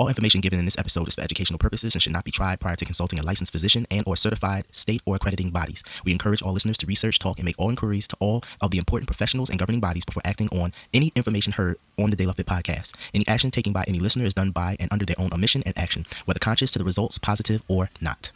All 0.00 0.08
information 0.08 0.40
given 0.40 0.58
in 0.58 0.64
this 0.64 0.78
episode 0.78 1.08
is 1.08 1.14
for 1.14 1.20
educational 1.20 1.58
purposes 1.58 1.94
and 1.94 2.00
should 2.00 2.14
not 2.14 2.24
be 2.24 2.30
tried 2.30 2.58
prior 2.58 2.74
to 2.74 2.86
consulting 2.86 3.18
a 3.18 3.22
licensed 3.22 3.52
physician 3.52 3.86
and 3.90 4.02
or 4.06 4.16
certified 4.16 4.64
state 4.72 5.02
or 5.04 5.16
accrediting 5.16 5.50
bodies. 5.50 5.84
We 6.06 6.12
encourage 6.12 6.40
all 6.40 6.54
listeners 6.54 6.78
to 6.78 6.86
research, 6.86 7.18
talk, 7.18 7.38
and 7.38 7.44
make 7.44 7.56
all 7.58 7.68
inquiries 7.68 8.08
to 8.08 8.16
all 8.18 8.42
of 8.62 8.70
the 8.70 8.78
important 8.78 9.08
professionals 9.08 9.50
and 9.50 9.58
governing 9.58 9.82
bodies 9.82 10.06
before 10.06 10.22
acting 10.24 10.48
on 10.58 10.72
any 10.94 11.12
information 11.14 11.52
heard 11.52 11.76
on 11.98 12.08
the 12.08 12.16
De 12.16 12.24
La 12.24 12.32
Fit 12.32 12.46
podcast. 12.46 12.94
Any 13.12 13.28
action 13.28 13.50
taken 13.50 13.74
by 13.74 13.84
any 13.86 13.98
listener 13.98 14.24
is 14.24 14.32
done 14.32 14.52
by 14.52 14.74
and 14.80 14.90
under 14.90 15.04
their 15.04 15.20
own 15.20 15.34
omission 15.34 15.62
and 15.66 15.76
action, 15.76 16.06
whether 16.24 16.40
conscious 16.40 16.70
to 16.70 16.78
the 16.78 16.84
results 16.86 17.18
positive 17.18 17.62
or 17.68 17.90
not. 18.00 18.32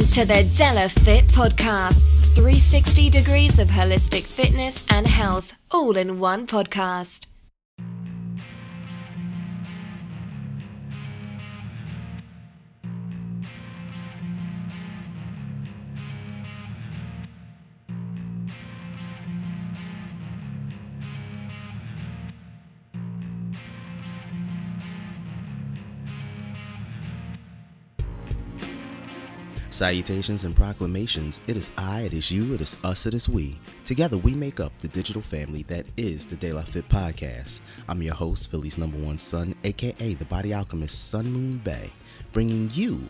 In 0.00 0.06
to 0.06 0.24
the 0.24 0.44
De 0.56 0.74
La 0.74 0.88
Fit 0.88 1.26
Podcasts 1.26 2.34
360 2.34 3.10
degrees 3.10 3.58
of 3.58 3.68
holistic 3.68 4.22
fitness 4.22 4.86
and 4.88 5.06
health, 5.06 5.52
all 5.70 5.94
in 5.94 6.18
one 6.18 6.46
podcast. 6.46 7.29
Salutations 29.70 30.44
and 30.44 30.56
proclamations. 30.56 31.42
It 31.46 31.56
is 31.56 31.70
I, 31.78 32.00
it 32.00 32.12
is 32.12 32.28
you, 32.28 32.54
it 32.54 32.60
is 32.60 32.76
us, 32.82 33.06
it 33.06 33.14
is 33.14 33.28
we. 33.28 33.56
Together 33.84 34.18
we 34.18 34.34
make 34.34 34.58
up 34.58 34.76
the 34.78 34.88
digital 34.88 35.22
family 35.22 35.62
that 35.68 35.86
is 35.96 36.26
the 36.26 36.34
De 36.34 36.52
La 36.52 36.62
Fit 36.62 36.88
Podcast. 36.88 37.60
I'm 37.88 38.02
your 38.02 38.14
host, 38.14 38.50
Philly's 38.50 38.78
number 38.78 38.98
one 38.98 39.16
son, 39.16 39.54
aka 39.62 40.14
the 40.14 40.24
body 40.24 40.52
alchemist 40.52 41.10
Sun 41.10 41.30
Moon 41.30 41.58
Bay, 41.58 41.92
bringing 42.32 42.68
you 42.74 43.08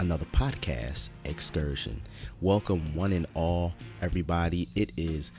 another 0.00 0.26
podcast 0.32 1.10
excursion. 1.26 2.02
Welcome, 2.40 2.96
one 2.96 3.12
and 3.12 3.26
all, 3.34 3.72
everybody. 4.02 4.68
It 4.74 4.90
is 4.96 5.30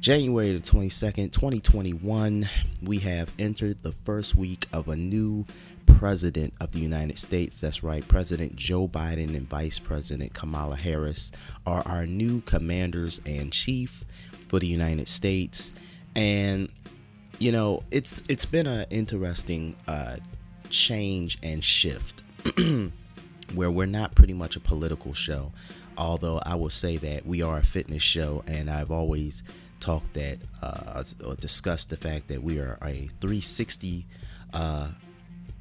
January 0.00 0.52
the 0.52 0.60
22nd, 0.60 1.32
2021. 1.32 2.46
We 2.82 2.98
have 2.98 3.32
entered 3.38 3.82
the 3.82 3.92
first 4.04 4.34
week 4.34 4.66
of 4.70 4.88
a 4.88 4.96
new 4.96 5.46
president 5.86 6.54
of 6.60 6.72
the 6.72 6.80
United 6.80 7.18
States. 7.18 7.60
That's 7.60 7.82
right, 7.82 8.06
President 8.06 8.56
Joe 8.56 8.88
Biden 8.88 9.36
and 9.36 9.48
Vice 9.48 9.78
President 9.78 10.34
Kamala 10.34 10.76
Harris 10.76 11.32
are 11.66 11.82
our 11.86 12.06
new 12.06 12.40
commanders 12.42 13.20
and 13.26 13.52
chief 13.52 14.04
for 14.48 14.58
the 14.58 14.66
United 14.66 15.08
States. 15.08 15.72
And 16.14 16.68
you 17.38 17.52
know, 17.52 17.82
it's 17.90 18.22
it's 18.28 18.46
been 18.46 18.66
an 18.66 18.86
interesting 18.90 19.76
uh, 19.88 20.16
change 20.70 21.38
and 21.42 21.62
shift 21.62 22.22
where 23.54 23.70
we're 23.70 23.86
not 23.86 24.14
pretty 24.14 24.34
much 24.34 24.56
a 24.56 24.60
political 24.60 25.12
show. 25.12 25.52
Although 25.96 26.40
I 26.44 26.56
will 26.56 26.70
say 26.70 26.96
that 26.96 27.24
we 27.24 27.42
are 27.42 27.58
a 27.58 27.62
fitness 27.62 28.02
show, 28.02 28.42
and 28.46 28.68
I've 28.68 28.90
always 28.90 29.42
talked 29.80 30.14
that 30.14 30.38
uh, 30.62 31.02
or 31.26 31.34
discussed 31.36 31.90
the 31.90 31.96
fact 31.96 32.28
that 32.28 32.42
we 32.42 32.58
are 32.58 32.78
a 32.82 33.08
360 33.20 34.06
uh, 34.52 34.88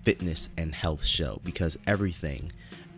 fitness 0.03 0.50
and 0.58 0.74
health 0.75 1.06
show 1.06 1.40
because 1.44 1.78
everything 1.88 2.52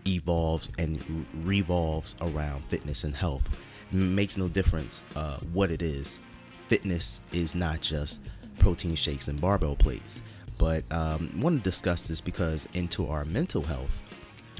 evolves 0.07 0.69
and 0.77 1.25
revolves 1.33 2.15
around 2.21 2.65
fitness 2.65 3.03
and 3.03 3.15
health. 3.15 3.49
It 3.91 3.95
makes 3.95 4.37
no 4.37 4.47
difference 4.47 5.03
uh, 5.15 5.37
what 5.53 5.71
it 5.71 5.81
is. 5.81 6.19
Fitness 6.67 7.21
is 7.31 7.55
not 7.55 7.81
just 7.81 8.21
protein 8.59 8.95
shakes 8.95 9.27
and 9.27 9.39
barbell 9.39 9.75
plates. 9.75 10.21
But 10.57 10.83
um, 10.91 11.31
want 11.39 11.63
to 11.63 11.69
discuss 11.69 12.07
this 12.07 12.21
because 12.21 12.67
into 12.73 13.07
our 13.07 13.25
mental 13.25 13.61
health, 13.61 14.03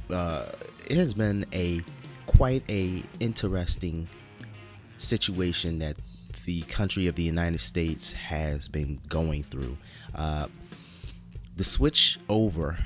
uh, 0.09 0.47
it 0.89 0.97
has 0.97 1.13
been 1.13 1.45
a 1.53 1.81
quite 2.25 2.63
a 2.69 3.03
interesting 3.19 4.07
situation 4.97 5.79
that 5.79 5.95
the 6.45 6.61
country 6.63 7.07
of 7.07 7.15
the 7.15 7.23
United 7.23 7.59
States 7.59 8.13
has 8.13 8.67
been 8.67 8.99
going 9.07 9.43
through. 9.43 9.77
Uh, 10.13 10.47
the 11.55 11.63
switch 11.63 12.19
over 12.29 12.77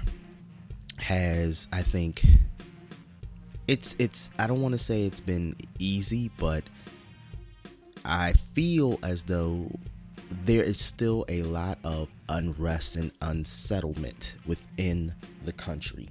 has, 0.97 1.68
I 1.74 1.81
think, 1.81 2.24
it's 3.68 3.96
it's. 4.00 4.30
I 4.40 4.47
don't 4.47 4.62
want 4.62 4.74
to 4.74 4.80
say 4.80 5.03
it's 5.03 5.19
been 5.19 5.56
easy, 5.78 6.31
but 6.38 6.63
I 8.06 8.34
feel 8.34 9.00
as 9.03 9.24
though 9.24 9.72
there 10.46 10.63
is 10.63 10.80
still 10.80 11.25
a 11.30 11.44
lot 11.44 11.78
of 11.84 12.09
unrest 12.30 12.96
and 12.96 13.12
unsettlement 13.22 14.38
within 14.46 15.13
the 15.46 15.53
country, 15.53 16.09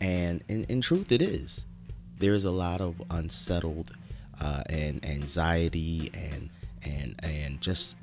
and 0.00 0.42
in, 0.48 0.64
in 0.64 0.80
truth, 0.80 1.12
it 1.12 1.22
is. 1.22 1.66
There 2.18 2.34
is 2.34 2.44
a 2.44 2.50
lot 2.50 2.80
of 2.80 3.00
unsettled 3.10 3.92
uh, 4.40 4.62
and 4.70 5.04
anxiety 5.04 6.10
and 6.14 6.50
and 6.82 7.14
and 7.22 7.60
just 7.60 7.96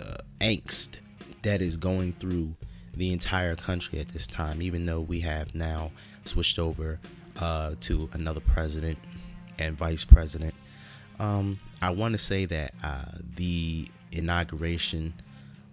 uh, 0.00 0.16
angst 0.40 1.00
that 1.42 1.60
is 1.60 1.76
going 1.76 2.12
through 2.12 2.54
the 3.02 3.12
entire 3.12 3.56
country 3.56 3.98
at 3.98 4.06
this 4.06 4.28
time. 4.28 4.62
Even 4.62 4.86
though 4.86 5.00
we 5.00 5.18
have 5.18 5.56
now 5.56 5.90
switched 6.24 6.56
over 6.56 7.00
uh, 7.40 7.74
to 7.80 8.08
another 8.12 8.38
president 8.38 8.96
and 9.58 9.76
vice 9.76 10.04
president, 10.04 10.54
um, 11.18 11.58
I 11.80 11.90
want 11.90 12.12
to 12.12 12.18
say 12.18 12.44
that 12.44 12.70
uh, 12.84 13.06
the 13.34 13.88
inauguration 14.12 15.14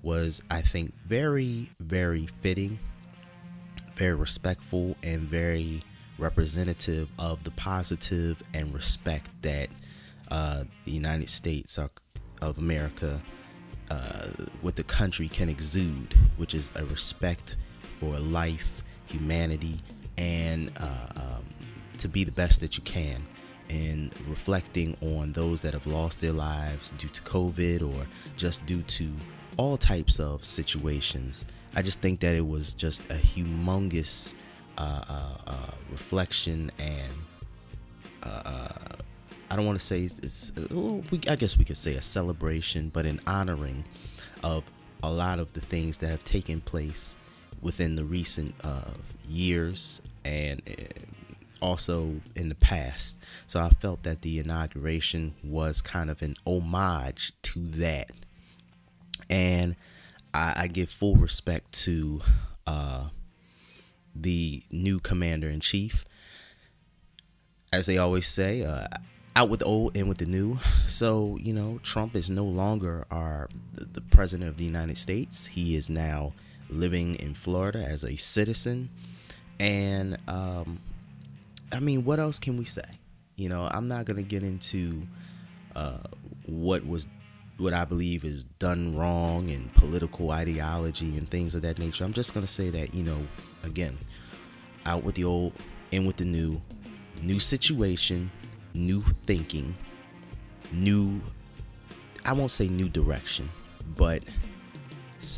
was, 0.01 0.41
I 0.50 0.62
think, 0.62 0.91
very 1.06 1.69
very 1.79 2.28
fitting, 2.41 2.79
very 3.96 4.16
respectful, 4.16 4.96
and 5.03 5.22
very 5.22 5.84
representative 6.17 7.09
of 7.19 7.44
the 7.44 7.51
positive 7.51 8.41
and 8.56 8.73
respect 8.73 9.29
that 9.44 9.69
uh, 10.31 10.63
the 10.84 10.91
United 10.91 11.29
States 11.29 11.78
of 11.78 12.57
America, 12.57 13.22
uh, 13.90 14.30
what 14.62 14.76
the 14.76 14.84
country 14.84 15.28
can 15.28 15.50
exude, 15.50 16.14
which 16.38 16.54
is 16.54 16.72
a 16.76 16.86
respect 16.86 17.58
for 17.98 18.12
life, 18.20 18.84
humanity, 19.06 19.78
and 20.18 20.72
uh, 20.80 21.08
um, 21.16 21.46
to 21.98 22.08
be 22.08 22.24
the 22.24 22.32
best 22.32 22.60
that 22.62 22.78
you 22.78 22.84
can. 22.84 23.26
And 23.70 24.12
reflecting 24.28 24.98
on 25.02 25.32
those 25.34 25.62
that 25.62 25.74
have 25.74 25.86
lost 25.86 26.22
their 26.22 26.32
lives 26.32 26.92
due 26.98 27.10
to 27.10 27.22
COVID 27.22 27.82
or 27.88 28.08
just 28.36 28.66
due 28.66 28.82
to 28.82 29.12
all 29.58 29.78
types 29.78 30.20
of 30.20 30.44
situations. 30.44 31.46
I 31.76 31.84
just 31.84 32.02
think 32.02 32.20
that 32.22 32.34
it 32.34 32.48
was 32.48 32.74
just 32.74 33.06
a 33.12 33.16
humongous 33.16 34.34
uh, 34.78 35.04
uh, 35.08 35.38
uh, 35.46 35.72
reflection 35.92 36.72
and 36.80 37.14
I 39.52 39.56
don't 39.56 39.66
want 39.66 39.80
to 39.80 39.86
say 39.86 40.02
it's, 40.02 40.20
it's 40.20 40.52
well, 40.70 41.04
we, 41.10 41.20
I 41.30 41.36
guess 41.36 41.58
we 41.58 41.66
could 41.66 41.78
say 41.78 41.96
a 41.96 42.02
celebration, 42.02 42.90
but 42.90 43.06
an 43.06 43.20
honoring 43.26 43.84
of 44.44 44.64
a 45.02 45.12
lot 45.12 45.40
of 45.40 45.53
the 45.53 45.62
things 45.62 45.97
that 46.00 46.08
have 46.08 46.23
taken 46.23 46.62
place 46.62 47.16
within 47.62 47.96
the 47.96 48.06
recent 48.06 48.53
uh, 48.64 48.91
years 49.28 50.02
and 50.23 50.62
uh, 50.70 51.66
also 51.66 52.22
in 52.35 52.50
the 52.50 52.56
past. 52.56 53.22
So 53.47 53.59
I 53.59 53.70
felt 53.70 54.03
that 54.03 54.22
the 54.22 54.40
inauguration 54.40 55.34
was 55.44 55.82
kind 55.82 56.09
of 56.09 56.22
an 56.22 56.35
homage 56.46 57.34
to 57.44 57.59
that, 57.59 58.12
and 59.29 59.76
I, 60.34 60.53
I 60.58 60.68
give 60.68 60.90
full 60.90 61.16
respect 61.16 61.72
to 61.84 62.22
uh, 62.68 63.09
the 64.16 64.64
new 64.72 65.00
commander 65.00 65.47
in 65.47 65.59
chief. 65.59 66.06
As 67.72 67.85
they 67.85 67.97
always 67.97 68.28
say, 68.28 68.64
uh, 68.64 68.88
out 69.40 69.47
with 69.47 69.62
the 69.62 69.66
old 69.66 69.96
and 69.96 70.09
with 70.09 70.18
the 70.18 70.26
new. 70.26 70.58
So, 70.86 71.38
you 71.40 71.53
know, 71.53 71.80
Trump 71.82 72.16
is 72.16 72.30
no 72.30 72.44
longer 72.44 73.06
our 73.09 73.47
the 73.74 74.02
president 74.02 74.50
of 74.50 74.58
the 74.58 74.66
United 74.66 74.97
States. 74.97 75.46
He 75.46 75.76
is 75.76 75.90
now 75.90 76.34
living 76.70 77.16
in 77.16 77.34
Florida 77.34 77.80
as 77.80 78.03
a 78.03 78.18
citizen. 78.18 78.90
And 79.59 80.18
um 80.28 80.80
I 81.72 81.80
mean, 81.80 82.03
what 82.03 82.20
else 82.20 82.40
can 82.40 82.58
we 82.58 82.66
say? 82.66 82.82
You 83.36 83.47
know, 83.47 83.70
I'm 83.72 83.88
not 83.88 84.06
going 84.06 84.18
to 84.18 84.24
get 84.24 84.44
into 84.44 85.03
uh 85.76 86.00
what 86.46 86.85
was 86.85 87.08
what 87.58 87.74
I 87.74 87.85
believe 87.85 88.26
is 88.26 88.44
done 88.44 88.97
wrong 88.97 89.50
and 89.50 89.74
political 89.74 90.32
ideology 90.32 91.18
and 91.18 91.30
things 91.30 91.56
of 91.56 91.62
that 91.62 91.78
nature. 91.78 92.03
I'm 92.03 92.14
just 92.14 92.34
gonna 92.34 92.47
say 92.47 92.70
that 92.72 92.94
you 92.94 93.03
know, 93.03 93.28
again, 93.64 93.97
out 94.85 95.03
with 95.03 95.16
the 95.16 95.26
old, 95.26 95.53
in 95.92 96.06
with 96.06 96.16
the 96.16 96.26
new, 96.26 96.62
new 97.22 97.38
situation, 97.40 98.32
new 98.74 99.02
thinking, 99.02 99.76
new. 100.72 101.22
I 102.26 102.34
won't 102.34 102.52
say 102.52 102.68
new 102.68 102.90
direction, 102.90 103.50
but 103.96 104.24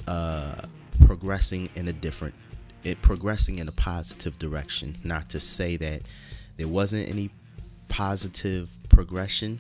uh, 0.08 0.62
progressing 1.06 1.70
in 1.76 1.88
a 1.88 1.94
different, 1.94 2.36
it 2.84 3.02
progressing 3.02 3.60
in 3.60 3.68
a 3.68 3.72
positive 3.72 4.38
direction. 4.40 4.96
Not 5.04 5.30
to 5.30 5.40
say 5.40 5.78
that 5.78 6.02
there 6.58 6.68
wasn't 6.68 7.10
any 7.10 7.30
positive 7.90 8.72
progression 8.90 9.60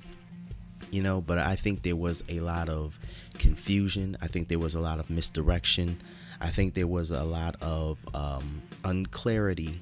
you 0.91 1.01
know 1.01 1.21
but 1.21 1.37
i 1.37 1.55
think 1.55 1.81
there 1.81 1.95
was 1.95 2.23
a 2.29 2.39
lot 2.39 2.69
of 2.69 2.99
confusion 3.37 4.15
i 4.21 4.27
think 4.27 4.47
there 4.47 4.59
was 4.59 4.75
a 4.75 4.79
lot 4.79 4.99
of 4.99 5.09
misdirection 5.09 5.97
i 6.39 6.47
think 6.47 6.73
there 6.73 6.87
was 6.87 7.11
a 7.11 7.23
lot 7.23 7.55
of 7.61 7.97
um, 8.13 8.61
unclarity 8.85 9.79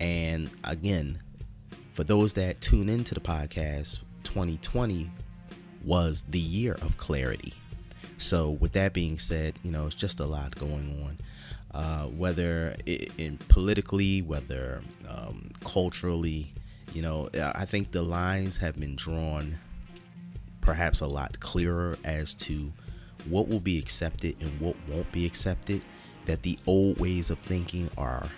and 0.00 0.50
again 0.64 1.18
for 1.94 2.04
those 2.04 2.34
that 2.34 2.60
tune 2.60 2.88
into 2.88 3.14
the 3.14 3.20
podcast 3.20 4.02
2020 4.24 5.10
was 5.82 6.24
the 6.28 6.38
year 6.38 6.74
of 6.82 6.96
clarity 6.98 7.54
so 8.16 8.50
with 8.50 8.72
that 8.72 8.92
being 8.92 9.18
said 9.18 9.58
you 9.62 9.70
know 9.70 9.86
it's 9.86 9.94
just 9.94 10.20
a 10.20 10.26
lot 10.26 10.54
going 10.58 11.02
on 11.04 11.18
uh, 11.72 12.06
whether 12.06 12.76
in 12.86 13.38
politically 13.48 14.20
whether 14.22 14.82
um, 15.08 15.50
culturally 15.64 16.52
you 16.92 17.00
know 17.00 17.28
i 17.54 17.64
think 17.64 17.90
the 17.90 18.02
lines 18.02 18.58
have 18.58 18.78
been 18.78 18.94
drawn 18.94 19.58
perhaps 20.64 21.00
a 21.00 21.06
lot 21.06 21.38
clearer 21.40 21.98
as 22.04 22.34
to 22.34 22.72
what 23.28 23.48
will 23.48 23.60
be 23.60 23.78
accepted 23.78 24.36
and 24.40 24.60
what 24.60 24.76
won't 24.88 25.10
be 25.12 25.26
accepted, 25.26 25.82
that 26.26 26.42
the 26.42 26.58
old 26.66 26.98
ways 26.98 27.30
of 27.30 27.38
thinking 27.40 27.90
are 27.96 28.28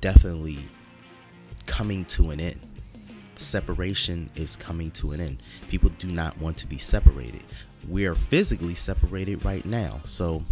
definitely 0.00 0.58
coming 1.66 2.04
to 2.04 2.30
an 2.30 2.40
end. 2.40 2.60
Separation 3.40 4.28
is 4.36 4.56
coming 4.56 4.90
to 4.92 5.12
an 5.12 5.20
end. 5.20 5.42
People 5.68 5.90
do 5.98 6.08
not 6.08 6.38
want 6.38 6.58
to 6.58 6.66
be 6.66 6.76
separated. 6.76 7.42
We 7.88 8.04
are 8.06 8.14
physically 8.14 8.74
separated 8.74 9.44
right 9.44 9.64
now. 9.64 10.00
So, 10.04 10.44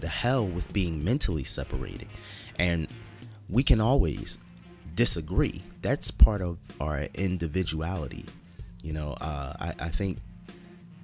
the 0.00 0.08
hell 0.08 0.46
with 0.46 0.72
being 0.72 1.04
mentally 1.04 1.44
separated. 1.44 2.08
And 2.58 2.88
we 3.50 3.62
can 3.62 3.80
always 3.80 4.38
disagree. 4.94 5.62
That's 5.82 6.10
part 6.10 6.40
of 6.40 6.58
our 6.80 7.02
individuality. 7.14 8.24
You 8.82 8.94
know, 8.94 9.14
uh, 9.20 9.52
I, 9.60 9.74
I 9.80 9.88
think 9.90 10.18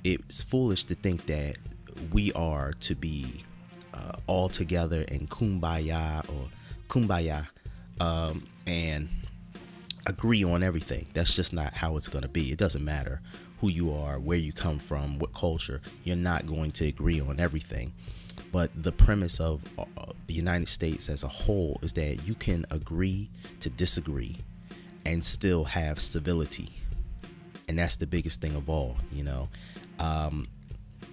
it's 0.02 0.42
foolish 0.42 0.84
to 0.84 0.94
think 0.94 1.26
that 1.26 1.56
we 2.10 2.32
are 2.32 2.72
to 2.80 2.94
be 2.94 3.44
uh, 3.92 4.12
all 4.26 4.48
together 4.48 5.04
in 5.08 5.26
kumbaya 5.26 6.26
or 6.30 6.48
kumbaya 6.88 7.46
um, 8.00 8.46
and 8.66 9.08
agree 10.06 10.44
on 10.44 10.62
everything. 10.62 11.06
That's 11.14 11.34
just 11.34 11.52
not 11.52 11.74
how 11.74 11.96
it's 11.96 12.08
going 12.08 12.22
to 12.22 12.28
be. 12.28 12.52
It 12.52 12.58
doesn't 12.58 12.84
matter 12.84 13.20
who 13.60 13.68
you 13.68 13.92
are, 13.92 14.18
where 14.18 14.38
you 14.38 14.52
come 14.52 14.78
from, 14.78 15.18
what 15.18 15.34
culture, 15.34 15.80
you're 16.02 16.16
not 16.16 16.46
going 16.46 16.72
to 16.72 16.86
agree 16.86 17.20
on 17.20 17.38
everything. 17.40 17.92
But 18.52 18.70
the 18.74 18.92
premise 18.92 19.38
of 19.38 19.62
uh, 19.78 19.84
the 20.26 20.34
United 20.34 20.68
States 20.68 21.08
as 21.08 21.22
a 21.22 21.28
whole 21.28 21.78
is 21.82 21.92
that 21.94 22.26
you 22.26 22.34
can 22.34 22.64
agree 22.70 23.30
to 23.60 23.70
disagree 23.70 24.38
and 25.04 25.24
still 25.24 25.64
have 25.64 26.00
civility 26.00 26.70
and 27.70 27.78
that's 27.78 27.96
the 27.96 28.06
biggest 28.06 28.40
thing 28.40 28.56
of 28.56 28.68
all 28.68 28.96
you 29.12 29.22
know 29.22 29.48
um, 30.00 30.46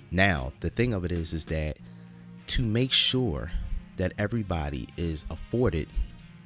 now 0.10 0.52
the 0.60 0.72
thing 0.72 0.94
of 0.94 1.06
it 1.06 1.12
is 1.12 1.32
is 1.32 1.46
that 1.46 1.78
to 2.48 2.66
make 2.66 2.92
sure 2.92 3.52
that 3.98 4.14
everybody 4.18 4.88
is 4.98 5.26
afforded 5.30 5.88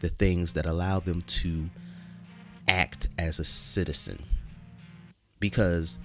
the 0.02 0.10
things 0.10 0.54
that 0.54 0.66
allow 0.66 1.00
them 1.00 1.22
to 1.22 1.70
act 2.68 3.08
as 3.18 3.40
a 3.40 3.44
citizen 3.44 4.18
because 5.40 6.00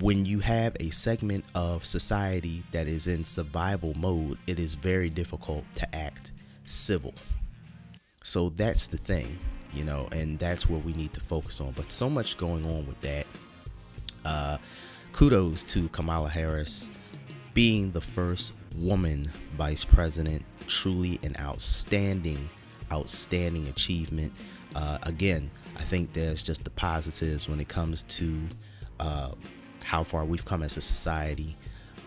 when 0.00 0.26
you 0.26 0.40
have 0.40 0.76
a 0.80 0.90
segment 0.90 1.44
of 1.54 1.84
society 1.84 2.62
that 2.72 2.86
is 2.86 3.06
in 3.06 3.24
survival 3.24 3.94
mode 3.94 4.38
it 4.46 4.58
is 4.58 4.74
very 4.74 5.08
difficult 5.08 5.64
to 5.72 5.94
act 5.94 6.32
civil 6.64 7.14
so 8.22 8.50
that's 8.50 8.86
the 8.88 8.96
thing 8.96 9.38
you 9.72 9.84
know, 9.84 10.08
and 10.12 10.38
that's 10.38 10.68
where 10.68 10.80
we 10.80 10.92
need 10.94 11.12
to 11.12 11.20
focus 11.20 11.60
on. 11.60 11.72
But 11.72 11.90
so 11.90 12.08
much 12.08 12.36
going 12.36 12.64
on 12.64 12.86
with 12.86 13.00
that. 13.02 13.26
Uh, 14.24 14.58
kudos 15.12 15.62
to 15.64 15.88
Kamala 15.88 16.28
Harris 16.28 16.90
being 17.54 17.90
the 17.92 18.00
first 18.00 18.52
woman 18.76 19.24
vice 19.56 19.84
president. 19.84 20.44
Truly 20.66 21.18
an 21.22 21.34
outstanding, 21.40 22.48
outstanding 22.92 23.68
achievement. 23.68 24.32
Uh, 24.74 24.98
again, 25.02 25.50
I 25.76 25.82
think 25.82 26.12
there's 26.12 26.42
just 26.42 26.64
the 26.64 26.70
positives 26.70 27.48
when 27.48 27.60
it 27.60 27.68
comes 27.68 28.02
to 28.04 28.38
uh, 29.00 29.30
how 29.84 30.04
far 30.04 30.24
we've 30.24 30.44
come 30.44 30.62
as 30.62 30.76
a 30.76 30.80
society. 30.80 31.56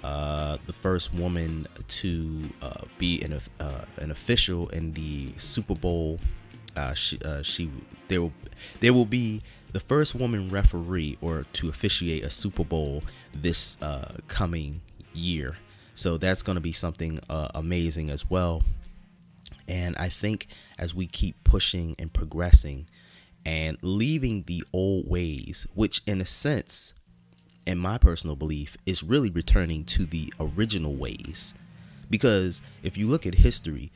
Uh, 0.03 0.57
the 0.65 0.73
first 0.73 1.13
woman 1.13 1.67
to 1.87 2.49
uh, 2.61 2.81
be 2.97 3.21
an, 3.21 3.39
uh, 3.59 3.85
an 3.99 4.11
official 4.11 4.67
in 4.69 4.93
the 4.93 5.31
Super 5.37 5.75
Bowl 5.75 6.19
uh, 6.75 6.93
she, 6.93 7.19
she 7.43 7.69
there 8.07 8.21
will 8.21 8.31
there 8.79 8.93
will 8.93 9.05
be 9.05 9.41
the 9.73 9.79
first 9.79 10.15
woman 10.15 10.49
referee 10.49 11.17
or 11.21 11.45
to 11.51 11.67
officiate 11.67 12.23
a 12.23 12.29
Super 12.29 12.63
Bowl 12.63 13.03
this 13.33 13.77
coming 14.27 14.81
year. 15.13 15.57
So 15.95 16.17
that's 16.17 16.41
going 16.41 16.55
to 16.55 16.61
be 16.61 16.71
something 16.71 17.19
amazing 17.29 18.09
as 18.09 18.29
well. 18.29 18.63
And 19.67 19.95
I 19.97 20.09
think 20.09 20.47
as 20.77 20.93
we 20.93 21.07
keep 21.07 21.43
pushing 21.43 21.95
and 21.99 22.13
progressing 22.13 22.87
and 23.45 23.77
leaving 23.81 24.43
the 24.43 24.63
old 24.73 25.09
ways, 25.09 25.67
which 25.73 26.01
in 26.05 26.21
a 26.21 26.25
sense, 26.25 26.93
in 27.65 27.77
my 27.77 27.97
personal 27.97 28.35
belief, 28.35 28.77
is 28.85 29.03
really 29.03 29.29
returning 29.29 29.83
to 29.85 30.05
the 30.05 30.33
original 30.39 30.95
ways. 30.95 31.53
Because 32.09 32.61
if 32.83 32.97
you 32.97 33.07
look 33.07 33.25
at 33.25 33.35
history, 33.35 33.91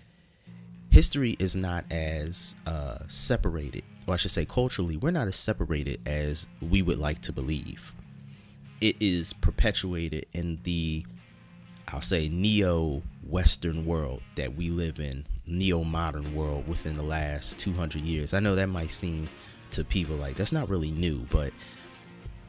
history 0.90 1.36
is 1.40 1.56
not 1.56 1.86
as 1.92 2.56
uh, 2.66 3.00
separated, 3.08 3.84
or 4.08 4.14
I 4.14 4.18
should 4.18 4.32
say, 4.32 4.46
culturally, 4.46 4.98
we're 4.98 5.12
not 5.12 5.28
as 5.28 5.36
separated 5.36 6.00
as 6.08 6.48
we 6.62 6.82
would 6.82 6.98
like 6.98 7.22
to 7.24 7.34
believe. 7.34 7.94
It 8.82 8.96
is 9.00 9.34
perpetuated 9.34 10.26
in 10.34 10.60
the, 10.64 11.06
I'll 11.88 12.02
say, 12.02 12.30
neo 12.30 13.04
Western 13.28 13.86
world 13.86 14.22
that 14.36 14.56
we 14.56 14.70
live 14.70 15.00
in, 15.00 15.26
neo 15.48 15.84
modern 15.84 16.36
world 16.36 16.68
within 16.68 16.96
the 16.96 17.04
last 17.04 17.58
200 17.60 18.02
years. 18.02 18.34
I 18.34 18.40
know 18.40 18.56
that 18.56 18.68
might 18.68 18.92
seem 18.92 19.28
to 19.72 19.84
people 19.84 20.16
like 20.16 20.36
that's 20.36 20.52
not 20.52 20.70
really 20.70 20.92
new, 20.92 21.26
but 21.30 21.52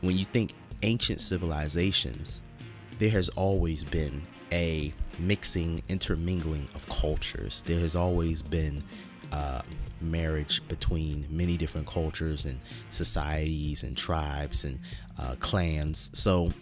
when 0.00 0.16
you 0.18 0.24
think 0.24 0.52
ancient 0.82 1.20
civilizations, 1.20 2.42
there 2.98 3.10
has 3.10 3.28
always 3.30 3.84
been 3.84 4.22
a 4.52 4.92
mixing, 5.18 5.82
intermingling 5.88 6.68
of 6.74 6.88
cultures. 6.88 7.62
There 7.66 7.80
has 7.80 7.96
always 7.96 8.42
been 8.42 8.82
uh, 9.32 9.62
marriage 10.00 10.66
between 10.68 11.26
many 11.30 11.56
different 11.56 11.86
cultures 11.86 12.44
and 12.44 12.58
societies 12.90 13.82
and 13.82 13.96
tribes 13.96 14.64
and 14.64 14.78
uh, 15.18 15.34
clans. 15.40 16.10
So 16.12 16.52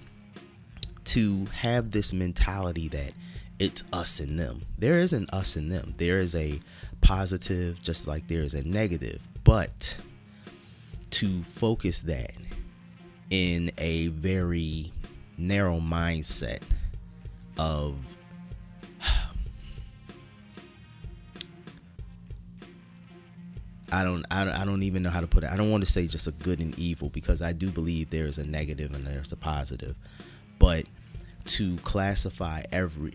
to 1.04 1.44
have 1.46 1.90
this 1.90 2.12
mentality 2.12 2.88
that 2.88 3.12
it's 3.58 3.84
us 3.92 4.20
and 4.20 4.38
them, 4.38 4.62
there 4.78 4.98
is 4.98 5.12
an 5.12 5.26
us 5.32 5.56
and 5.56 5.70
them. 5.70 5.94
There 5.96 6.18
is 6.18 6.34
a 6.34 6.60
positive, 7.00 7.80
just 7.82 8.08
like 8.08 8.26
there 8.26 8.42
is 8.42 8.54
a 8.54 8.66
negative. 8.66 9.20
But 9.44 9.98
to 11.10 11.42
focus 11.42 12.00
that 12.00 12.36
in 13.30 13.70
a 13.78 14.08
very 14.08 14.90
narrow 15.38 15.78
mindset 15.78 16.60
of 17.58 17.94
I 23.92 24.02
don't, 24.02 24.24
I 24.30 24.44
don't 24.44 24.54
I 24.54 24.64
don't 24.64 24.82
even 24.82 25.02
know 25.04 25.10
how 25.10 25.20
to 25.20 25.26
put 25.28 25.44
it. 25.44 25.50
I 25.50 25.56
don't 25.56 25.70
want 25.70 25.84
to 25.84 25.90
say 25.90 26.06
just 26.08 26.26
a 26.26 26.32
good 26.32 26.58
and 26.60 26.76
evil 26.78 27.10
because 27.10 27.42
I 27.42 27.52
do 27.52 27.70
believe 27.70 28.10
there 28.10 28.26
is 28.26 28.38
a 28.38 28.46
negative 28.46 28.92
and 28.94 29.06
there's 29.06 29.30
a 29.30 29.36
positive. 29.36 29.94
But 30.58 30.86
to 31.46 31.76
classify 31.78 32.62
every 32.72 33.12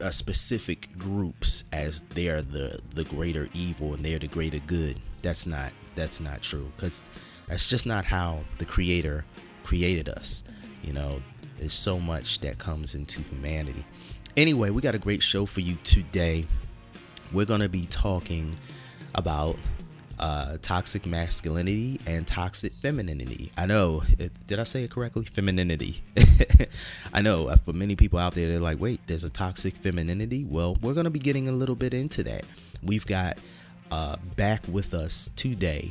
a 0.00 0.06
uh, 0.06 0.10
specific 0.10 0.96
groups 0.98 1.64
as 1.72 2.02
they're 2.10 2.42
the 2.42 2.78
the 2.94 3.04
greater 3.04 3.48
evil 3.54 3.94
and 3.94 4.04
they're 4.04 4.18
the 4.18 4.28
greater 4.28 4.58
good, 4.60 5.00
that's 5.22 5.46
not 5.46 5.72
that's 5.94 6.20
not 6.20 6.42
true 6.42 6.70
cuz 6.76 7.04
that's 7.48 7.68
just 7.68 7.86
not 7.86 8.04
how 8.04 8.40
the 8.58 8.64
creator 8.64 9.24
created 9.62 10.08
us. 10.08 10.44
You 10.82 10.92
know, 10.92 11.22
there's 11.58 11.74
so 11.74 11.98
much 11.98 12.40
that 12.40 12.58
comes 12.58 12.94
into 12.94 13.22
humanity. 13.22 13.84
Anyway, 14.36 14.70
we 14.70 14.82
got 14.82 14.94
a 14.94 14.98
great 14.98 15.22
show 15.22 15.46
for 15.46 15.60
you 15.60 15.76
today. 15.84 16.46
We're 17.32 17.46
to 17.60 17.68
be 17.68 17.86
talking 17.86 18.56
about 19.14 19.56
uh, 20.22 20.56
toxic 20.62 21.04
masculinity 21.04 22.00
and 22.06 22.26
toxic 22.26 22.72
femininity. 22.74 23.50
I 23.58 23.66
know, 23.66 24.02
it, 24.18 24.30
did 24.46 24.60
I 24.60 24.64
say 24.64 24.84
it 24.84 24.90
correctly? 24.90 25.24
Femininity. 25.24 26.00
I 27.12 27.22
know 27.22 27.48
uh, 27.48 27.56
for 27.56 27.72
many 27.72 27.96
people 27.96 28.20
out 28.20 28.34
there, 28.34 28.46
they're 28.46 28.60
like, 28.60 28.80
wait, 28.80 29.00
there's 29.08 29.24
a 29.24 29.30
toxic 29.30 29.74
femininity. 29.74 30.44
Well, 30.44 30.76
we're 30.80 30.94
going 30.94 31.04
to 31.04 31.10
be 31.10 31.18
getting 31.18 31.48
a 31.48 31.52
little 31.52 31.74
bit 31.74 31.92
into 31.92 32.22
that. 32.22 32.44
We've 32.84 33.04
got 33.04 33.36
uh, 33.90 34.16
back 34.36 34.62
with 34.68 34.94
us 34.94 35.28
today 35.34 35.90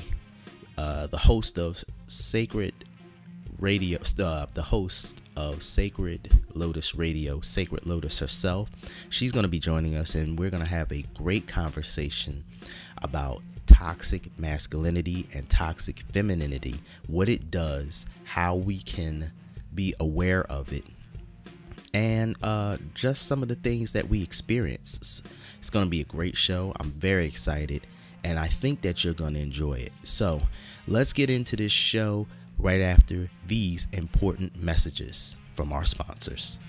uh, 0.77 1.07
the 1.07 1.17
host 1.17 1.59
of 1.59 1.83
Sacred 2.07 2.73
Radio, 3.59 3.99
uh, 4.19 4.45
the 4.53 4.63
host 4.63 5.21
of 5.35 5.61
Sacred 5.61 6.31
Lotus 6.53 6.95
Radio, 6.95 7.41
Sacred 7.41 7.85
Lotus 7.85 8.19
herself. 8.19 8.71
She's 9.09 9.33
going 9.33 9.43
to 9.43 9.49
be 9.49 9.59
joining 9.59 9.95
us, 9.95 10.15
and 10.15 10.39
we're 10.39 10.49
going 10.49 10.63
to 10.63 10.69
have 10.69 10.89
a 10.93 11.03
great 11.13 11.47
conversation 11.47 12.45
about 13.03 13.41
toxic 13.71 14.37
masculinity 14.37 15.27
and 15.35 15.49
toxic 15.49 15.99
femininity, 16.11 16.75
what 17.07 17.29
it 17.29 17.49
does, 17.49 18.05
how 18.25 18.55
we 18.55 18.79
can 18.79 19.31
be 19.73 19.93
aware 19.99 20.43
of 20.43 20.73
it, 20.73 20.85
and 21.93 22.35
uh, 22.43 22.77
just 22.93 23.27
some 23.27 23.41
of 23.41 23.47
the 23.47 23.55
things 23.55 23.93
that 23.93 24.09
we 24.09 24.21
experience. 24.21 25.21
It's 25.57 25.69
going 25.69 25.85
to 25.85 25.89
be 25.89 26.01
a 26.01 26.05
great 26.05 26.37
show. 26.37 26.73
I'm 26.79 26.91
very 26.91 27.25
excited, 27.25 27.87
and 28.23 28.37
I 28.37 28.47
think 28.47 28.81
that 28.81 29.03
you're 29.03 29.13
going 29.13 29.33
to 29.33 29.39
enjoy 29.39 29.73
it. 29.73 29.93
So, 30.03 30.41
let's 30.87 31.13
get 31.13 31.29
into 31.29 31.55
this 31.55 31.71
show 31.71 32.27
right 32.57 32.81
after 32.81 33.29
these 33.47 33.87
important 33.93 34.61
messages 34.61 35.37
from 35.53 35.73
our 35.73 35.85
sponsors. 35.85 36.59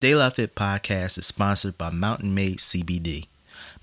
De 0.00 0.14
La 0.14 0.30
Fit 0.30 0.54
podcast 0.54 1.18
is 1.18 1.26
sponsored 1.26 1.76
by 1.76 1.90
Mountain 1.90 2.34
Made 2.34 2.56
CBD. 2.56 3.26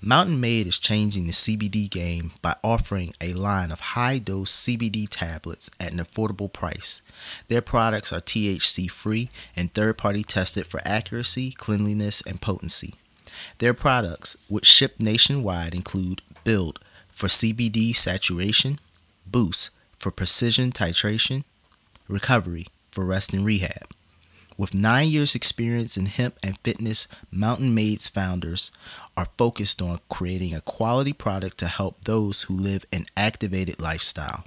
Mountain 0.02 0.40
Made 0.40 0.66
is 0.66 0.76
changing 0.76 1.26
the 1.26 1.32
CBD 1.32 1.88
game 1.88 2.32
by 2.42 2.56
offering 2.64 3.12
a 3.20 3.34
line 3.34 3.70
of 3.70 3.94
high 3.94 4.18
dose 4.18 4.50
CBD 4.50 5.06
tablets 5.08 5.70
at 5.78 5.92
an 5.92 6.00
affordable 6.00 6.52
price. 6.52 7.02
Their 7.46 7.62
products 7.62 8.12
are 8.12 8.18
THC 8.18 8.90
free 8.90 9.30
and 9.54 9.72
third 9.72 9.96
party 9.96 10.24
tested 10.24 10.66
for 10.66 10.80
accuracy, 10.84 11.52
cleanliness, 11.52 12.20
and 12.22 12.40
potency. 12.40 12.94
Their 13.58 13.72
products, 13.72 14.36
which 14.48 14.66
ship 14.66 14.96
nationwide, 14.98 15.72
include 15.72 16.22
Build 16.42 16.80
for 17.10 17.28
CBD 17.28 17.94
saturation, 17.94 18.80
Boost 19.24 19.70
for 20.00 20.10
precision 20.10 20.72
titration, 20.72 21.44
Recovery 22.08 22.66
for 22.90 23.04
rest 23.04 23.32
and 23.32 23.46
rehab. 23.46 23.94
With 24.58 24.74
nine 24.74 25.08
years' 25.08 25.34
experience 25.36 25.96
in 25.96 26.06
hemp 26.06 26.36
and 26.42 26.58
fitness, 26.58 27.06
Mountain 27.30 27.76
Made's 27.76 28.08
founders 28.08 28.72
are 29.16 29.28
focused 29.38 29.80
on 29.80 30.00
creating 30.08 30.52
a 30.52 30.60
quality 30.60 31.12
product 31.12 31.58
to 31.58 31.68
help 31.68 32.02
those 32.04 32.42
who 32.42 32.54
live 32.54 32.84
an 32.92 33.06
activated 33.16 33.80
lifestyle. 33.80 34.42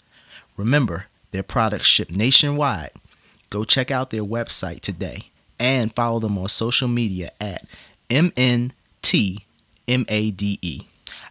Remember, 0.59 1.07
their 1.31 1.43
products 1.43 1.87
ship 1.87 2.11
nationwide. 2.11 2.91
Go 3.49 3.65
check 3.65 3.91
out 3.91 4.11
their 4.11 4.25
website 4.25 4.81
today 4.81 5.31
and 5.59 5.95
follow 5.95 6.19
them 6.19 6.37
on 6.37 6.49
social 6.49 6.89
media 6.89 7.31
at 7.41 7.65
MNT 8.11 9.45
M 9.91 10.05
A 10.09 10.31
D 10.31 10.57
E. 10.63 10.83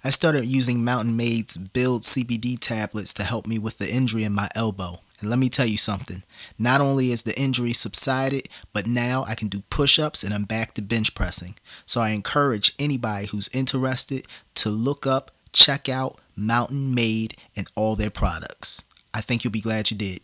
I 0.03 0.09
started 0.09 0.43
using 0.45 0.83
Mountain 0.83 1.15
Made's 1.15 1.57
Build 1.57 2.01
CBD 2.01 2.59
tablets 2.59 3.13
to 3.13 3.23
help 3.23 3.47
me 3.47 3.57
with 3.57 3.77
the 3.77 3.89
injury 3.89 4.25
in 4.25 4.33
my 4.33 4.49
elbow. 4.53 4.99
And 5.21 5.29
let 5.29 5.39
me 5.39 5.47
tell 5.47 5.65
you 5.65 5.77
something. 5.77 6.23
Not 6.57 6.81
only 6.81 7.11
is 7.11 7.23
the 7.23 7.39
injury 7.39 7.71
subsided, 7.71 8.49
but 8.73 8.85
now 8.85 9.23
I 9.29 9.35
can 9.35 9.47
do 9.47 9.61
push 9.69 9.97
ups 9.97 10.23
and 10.23 10.33
I'm 10.33 10.43
back 10.43 10.73
to 10.73 10.81
bench 10.81 11.15
pressing. 11.15 11.55
So 11.85 12.01
I 12.01 12.09
encourage 12.09 12.73
anybody 12.77 13.27
who's 13.27 13.47
interested 13.53 14.25
to 14.55 14.69
look 14.69 15.07
up, 15.07 15.31
check 15.53 15.87
out 15.87 16.19
Mountain 16.35 16.93
Made 16.93 17.35
and 17.55 17.65
all 17.77 17.95
their 17.95 18.09
products. 18.09 18.83
I 19.13 19.21
think 19.21 19.45
you'll 19.45 19.51
be 19.51 19.61
glad 19.61 19.89
you 19.89 19.95
did. 19.95 20.19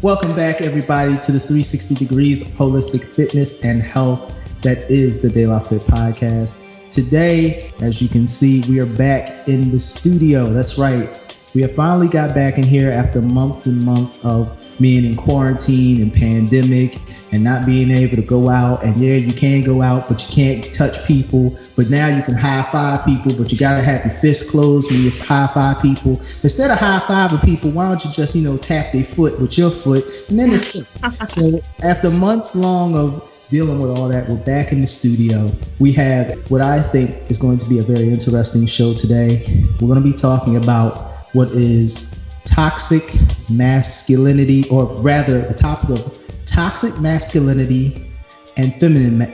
Welcome 0.00 0.36
back, 0.36 0.60
everybody, 0.60 1.18
to 1.18 1.32
the 1.32 1.40
360 1.40 1.96
Degrees 1.96 2.42
of 2.42 2.48
Holistic 2.52 3.04
Fitness 3.04 3.64
and 3.64 3.82
Health 3.82 4.36
that 4.62 4.90
is 4.90 5.22
the 5.22 5.30
De 5.30 5.46
La 5.46 5.58
Fit 5.58 5.80
Podcast. 5.82 6.69
Today, 6.90 7.70
as 7.80 8.02
you 8.02 8.08
can 8.08 8.26
see, 8.26 8.62
we 8.68 8.80
are 8.80 8.86
back 8.86 9.46
in 9.48 9.70
the 9.70 9.78
studio. 9.78 10.52
That's 10.52 10.76
right. 10.76 11.08
We 11.54 11.62
have 11.62 11.74
finally 11.76 12.08
got 12.08 12.34
back 12.34 12.58
in 12.58 12.64
here 12.64 12.90
after 12.90 13.22
months 13.22 13.66
and 13.66 13.84
months 13.84 14.24
of 14.24 14.56
being 14.80 15.04
in 15.04 15.14
quarantine 15.14 16.02
and 16.02 16.12
pandemic 16.12 16.98
and 17.30 17.44
not 17.44 17.64
being 17.64 17.92
able 17.92 18.16
to 18.16 18.22
go 18.22 18.48
out. 18.50 18.84
And 18.84 18.96
yeah, 18.96 19.14
you 19.14 19.32
can 19.32 19.62
go 19.62 19.82
out, 19.82 20.08
but 20.08 20.26
you 20.26 20.34
can't 20.34 20.74
touch 20.74 21.06
people. 21.06 21.56
But 21.76 21.90
now 21.90 22.08
you 22.08 22.24
can 22.24 22.34
high 22.34 22.62
five 22.72 23.04
people, 23.04 23.34
but 23.36 23.52
you 23.52 23.58
gotta 23.58 23.82
have 23.82 24.04
your 24.04 24.14
fist 24.14 24.50
closed 24.50 24.90
when 24.90 25.02
you 25.02 25.10
high 25.10 25.48
five 25.54 25.80
people. 25.80 26.16
Instead 26.42 26.72
of 26.72 26.78
high 26.78 26.98
fiving 27.06 27.44
people, 27.44 27.70
why 27.70 27.88
don't 27.88 28.04
you 28.04 28.10
just, 28.10 28.34
you 28.34 28.42
know, 28.42 28.56
tap 28.56 28.92
their 28.92 29.04
foot 29.04 29.40
with 29.40 29.56
your 29.56 29.70
foot 29.70 30.04
and 30.28 30.40
then 30.40 30.48
it's 30.50 30.82
so 31.28 31.60
after 31.84 32.10
months 32.10 32.56
long 32.56 32.96
of 32.96 33.30
dealing 33.50 33.80
with 33.80 33.90
all 33.90 34.08
that. 34.08 34.28
We're 34.28 34.36
back 34.36 34.70
in 34.70 34.80
the 34.80 34.86
studio. 34.86 35.50
We 35.80 35.92
have 35.94 36.50
what 36.50 36.60
I 36.60 36.80
think 36.80 37.28
is 37.30 37.36
going 37.36 37.58
to 37.58 37.68
be 37.68 37.80
a 37.80 37.82
very 37.82 38.08
interesting 38.08 38.64
show 38.64 38.94
today. 38.94 39.44
We're 39.80 39.88
going 39.88 40.02
to 40.02 40.08
be 40.08 40.16
talking 40.16 40.56
about 40.56 41.26
what 41.34 41.50
is 41.50 42.24
toxic 42.44 43.02
masculinity, 43.50 44.68
or 44.70 44.86
rather, 45.02 45.42
the 45.42 45.54
topic 45.54 45.90
of 45.90 46.18
toxic 46.46 46.98
masculinity 47.00 48.12
and 48.56 48.72
feminine, 48.76 49.26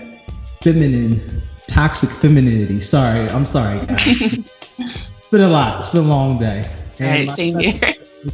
feminine, 0.63 1.21
toxic 1.67 2.09
femininity. 2.09 2.81
Sorry, 2.81 3.29
I'm 3.29 3.45
sorry, 3.45 3.85
guys. 3.87 4.23
it's 4.79 5.29
been 5.29 5.43
a 5.43 5.49
lot. 5.49 5.81
It's 5.81 5.91
been 5.91 6.05
a 6.05 6.09
long 6.09 6.39
day. 6.39 6.69
And 6.99 7.29
right, 7.29 7.37
same 7.37 7.59
here. 7.59 7.75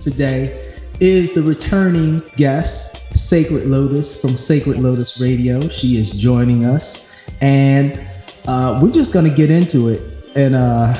Today 0.00 0.71
is 1.02 1.34
the 1.34 1.42
returning 1.42 2.22
guest, 2.36 3.12
Sacred 3.16 3.66
Lotus 3.66 4.20
from 4.20 4.36
Sacred 4.36 4.78
Lotus 4.78 5.20
Radio. 5.20 5.68
She 5.68 5.96
is 5.98 6.12
joining 6.12 6.64
us, 6.64 7.20
and 7.40 8.00
uh, 8.46 8.78
we're 8.80 8.92
just 8.92 9.12
going 9.12 9.28
to 9.28 9.34
get 9.34 9.50
into 9.50 9.88
it. 9.88 10.00
And 10.36 10.54
uh, 10.54 10.94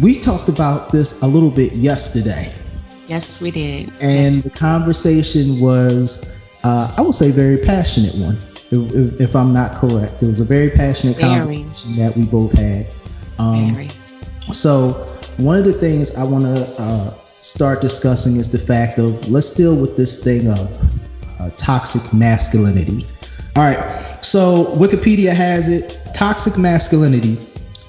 we 0.00 0.14
talked 0.14 0.48
about 0.48 0.90
this 0.90 1.22
a 1.22 1.28
little 1.28 1.48
bit 1.48 1.72
yesterday. 1.74 2.52
Yes, 3.06 3.40
we 3.40 3.52
did. 3.52 3.90
And 4.00 4.34
yes. 4.34 4.42
the 4.42 4.50
conversation 4.50 5.60
was, 5.60 6.36
uh, 6.64 6.92
I 6.98 7.00
would 7.00 7.14
say, 7.14 7.30
very 7.30 7.58
passionate 7.58 8.16
one. 8.16 8.36
If, 8.72 8.94
if, 8.94 9.20
if, 9.20 9.36
I'm 9.36 9.52
not 9.52 9.76
correct, 9.76 10.24
it 10.24 10.26
was 10.26 10.40
a 10.40 10.44
very 10.44 10.70
passionate 10.70 11.18
very. 11.18 11.38
conversation 11.38 11.94
that 11.98 12.16
we 12.16 12.24
both 12.24 12.50
had. 12.58 12.88
Um, 13.38 13.74
very. 13.74 13.90
So 14.52 14.92
one 15.36 15.56
of 15.56 15.64
the 15.64 15.72
things 15.72 16.16
I 16.16 16.24
want 16.24 16.46
to 16.46 16.74
uh, 16.80 17.14
start 17.40 17.80
discussing 17.80 18.36
is 18.36 18.50
the 18.50 18.58
fact 18.58 18.98
of 18.98 19.28
let's 19.28 19.54
deal 19.54 19.76
with 19.76 19.96
this 19.96 20.22
thing 20.22 20.48
of 20.50 21.40
uh, 21.40 21.50
toxic 21.56 22.12
masculinity. 22.12 23.04
All 23.56 23.64
right, 23.64 23.90
so 24.22 24.66
Wikipedia 24.76 25.32
has 25.32 25.68
it 25.68 25.98
toxic 26.14 26.56
masculinity, 26.58 27.34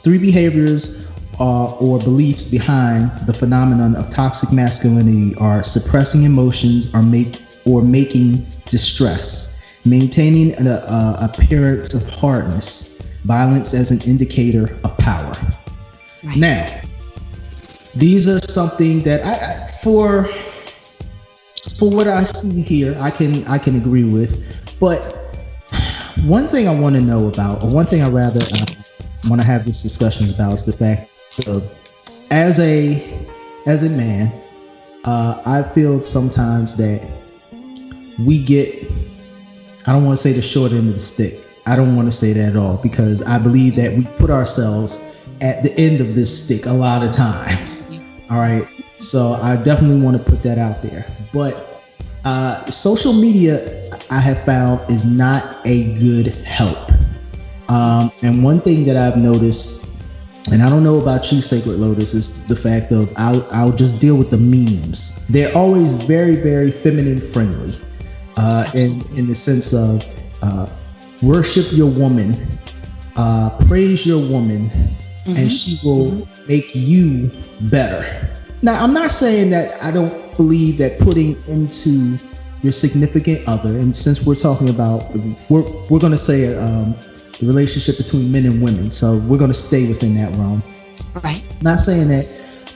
three 0.04 0.18
behaviors 0.18 1.10
uh, 1.40 1.76
or 1.76 2.00
beliefs 2.00 2.44
behind 2.44 3.12
the 3.28 3.34
phenomenon 3.34 3.96
of 3.96 4.10
toxic 4.10 4.52
masculinity 4.52 5.36
are 5.40 5.64
suppressing 5.64 6.24
emotions 6.24 6.94
or 6.94 7.04
make 7.04 7.42
or 7.66 7.84
making 7.84 8.46
distress, 8.66 9.78
maintaining 9.86 10.54
an 10.54 10.68
uh, 10.68 11.18
appearance 11.22 11.94
of 11.94 12.20
hardness, 12.20 13.02
violence 13.24 13.74
as 13.74 13.92
an 13.92 14.02
indicator 14.10 14.64
of 14.84 14.98
power. 14.98 15.36
Right. 16.24 16.38
Now, 16.38 16.81
these 17.96 18.28
are 18.28 18.40
something 18.40 19.02
that 19.02 19.26
I, 19.26 19.64
I 19.64 19.68
for 19.68 20.26
for 21.78 21.90
what 21.90 22.08
I 22.08 22.24
see 22.24 22.62
here, 22.62 22.98
I 23.00 23.12
can 23.12 23.46
I 23.48 23.58
can 23.58 23.76
agree 23.76 24.04
with. 24.04 24.80
But 24.80 25.00
one 26.24 26.48
thing 26.48 26.68
I 26.68 26.74
want 26.74 26.96
to 26.96 27.02
know 27.02 27.28
about, 27.28 27.64
or 27.64 27.70
one 27.70 27.86
thing 27.86 28.02
I 28.02 28.10
rather 28.10 28.42
uh, 28.42 28.66
want 29.30 29.42
to 29.42 29.48
have 29.48 29.66
this 29.66 29.84
discussion 29.84 30.30
about, 30.34 30.54
is 30.54 30.66
the 30.66 30.74
fact 30.74 31.10
of 31.48 31.64
as 32.32 32.60
a 32.60 33.28
as 33.68 33.84
a 33.84 33.90
man, 33.90 34.32
uh, 35.06 35.42
I 35.46 35.64
feel 35.74 36.02
sometimes 36.02 36.78
that 36.78 37.08
we 38.20 38.42
get, 38.44 38.92
I 39.88 39.92
don't 39.92 40.06
want 40.06 40.18
to 40.18 40.22
say 40.22 40.34
the 40.34 40.42
short 40.42 40.72
end 40.72 40.90
of 40.90 40.96
the 40.96 41.00
stick. 41.00 41.48
I 41.68 41.76
don't 41.76 41.96
want 41.96 42.08
to 42.08 42.12
say 42.12 42.34
that 42.34 42.50
at 42.50 42.56
all 42.56 42.78
because 42.78 43.22
I 43.24 43.42
believe 43.42 43.76
that 43.76 43.96
we 43.96 44.06
put 44.18 44.32
ourselves 44.32 45.21
at 45.42 45.64
the 45.64 45.74
end 45.78 46.02
of 46.02 46.16
this 46.16 46.46
stick 46.46 46.66
a 46.68 46.74
lot 46.74 47.04
of 47.04 47.12
times. 47.12 48.00
All 48.30 48.38
right. 48.38 48.64
So 49.00 49.34
I 49.34 49.56
definitely 49.56 50.00
want 50.00 50.18
to 50.18 50.24
put 50.24 50.44
that 50.44 50.58
out 50.58 50.82
there. 50.82 51.06
But 51.34 51.84
uh, 52.24 52.70
social 52.70 53.14
media, 53.14 53.90
I 54.12 54.20
have 54.20 54.44
found, 54.46 54.90
is 54.90 55.06
not 55.06 55.58
a 55.66 55.98
good 55.98 56.28
help. 56.46 56.92
Um, 57.68 58.12
and 58.22 58.44
one 58.44 58.60
thing 58.62 58.86
that 58.86 58.98
I've 58.98 59.18
noticed, 59.18 59.98
and 60.52 60.62
I 60.62 60.70
don't 60.70 60.84
know 60.84 61.00
about 61.00 61.32
you, 61.32 61.42
Sacred 61.42 61.78
Lotus, 61.78 62.14
is 62.14 62.46
the 62.48 62.56
fact 62.56 62.92
of 62.92 63.12
I'll, 63.18 63.48
I'll 63.52 63.72
just 63.72 64.00
deal 64.00 64.18
with 64.18 64.30
the 64.30 64.38
memes. 64.38 65.28
They're 65.28 65.56
always 65.56 65.94
very, 65.94 66.36
very 66.36 66.70
feminine 66.70 67.20
friendly 67.20 67.74
uh, 68.38 68.70
in, 68.76 69.02
in 69.18 69.28
the 69.28 69.36
sense 69.36 69.74
of 69.74 70.06
uh, 70.44 70.68
worship 71.24 71.66
your 71.72 71.90
woman, 71.90 72.36
uh, 73.16 73.58
praise 73.68 74.06
your 74.06 74.20
woman, 74.20 74.70
mm-hmm. 75.26 75.38
and 75.38 75.52
she 75.52 75.78
will 75.86 76.28
make 76.48 76.72
you 76.74 77.32
better. 77.70 78.30
Now, 78.62 78.84
I'm 78.84 78.94
not 78.94 79.12
saying 79.12 79.50
that 79.52 79.82
I 79.84 79.92
don't 79.92 80.36
believe 80.38 80.78
that 80.78 81.00
putting 81.00 81.36
into 81.48 82.18
your 82.62 82.72
significant 82.72 83.48
other, 83.48 83.78
and 83.78 83.96
since 83.96 84.24
we're 84.24 84.36
talking 84.36 84.70
about, 84.70 85.10
we're, 85.50 85.64
we're 85.90 86.00
going 86.00 86.12
to 86.12 86.18
say 86.18 86.56
um, 86.56 86.96
the 87.40 87.48
relationship 87.48 87.98
between 87.98 88.32
men 88.32 88.46
and 88.46 88.62
women, 88.62 88.92
so 88.92 89.18
we're 89.28 89.40
going 89.40 89.50
to 89.50 89.56
stay 89.56 89.88
within 89.88 90.16
that 90.16 90.32
realm. 90.38 90.62
Right. 91.24 91.44
Not 91.62 91.80
saying 91.80 92.10
that 92.10 92.28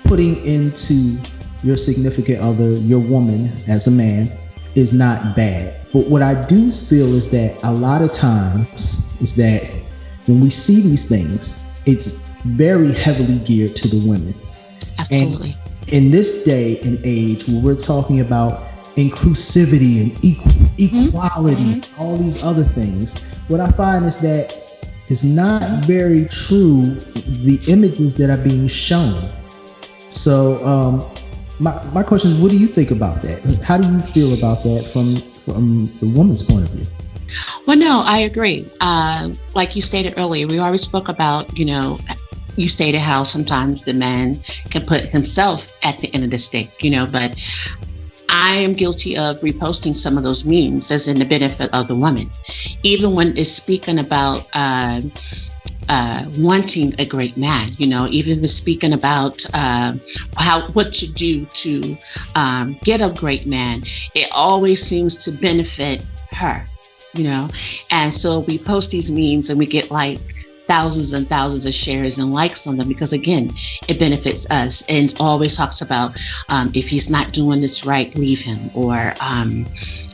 putting 0.06 0.44
into 0.44 1.18
your 1.64 1.78
significant 1.78 2.40
other, 2.40 2.72
your 2.74 3.00
woman 3.00 3.52
as 3.68 3.86
a 3.88 3.92
man, 3.92 4.36
is 4.74 4.94
not 4.94 5.36
bad. 5.36 5.80
But 5.94 6.10
what 6.10 6.22
I 6.22 6.46
do 6.48 6.70
feel 6.70 7.14
is 7.16 7.30
that 7.32 7.58
a 7.64 7.72
lot 7.72 8.02
of 8.02 8.12
times 8.12 9.20
is 9.22 9.36
that 9.38 9.64
when 10.28 10.42
we 10.42 10.50
see 10.50 10.82
these 10.82 11.08
things, 11.08 11.64
it's 11.86 12.25
very 12.46 12.94
heavily 12.94 13.40
geared 13.40 13.76
to 13.78 13.88
the 13.88 14.08
women. 14.08 14.34
Absolutely. 15.00 15.52
And 15.52 15.94
in 15.94 16.12
this 16.12 16.44
day 16.44 16.80
and 16.84 17.00
age 17.04 17.48
where 17.48 17.62
we're 17.62 17.76
talking 17.76 18.20
about 18.20 18.64
inclusivity 18.96 20.04
and 20.04 20.26
equal, 20.26 20.52
mm-hmm. 20.52 21.08
equality, 21.08 21.62
mm-hmm. 21.62 22.02
all 22.02 22.18
these 22.18 22.44
other 22.44 22.64
things, 22.64 23.36
what 23.48 23.60
I 23.60 23.70
find 23.72 24.06
is 24.06 24.20
that 24.20 24.62
it's 25.08 25.24
not 25.24 25.86
very 25.86 26.26
true 26.26 26.86
the 26.86 27.60
images 27.68 28.16
that 28.16 28.30
are 28.30 28.44
being 28.44 28.68
shown. 28.68 29.30
So, 30.10 30.64
um, 30.66 31.06
my, 31.60 31.80
my 31.94 32.04
question 32.04 32.32
is, 32.32 32.38
what 32.38 32.52
do 32.52 32.58
you 32.58 32.68
think 32.68 32.92
about 32.92 33.22
that? 33.22 33.64
How 33.64 33.78
do 33.78 33.88
you 33.88 34.02
feel 34.02 34.34
about 34.34 34.64
that 34.64 34.88
from 34.92 35.16
from 35.46 35.92
the 36.00 36.08
woman's 36.08 36.42
point 36.42 36.66
of 36.66 36.72
view? 36.72 36.88
Well, 37.68 37.78
no, 37.78 38.04
I 38.06 38.20
agree. 38.20 38.68
Uh, 38.82 39.30
like 39.54 39.76
you 39.76 39.82
stated 39.82 40.16
earlier, 40.18 40.48
we 40.48 40.60
always 40.60 40.82
spoke 40.82 41.08
about, 41.08 41.58
you 41.58 41.66
know, 41.66 41.98
you 42.56 42.70
stated 42.70 43.00
how 43.00 43.24
sometimes 43.24 43.82
the 43.82 43.94
man 43.94 44.40
can 44.70 44.86
put 44.86 45.06
himself 45.06 45.72
at 45.84 46.00
the 46.00 46.14
end 46.14 46.24
of 46.24 46.32
the 46.32 46.38
stick, 46.38 46.72
you 46.84 46.90
know, 46.90 47.06
but 47.06 47.38
I 48.30 48.56
am 48.56 48.74
guilty 48.74 49.18
of 49.18 49.40
reposting 49.42 49.96
some 49.96 50.18
of 50.18 50.24
those 50.24 50.46
memes 50.46 50.92
as 50.92 51.08
in 51.08 51.20
the 51.20 51.26
benefit 51.26 51.74
of 51.74 51.88
the 51.88 51.96
woman. 51.96 52.30
Even 52.84 53.14
when 53.16 53.38
it's 53.38 53.50
speaking 53.50 54.00
about 54.00 54.48
uh, 54.54 55.02
uh, 55.90 56.26
wanting 56.38 56.94
a 57.00 57.06
great 57.06 57.38
man, 57.38 57.70
you 57.78 57.88
know, 57.88 58.08
even 58.12 58.46
speaking 58.48 58.94
about 58.94 59.46
uh, 59.54 59.94
how 60.38 60.68
what 60.70 60.92
to 60.94 61.12
do 61.14 61.46
to 61.46 61.98
um, 62.36 62.76
get 62.84 63.02
a 63.02 63.14
great 63.14 63.48
man, 63.48 63.82
it 64.16 64.30
always 64.36 64.82
seems 64.82 65.18
to 65.18 65.32
benefit 65.32 66.06
her, 66.32 66.68
you 67.14 67.24
know. 67.24 67.50
And 67.92 68.14
so 68.14 68.42
we 68.42 68.58
post 68.58 68.92
these 68.92 69.12
memes 69.12 69.50
and 69.50 69.60
we 69.60 69.66
get 69.66 69.92
like 69.92 70.20
thousands 70.68 71.14
and 71.14 71.28
thousands 71.30 71.66
of 71.66 71.74
shares 71.74 72.20
and 72.20 72.34
likes 72.34 72.68
on 72.68 72.78
them 72.78 72.88
because 72.88 73.14
again 73.14 73.52
it 73.88 74.00
benefits 74.00 74.50
us. 74.50 74.84
And 74.90 75.14
always 75.20 75.58
talks 75.58 75.82
about 75.82 76.18
um, 76.50 76.72
if 76.74 76.88
he's 76.88 77.10
not 77.10 77.32
doing 77.34 77.62
this 77.62 77.86
right 77.86 78.14
leave 78.16 78.42
him. 78.42 78.70
Or 78.74 79.14
um, 79.22 79.66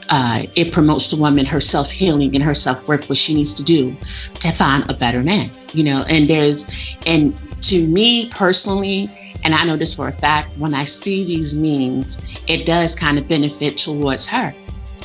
uh, 0.10 0.44
it 0.56 0.74
promotes 0.74 1.10
the 1.10 1.18
woman 1.18 1.46
her 1.46 1.62
self-healing 1.62 2.36
and 2.36 2.44
her 2.44 2.54
self-worth 2.54 3.08
what 3.08 3.18
she 3.18 3.34
needs 3.34 3.54
to 3.54 3.64
do 3.64 3.96
to 4.36 4.52
find 4.52 4.90
a 4.90 4.94
better 4.94 5.24
man 5.24 5.50
you 5.74 5.84
know? 5.84 6.06
And 6.10 6.30
there's 6.30 6.96
and 7.06 7.40
to 7.64 7.88
me 7.88 8.30
personally 8.30 9.10
and 9.44 9.54
i 9.54 9.64
know 9.64 9.76
this 9.76 9.94
for 9.94 10.08
a 10.08 10.12
fact 10.12 10.56
when 10.58 10.74
i 10.74 10.84
see 10.84 11.24
these 11.24 11.56
memes 11.56 12.18
it 12.48 12.66
does 12.66 12.96
kind 12.96 13.20
of 13.20 13.28
benefit 13.28 13.78
towards 13.78 14.28
her. 14.28 14.54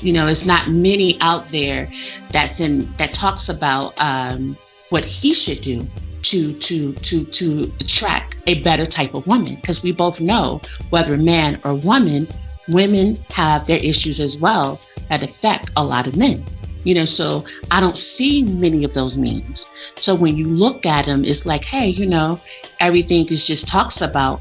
You 0.00 0.12
know 0.12 0.26
it's 0.26 0.44
not 0.44 0.68
many 0.68 1.18
out 1.20 1.48
there 1.48 1.90
that's 2.30 2.61
in 2.61 2.92
that 2.96 3.12
talks 3.12 3.48
about 3.48 3.94
um, 3.98 4.56
what 4.90 5.05
he 5.05 5.33
should 5.35 5.61
do 5.61 5.87
to 6.22 6.53
to 6.55 6.92
to 6.94 7.25
to 7.25 7.72
attract 7.81 8.38
a 8.46 8.61
better 8.62 8.87
type 8.87 9.14
of 9.14 9.27
woman. 9.27 9.55
Because 9.57 9.83
we 9.83 9.92
both 9.92 10.20
know 10.20 10.61
whether 10.90 11.16
man 11.16 11.59
or 11.64 11.75
woman 11.75 12.27
women 12.68 13.16
have 13.31 13.66
their 13.66 13.79
issues 13.79 14.18
as 14.18 14.38
well 14.38 14.81
that 15.09 15.22
affect 15.22 15.70
a 15.77 15.85
lot 15.85 16.07
of 16.07 16.16
men. 16.16 16.44
You 16.85 16.94
know 16.94 17.05
so 17.05 17.44
i 17.72 17.81
don't 17.81 17.99
see 17.99 18.44
many 18.44 18.85
of 18.85 18.94
those 18.94 19.18
memes 19.18 19.66
so 19.96 20.14
when 20.14 20.37
you 20.37 20.46
look 20.46 20.87
at 20.87 21.07
them 21.07 21.25
it's 21.25 21.44
like 21.44 21.64
hey 21.64 21.88
you 21.88 22.07
know 22.07 22.40
everything 22.79 23.27
is 23.27 23.44
just 23.44 23.66
talks 23.66 24.03
about 24.03 24.40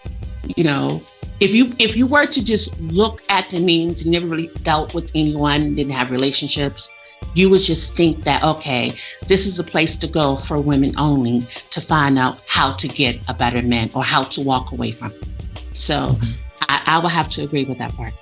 you 0.55 0.63
know 0.63 1.01
if 1.39 1.55
you 1.55 1.73
if 1.79 1.97
you 1.97 2.05
were 2.05 2.27
to 2.27 2.45
just 2.45 2.79
look 2.81 3.21
at 3.29 3.49
the 3.49 3.59
memes 3.59 4.03
and 4.03 4.11
never 4.11 4.27
really 4.27 4.51
dealt 4.61 4.93
with 4.93 5.11
anyone 5.15 5.73
didn't 5.73 5.93
have 5.93 6.11
relationships 6.11 6.91
you 7.35 7.49
would 7.49 7.61
just 7.61 7.95
think 7.95 8.23
that, 8.23 8.43
okay, 8.43 8.89
this 9.27 9.45
is 9.45 9.59
a 9.59 9.63
place 9.63 9.95
to 9.97 10.07
go 10.07 10.35
for 10.35 10.59
women 10.59 10.93
only 10.97 11.41
to 11.69 11.81
find 11.81 12.17
out 12.17 12.41
how 12.47 12.71
to 12.73 12.87
get 12.87 13.19
a 13.27 13.33
better 13.33 13.61
man 13.61 13.89
or 13.93 14.03
how 14.03 14.23
to 14.23 14.41
walk 14.41 14.71
away 14.71 14.91
from. 14.91 15.11
So 15.73 15.95
mm-hmm. 15.95 16.31
I, 16.69 16.81
I 16.85 16.99
will 16.99 17.09
have 17.09 17.27
to 17.29 17.43
agree 17.43 17.65
with 17.65 17.77
that 17.79 17.93
part. 17.93 18.13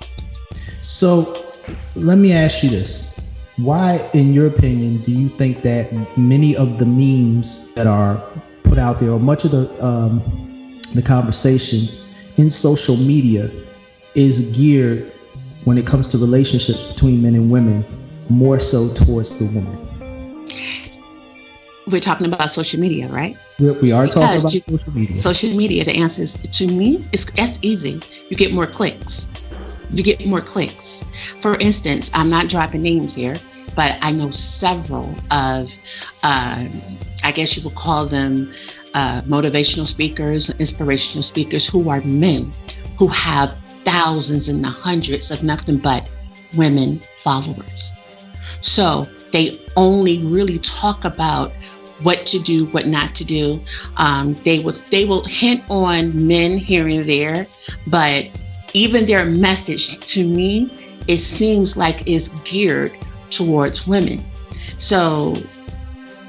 So 0.82 1.44
let 1.94 2.18
me 2.18 2.32
ask 2.32 2.62
you 2.62 2.70
this. 2.70 3.10
Why, 3.56 4.00
in 4.14 4.34
your 4.34 4.48
opinion, 4.48 4.98
do 4.98 5.12
you 5.12 5.28
think 5.28 5.62
that 5.62 5.92
many 6.18 6.56
of 6.56 6.78
the 6.78 6.86
memes 6.86 7.72
that 7.74 7.86
are 7.86 8.20
put 8.64 8.78
out 8.78 8.98
there, 8.98 9.10
or 9.10 9.20
much 9.20 9.44
of 9.44 9.52
the 9.52 9.70
um, 9.84 10.20
the 10.92 11.02
conversation 11.02 11.88
in 12.36 12.50
social 12.50 12.96
media, 12.96 13.48
is 14.16 14.56
geared 14.56 15.12
when 15.62 15.78
it 15.78 15.86
comes 15.86 16.08
to 16.08 16.18
relationships 16.18 16.82
between 16.84 17.22
men 17.22 17.36
and 17.36 17.48
women 17.48 17.84
more 18.28 18.58
so 18.58 18.92
towards 18.94 19.38
the 19.38 19.46
woman? 19.54 19.78
We're 21.86 22.00
talking 22.00 22.26
about 22.26 22.48
social 22.48 22.80
media, 22.80 23.08
right? 23.08 23.36
We're, 23.58 23.74
we 23.74 23.92
are 23.92 24.06
talking 24.06 24.40
about 24.40 24.54
you, 24.54 24.60
social 24.60 24.92
media. 24.92 25.18
Social 25.18 25.50
media, 25.50 25.84
the 25.84 25.96
answer 25.96 26.22
is 26.22 26.34
to 26.34 26.66
me, 26.66 27.04
it's 27.12 27.30
that's 27.32 27.58
easy. 27.62 28.00
You 28.30 28.36
get 28.36 28.52
more 28.52 28.66
clicks. 28.66 29.28
You 29.90 30.02
get 30.02 30.24
more 30.26 30.40
clicks. 30.40 31.04
For 31.40 31.56
instance, 31.60 32.10
I'm 32.14 32.30
not 32.30 32.48
dropping 32.48 32.82
names 32.82 33.14
here, 33.14 33.36
but 33.76 33.98
I 34.00 34.12
know 34.12 34.30
several 34.30 35.14
of, 35.30 35.78
uh, 36.22 36.66
I 37.22 37.32
guess 37.32 37.56
you 37.56 37.62
would 37.64 37.74
call 37.74 38.06
them 38.06 38.50
uh, 38.94 39.20
motivational 39.26 39.86
speakers, 39.86 40.50
inspirational 40.58 41.22
speakers 41.22 41.66
who 41.66 41.90
are 41.90 42.00
men 42.00 42.50
who 42.98 43.08
have 43.08 43.52
thousands 43.84 44.48
and 44.48 44.64
hundreds 44.64 45.30
of 45.30 45.42
nothing 45.42 45.78
but 45.78 46.08
women 46.56 46.98
followers. 47.16 47.92
So 48.64 49.06
they 49.30 49.60
only 49.76 50.18
really 50.22 50.58
talk 50.58 51.04
about 51.04 51.52
what 52.02 52.24
to 52.26 52.38
do, 52.38 52.64
what 52.66 52.86
not 52.86 53.14
to 53.16 53.24
do. 53.24 53.62
Um, 53.98 54.34
they 54.44 54.58
will 54.60 54.72
they 54.90 55.04
will 55.04 55.22
hint 55.24 55.62
on 55.68 56.26
men 56.26 56.56
here 56.56 56.88
and 56.88 57.04
there, 57.04 57.46
but 57.86 58.26
even 58.72 59.04
their 59.04 59.26
message 59.26 59.98
to 60.00 60.26
me, 60.26 60.70
it 61.08 61.18
seems 61.18 61.76
like 61.76 62.08
is 62.08 62.30
geared 62.44 62.92
towards 63.28 63.86
women. 63.86 64.24
So 64.78 65.36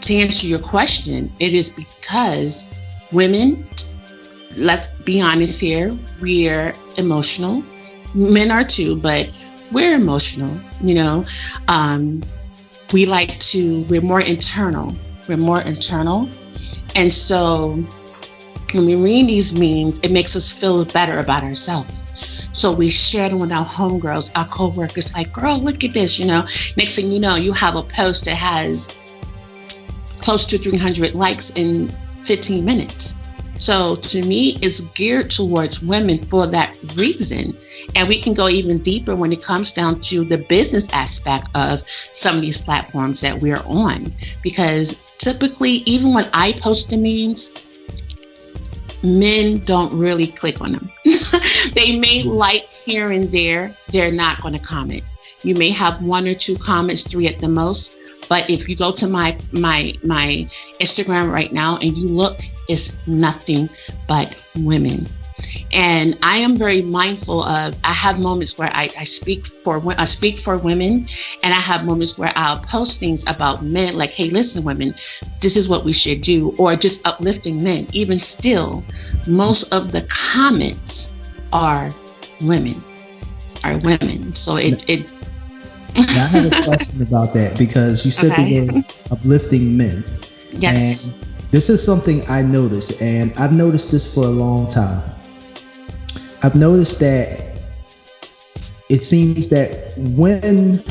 to 0.01 0.15
answer 0.15 0.45
your 0.45 0.59
question, 0.59 1.31
it 1.39 1.53
is 1.53 1.69
because 1.69 2.67
women, 3.13 3.65
let's 4.57 4.89
be 5.05 5.21
honest 5.21 5.61
here, 5.61 5.97
we're 6.19 6.73
emotional. 6.97 7.63
Men 8.13 8.51
are 8.51 8.65
too, 8.65 8.97
but 8.97 9.29
we're 9.75 9.95
emotional, 9.95 10.57
you 10.81 10.95
know. 10.95 11.25
Um, 11.67 12.23
we 12.93 13.05
like 13.05 13.37
to, 13.39 13.81
we're 13.83 14.01
more 14.01 14.21
internal. 14.21 14.95
We're 15.27 15.35
more 15.35 15.61
internal. 15.61 16.29
And 16.95 17.13
so 17.13 17.73
when 18.73 18.85
we 18.85 18.95
read 18.95 19.27
these 19.27 19.53
memes, 19.53 19.99
it 19.99 20.11
makes 20.11 20.33
us 20.33 20.53
feel 20.53 20.85
better 20.85 21.19
about 21.19 21.43
ourselves. 21.43 22.03
So 22.53 22.71
we 22.71 22.89
share 22.89 23.27
them 23.27 23.39
with 23.39 23.51
our 23.51 23.65
homegirls, 23.65 24.31
our 24.37 24.47
co-workers, 24.47 25.13
like, 25.13 25.33
girl, 25.33 25.59
look 25.59 25.83
at 25.83 25.93
this, 25.93 26.17
you 26.17 26.25
know. 26.25 26.47
Next 26.77 26.95
thing 26.95 27.11
you 27.11 27.19
know, 27.19 27.35
you 27.35 27.51
have 27.51 27.75
a 27.75 27.83
post 27.83 28.23
that 28.25 28.37
has 28.37 28.95
close 30.19 30.45
to 30.45 30.57
300 30.57 31.13
likes 31.15 31.49
in 31.51 31.89
15 32.19 32.63
minutes. 32.63 33.15
So 33.57 33.95
to 33.95 34.25
me, 34.25 34.57
it's 34.61 34.81
geared 34.87 35.29
towards 35.29 35.81
women 35.81 36.23
for 36.25 36.47
that 36.47 36.77
reason. 36.95 37.55
And 37.95 38.07
we 38.07 38.19
can 38.19 38.33
go 38.33 38.49
even 38.49 38.79
deeper 38.79 39.15
when 39.15 39.31
it 39.31 39.41
comes 39.41 39.71
down 39.71 40.01
to 40.01 40.23
the 40.23 40.37
business 40.37 40.89
aspect 40.91 41.49
of 41.55 41.83
some 41.89 42.35
of 42.35 42.41
these 42.41 42.57
platforms 42.57 43.21
that 43.21 43.41
we're 43.41 43.63
on. 43.65 44.13
Because 44.41 44.95
typically, 45.17 45.83
even 45.85 46.13
when 46.13 46.27
I 46.33 46.53
post 46.53 46.89
the 46.89 46.97
memes, 46.97 47.53
men 49.03 49.59
don't 49.59 49.93
really 49.97 50.27
click 50.27 50.61
on 50.61 50.73
them. 50.73 50.89
they 51.73 51.97
may 51.97 52.23
like 52.23 52.69
here 52.71 53.11
and 53.11 53.29
there, 53.29 53.75
they're 53.89 54.11
not 54.11 54.41
going 54.41 54.55
to 54.55 54.61
comment. 54.61 55.03
You 55.43 55.55
may 55.55 55.69
have 55.69 56.01
one 56.01 56.27
or 56.27 56.33
two 56.33 56.57
comments, 56.57 57.03
three 57.03 57.27
at 57.27 57.39
the 57.39 57.49
most. 57.49 57.95
But 58.27 58.49
if 58.49 58.67
you 58.67 58.75
go 58.75 58.91
to 58.93 59.07
my 59.07 59.37
my 59.51 59.93
my 60.03 60.47
Instagram 60.79 61.31
right 61.31 61.51
now 61.51 61.77
and 61.81 61.97
you 61.97 62.07
look, 62.07 62.39
it's 62.67 63.05
nothing 63.07 63.69
but 64.07 64.35
women. 64.55 65.05
And 65.73 66.17
I 66.23 66.37
am 66.37 66.57
very 66.57 66.81
mindful 66.81 67.43
of. 67.43 67.77
I 67.83 67.91
have 67.91 68.19
moments 68.19 68.57
where 68.57 68.69
I, 68.73 68.89
I 68.97 69.03
speak 69.03 69.45
for 69.45 69.83
I 69.97 70.05
speak 70.05 70.39
for 70.39 70.57
women, 70.57 71.07
and 71.43 71.53
I 71.53 71.59
have 71.59 71.85
moments 71.85 72.17
where 72.17 72.31
I'll 72.35 72.59
post 72.59 72.99
things 72.99 73.23
about 73.27 73.63
men, 73.63 73.97
like, 73.97 74.13
"Hey, 74.13 74.29
listen, 74.29 74.63
women, 74.63 74.95
this 75.41 75.57
is 75.57 75.67
what 75.67 75.83
we 75.83 75.91
should 75.93 76.21
do," 76.21 76.55
or 76.57 76.75
just 76.75 77.05
uplifting 77.05 77.61
men. 77.61 77.87
Even 77.91 78.19
still, 78.19 78.83
most 79.27 79.73
of 79.73 79.91
the 79.91 80.07
comments 80.09 81.13
are 81.51 81.93
women, 82.41 82.81
are 83.63 83.77
women. 83.79 84.33
So 84.35 84.55
it 84.55 84.89
it 84.89 85.11
now, 85.97 86.23
I 86.23 86.27
have 86.27 86.45
a 86.45 86.63
question 86.63 87.01
about 87.01 87.33
that 87.33 87.57
because 87.57 88.05
you 88.05 88.11
said 88.11 88.31
okay. 88.31 88.59
the 88.59 88.73
word 88.73 88.85
uplifting 89.11 89.77
men. 89.77 90.03
Yes. 90.51 91.09
And 91.09 91.21
this 91.51 91.69
is 91.69 91.83
something 91.83 92.23
I 92.29 92.41
noticed, 92.41 93.01
and 93.01 93.33
I've 93.37 93.53
noticed 93.53 93.91
this 93.91 94.13
for 94.13 94.23
a 94.23 94.29
long 94.29 94.67
time. 94.67 95.01
I've 96.43 96.55
noticed 96.55 96.99
that 96.99 97.57
it 98.89 99.03
seems 99.03 99.49
that 99.49 99.93
when 99.97 100.83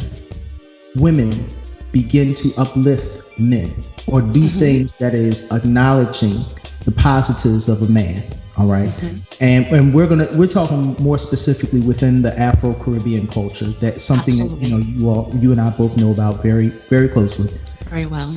women 0.96 1.46
begin 1.92 2.34
to 2.34 2.52
uplift 2.56 3.20
men 3.38 3.72
or 4.06 4.20
do 4.20 4.40
mm-hmm. 4.40 4.58
things 4.58 4.96
that 4.96 5.14
is 5.14 5.50
acknowledging 5.52 6.44
the 6.84 6.92
positives 6.92 7.68
of 7.68 7.82
a 7.82 7.88
man, 7.88 8.24
all 8.56 8.66
right? 8.66 8.88
mm-hmm. 8.88 9.44
and 9.44 9.66
and 9.66 9.94
we're 9.94 10.06
gonna 10.06 10.28
we're 10.34 10.46
talking 10.46 10.94
more 11.02 11.18
specifically 11.18 11.80
within 11.80 12.22
the 12.22 12.38
Afro 12.38 12.74
Caribbean 12.74 13.26
culture. 13.26 13.66
That's 13.66 14.02
something 14.02 14.34
Absolutely. 14.34 14.58
that 14.58 14.66
you 14.66 14.78
know 14.78 14.84
you 14.84 15.08
all 15.08 15.30
you 15.34 15.52
and 15.52 15.60
I 15.60 15.70
both 15.70 15.96
know 15.96 16.12
about 16.12 16.42
very 16.42 16.68
very 16.68 17.08
closely. 17.08 17.50
Very 17.90 18.06
well. 18.06 18.34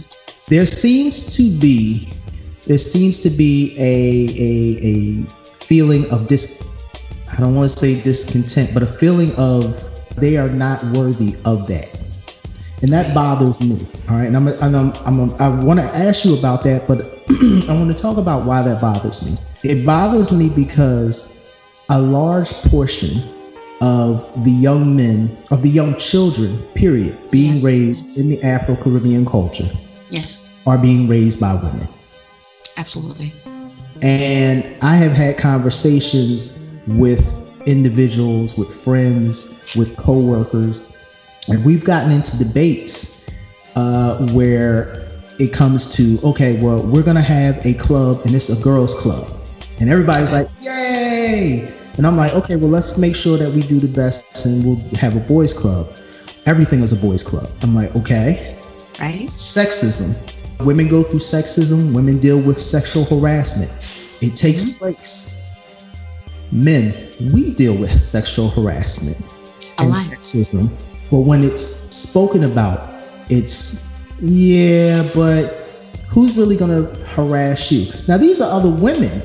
There 0.48 0.66
seems 0.66 1.36
to 1.38 1.44
be 1.60 2.12
there 2.66 2.78
seems 2.78 3.20
to 3.20 3.30
be 3.30 3.76
a 3.78 4.28
a 4.38 4.86
a 4.86 5.24
feeling 5.66 6.10
of 6.12 6.28
dis 6.28 6.68
I 7.32 7.42
don't 7.42 7.56
want 7.56 7.70
to 7.72 7.78
say 7.78 8.02
discontent, 8.02 8.74
but 8.74 8.84
a 8.84 8.88
feeling 8.88 9.36
of 9.38 9.84
they 10.16 10.38
are 10.38 10.50
not 10.50 10.84
worthy 10.86 11.36
of 11.46 11.68
that. 11.68 11.90
And 12.82 12.94
that 12.94 13.14
bothers 13.14 13.60
me. 13.60 13.88
All 14.08 14.18
right. 14.18 14.28
And 14.28 14.38
I'm, 14.38 14.48
I'm, 14.48 14.76
I'm, 14.76 15.20
I'm 15.20 15.42
i 15.42 15.64
want 15.64 15.80
to 15.80 15.86
ask 15.86 16.24
you 16.24 16.38
about 16.38 16.64
that, 16.64 16.88
but 16.88 17.00
I 17.70 17.74
want 17.74 17.92
to 17.92 17.98
talk 17.98 18.18
about 18.18 18.46
why 18.46 18.62
that 18.62 18.80
bothers 18.80 19.26
me. 19.26 19.36
It 19.70 19.86
bothers 19.86 20.32
me 20.32 20.50
because 20.50 21.44
a 21.90 22.00
large 22.00 22.52
portion 22.70 23.24
of 23.82 24.44
the 24.44 24.52
young 24.52 24.96
men, 24.96 25.36
of 25.52 25.64
the 25.64 25.70
young 25.70 25.96
children, 25.96 26.58
period, 26.76 27.18
being 27.32 27.54
yes, 27.54 27.64
raised 27.64 28.20
in 28.20 28.30
the 28.30 28.42
Afro 28.44 28.76
Caribbean 28.76 29.26
culture, 29.26 29.70
yes, 30.10 30.52
are 30.66 30.78
being 30.78 31.08
raised 31.08 31.40
by 31.40 31.56
women. 31.56 31.88
Absolutely. 32.78 33.34
And 34.02 34.76
I 34.84 34.96
have 34.96 35.14
had 35.14 35.38
conversations 35.38 36.72
with 36.88 37.38
individuals, 37.68 38.58
with 38.58 38.74
friends, 38.74 39.66
with 39.76 39.98
coworkers, 39.98 40.97
and 41.48 41.64
we've 41.66 41.84
gotten 41.84 42.12
into 42.12 42.38
debates 42.38 43.30
uh, 43.76 44.28
where 44.34 45.08
it 45.40 45.54
comes 45.54 45.88
to 45.96 46.20
okay, 46.24 46.60
well, 46.62 46.86
we're 46.86 47.04
gonna 47.04 47.22
have 47.22 47.64
a 47.66 47.74
club 47.74 48.22
and 48.26 48.36
it's 48.36 48.50
a 48.50 48.64
girls' 48.64 49.00
club 49.00 49.38
and 49.80 49.90
everybody's 49.90 50.32
like, 50.32 50.48
yay! 50.62 51.72
And 51.98 52.06
I'm 52.06 52.16
like, 52.16 52.34
okay, 52.34 52.56
well, 52.56 52.70
let's 52.70 52.98
make 52.98 53.16
sure 53.16 53.38
that 53.38 53.52
we 53.52 53.62
do 53.62 53.80
the 53.80 53.88
best 53.88 54.46
and 54.46 54.64
we'll 54.64 54.80
have 54.96 55.16
a 55.16 55.20
boys' 55.20 55.54
club. 55.54 55.96
Everything 56.46 56.82
is 56.82 56.94
a 56.94 56.96
boys' 56.96 57.24
club. 57.24 57.50
I'm 57.62 57.76
like, 57.76 57.96
okay. 57.96 58.58
Right. 59.00 59.28
Sexism. 59.28 60.34
Women 60.66 60.88
go 60.88 61.04
through 61.04 61.20
sexism, 61.20 61.94
women 61.94 62.20
deal 62.20 62.40
with 62.40 62.60
sexual 62.60 63.04
harassment. 63.06 63.72
It 64.22 64.36
takes 64.36 64.64
mm-hmm. 64.64 64.78
place. 64.78 65.52
Men, 66.52 67.12
we 67.34 67.54
deal 67.54 67.78
with 67.78 67.92
sexual 67.92 68.50
harassment 68.50 69.20
a 69.78 69.82
and 69.82 69.90
lot. 69.90 70.00
sexism. 70.00 70.70
But 71.10 71.20
when 71.20 71.44
it's 71.44 71.62
spoken 71.62 72.44
about, 72.44 72.90
it's, 73.30 74.04
yeah, 74.20 75.08
but 75.14 75.46
who's 76.08 76.38
really 76.38 76.56
going 76.58 76.72
to 76.72 76.94
harass 77.06 77.72
you? 77.72 77.92
Now, 78.08 78.18
these 78.18 78.42
are 78.42 78.50
other 78.52 78.70
women 78.70 79.22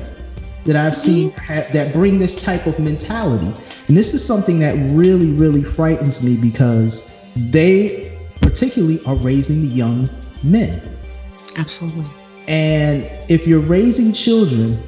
that 0.65 0.75
I've 0.75 0.95
seen 0.95 1.31
mm-hmm. 1.31 1.53
ha- 1.53 1.67
that 1.73 1.93
bring 1.93 2.19
this 2.19 2.43
type 2.43 2.67
of 2.67 2.79
mentality. 2.79 3.51
And 3.87 3.97
this 3.97 4.13
is 4.13 4.25
something 4.25 4.59
that 4.59 4.75
really, 4.91 5.31
really 5.31 5.63
frightens 5.63 6.23
me 6.23 6.37
because 6.41 7.21
they 7.35 8.17
particularly 8.41 8.99
are 9.05 9.15
raising 9.15 9.61
the 9.61 9.67
young 9.67 10.09
men. 10.41 10.81
Absolutely. 11.57 12.05
And 12.47 13.03
if 13.29 13.47
you're 13.47 13.59
raising 13.59 14.13
children, 14.13 14.81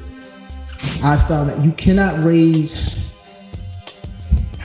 I 1.02 1.16
found 1.16 1.50
that 1.50 1.64
you 1.64 1.72
cannot 1.72 2.22
raise, 2.22 3.02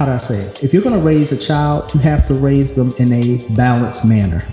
how 0.01 0.07
do 0.07 0.13
I 0.13 0.17
say 0.17 0.39
it? 0.39 0.63
If 0.63 0.73
you're 0.73 0.81
going 0.81 0.95
to 0.95 1.05
raise 1.05 1.31
a 1.31 1.37
child, 1.37 1.93
you 1.93 1.99
have 1.99 2.25
to 2.25 2.33
raise 2.33 2.73
them 2.73 2.91
in 2.97 3.13
a 3.13 3.45
balanced 3.55 4.03
manner. 4.03 4.43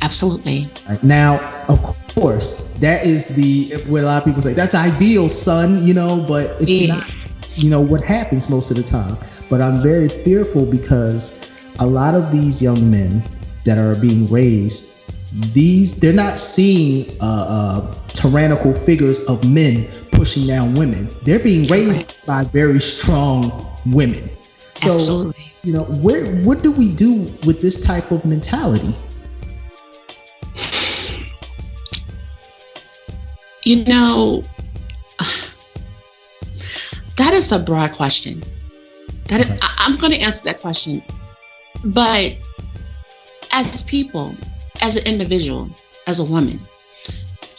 Absolutely. 0.00 0.66
Right. 0.88 1.02
Now, 1.04 1.66
of 1.68 1.82
course, 2.14 2.72
that 2.78 3.04
is 3.04 3.26
the 3.26 3.74
what 3.86 4.02
a 4.02 4.06
lot 4.06 4.22
of 4.22 4.24
people 4.24 4.40
say. 4.40 4.54
That's 4.54 4.74
ideal, 4.74 5.28
son. 5.28 5.84
You 5.84 5.92
know, 5.92 6.24
but 6.26 6.52
it's 6.62 6.70
yeah. 6.70 6.94
not. 6.94 7.14
You 7.56 7.68
know 7.68 7.82
what 7.82 8.00
happens 8.00 8.48
most 8.48 8.70
of 8.70 8.78
the 8.78 8.82
time. 8.82 9.18
But 9.50 9.60
I'm 9.60 9.82
very 9.82 10.08
fearful 10.08 10.64
because 10.64 11.52
a 11.80 11.86
lot 11.86 12.14
of 12.14 12.32
these 12.32 12.62
young 12.62 12.90
men 12.90 13.22
that 13.64 13.76
are 13.76 13.94
being 13.94 14.26
raised, 14.28 15.12
these 15.52 16.00
they're 16.00 16.14
not 16.14 16.38
seeing 16.38 17.14
uh, 17.20 17.44
uh, 17.46 17.94
tyrannical 18.08 18.72
figures 18.72 19.20
of 19.26 19.46
men 19.46 19.86
pushing 20.12 20.46
down 20.46 20.72
women. 20.72 21.10
They're 21.24 21.40
being 21.40 21.68
raised 21.68 22.24
by 22.24 22.44
very 22.44 22.80
strong 22.80 23.68
women. 23.84 24.30
So, 24.78 24.94
Absolutely. 24.94 25.52
you 25.64 25.72
know, 25.72 25.82
where 25.84 26.36
what 26.44 26.62
do 26.62 26.70
we 26.70 26.92
do 26.92 27.22
with 27.44 27.60
this 27.60 27.84
type 27.84 28.12
of 28.12 28.24
mentality? 28.24 28.94
You 33.64 33.84
know, 33.86 34.44
that 37.16 37.34
is 37.34 37.50
a 37.50 37.58
broad 37.58 37.92
question. 37.92 38.40
That 39.26 39.40
is, 39.40 39.60
I'm 39.62 39.96
going 39.96 40.12
to 40.12 40.20
answer 40.20 40.44
that 40.44 40.60
question. 40.60 41.02
But 41.84 42.38
as 43.50 43.82
people, 43.82 44.36
as 44.80 44.96
an 44.96 45.06
individual, 45.12 45.68
as 46.06 46.20
a 46.20 46.24
woman, 46.24 46.60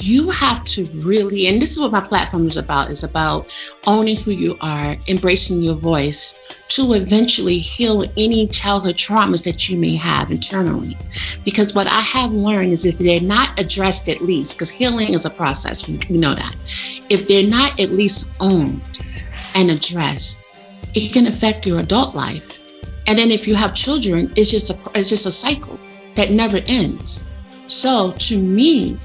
you 0.01 0.29
have 0.29 0.63
to 0.63 0.85
really, 0.95 1.47
and 1.47 1.61
this 1.61 1.71
is 1.71 1.81
what 1.81 1.91
my 1.91 1.99
platform 1.99 2.47
is 2.47 2.57
about, 2.57 2.89
is 2.89 3.03
about 3.03 3.47
owning 3.85 4.15
who 4.15 4.31
you 4.31 4.57
are, 4.61 4.95
embracing 5.07 5.61
your 5.61 5.75
voice 5.75 6.39
to 6.69 6.93
eventually 6.93 7.57
heal 7.57 8.05
any 8.15 8.47
childhood 8.47 8.95
traumas 8.95 9.43
that 9.43 9.67
you 9.67 9.77
may 9.77 9.95
have 9.95 10.31
internally. 10.31 10.95
Because 11.43 11.75
what 11.75 11.87
I 11.87 11.99
have 11.99 12.31
learned 12.31 12.71
is 12.71 12.85
if 12.85 12.97
they're 12.97 13.19
not 13.19 13.59
addressed 13.59 14.07
at 14.07 14.21
least, 14.21 14.55
because 14.55 14.69
healing 14.69 15.13
is 15.13 15.25
a 15.25 15.29
process, 15.29 15.87
we 15.87 16.17
know 16.17 16.33
that. 16.33 16.55
If 17.09 17.27
they're 17.27 17.47
not 17.47 17.77
at 17.79 17.89
least 17.89 18.31
owned 18.39 19.01
and 19.55 19.69
addressed, 19.69 20.39
it 20.95 21.11
can 21.11 21.27
affect 21.27 21.65
your 21.65 21.79
adult 21.79 22.15
life. 22.15 22.59
And 23.07 23.17
then 23.17 23.31
if 23.31 23.47
you 23.47 23.55
have 23.55 23.73
children, 23.73 24.31
it's 24.37 24.51
just 24.51 24.69
a 24.69 24.77
it's 24.93 25.09
just 25.09 25.25
a 25.25 25.31
cycle 25.31 25.79
that 26.15 26.31
never 26.31 26.61
ends. 26.67 27.27
So 27.65 28.13
to 28.13 28.39
me, 28.39 28.97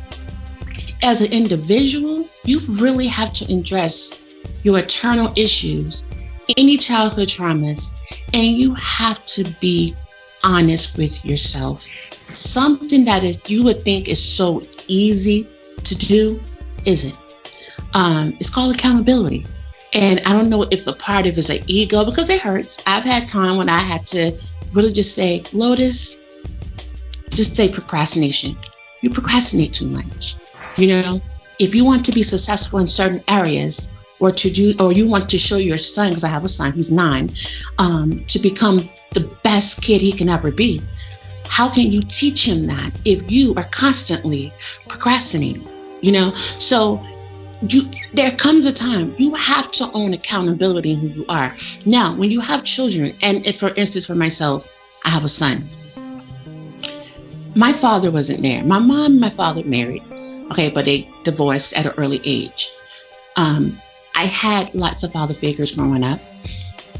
as 1.04 1.20
an 1.20 1.32
individual, 1.32 2.26
you 2.44 2.58
really 2.80 3.06
have 3.06 3.32
to 3.34 3.52
address 3.52 4.40
your 4.62 4.78
eternal 4.78 5.32
issues, 5.36 6.04
any 6.56 6.78
childhood 6.78 7.28
traumas, 7.28 7.92
and 8.32 8.56
you 8.56 8.74
have 8.74 9.24
to 9.26 9.44
be 9.60 9.94
honest 10.42 10.96
with 10.96 11.22
yourself. 11.24 11.86
Something 12.32 13.04
that 13.04 13.22
is 13.22 13.38
you 13.46 13.62
would 13.64 13.82
think 13.82 14.08
is 14.08 14.22
so 14.22 14.62
easy 14.88 15.46
to 15.84 15.94
do 15.94 16.40
isn't. 16.86 17.20
Um, 17.92 18.34
it's 18.40 18.50
called 18.50 18.74
accountability. 18.74 19.46
And 19.92 20.20
I 20.26 20.32
don't 20.32 20.48
know 20.48 20.64
if 20.70 20.84
the 20.84 20.94
part 20.94 21.26
of 21.26 21.32
it 21.32 21.38
is 21.38 21.50
an 21.50 21.62
ego 21.66 22.04
because 22.04 22.28
it 22.30 22.40
hurts. 22.40 22.80
I've 22.86 23.04
had 23.04 23.28
time 23.28 23.58
when 23.58 23.68
I 23.68 23.78
had 23.78 24.06
to 24.08 24.32
really 24.72 24.92
just 24.92 25.14
say, 25.14 25.44
Lotus, 25.52 26.22
just 27.30 27.54
say 27.54 27.68
procrastination. 27.68 28.56
You 29.02 29.10
procrastinate 29.10 29.74
too 29.74 29.86
much. 29.86 30.34
You 30.76 30.88
know, 30.88 31.20
if 31.58 31.74
you 31.74 31.84
want 31.84 32.04
to 32.06 32.12
be 32.12 32.22
successful 32.22 32.78
in 32.80 32.88
certain 32.88 33.22
areas, 33.28 33.88
or 34.20 34.30
to 34.30 34.50
do, 34.50 34.74
or 34.80 34.92
you 34.92 35.06
want 35.08 35.28
to 35.28 35.38
show 35.38 35.56
your 35.56 35.78
son, 35.78 36.10
because 36.10 36.24
I 36.24 36.28
have 36.28 36.44
a 36.44 36.48
son, 36.48 36.72
he's 36.72 36.90
nine, 36.90 37.30
um, 37.78 38.24
to 38.26 38.38
become 38.38 38.78
the 39.12 39.28
best 39.42 39.82
kid 39.82 40.00
he 40.00 40.12
can 40.12 40.28
ever 40.28 40.50
be. 40.50 40.80
How 41.46 41.72
can 41.72 41.92
you 41.92 42.00
teach 42.00 42.48
him 42.48 42.64
that 42.64 42.90
if 43.04 43.30
you 43.30 43.54
are 43.56 43.64
constantly 43.64 44.52
procrastinating? 44.88 45.68
You 46.00 46.12
know, 46.12 46.34
so 46.34 47.04
you 47.68 47.82
there 48.12 48.32
comes 48.32 48.66
a 48.66 48.72
time 48.72 49.14
you 49.18 49.34
have 49.34 49.70
to 49.72 49.90
own 49.92 50.12
accountability 50.12 50.92
in 50.92 51.00
who 51.00 51.08
you 51.08 51.26
are. 51.28 51.54
Now, 51.86 52.14
when 52.14 52.30
you 52.30 52.40
have 52.40 52.64
children, 52.64 53.14
and 53.22 53.46
if, 53.46 53.58
for 53.58 53.68
instance, 53.74 54.06
for 54.06 54.14
myself, 54.14 54.66
I 55.04 55.10
have 55.10 55.24
a 55.24 55.28
son. 55.28 55.68
My 57.54 57.72
father 57.72 58.10
wasn't 58.10 58.42
there. 58.42 58.64
My 58.64 58.78
mom 58.78 59.12
and 59.12 59.20
my 59.20 59.30
father 59.30 59.62
married, 59.64 60.02
okay, 60.50 60.70
but 60.70 60.84
they 60.84 61.08
divorced 61.22 61.76
at 61.76 61.86
an 61.86 61.92
early 61.96 62.20
age. 62.24 62.70
Um, 63.36 63.80
I 64.14 64.24
had 64.24 64.74
lots 64.74 65.02
of 65.02 65.12
father 65.12 65.34
figures 65.34 65.72
growing 65.72 66.04
up, 66.04 66.20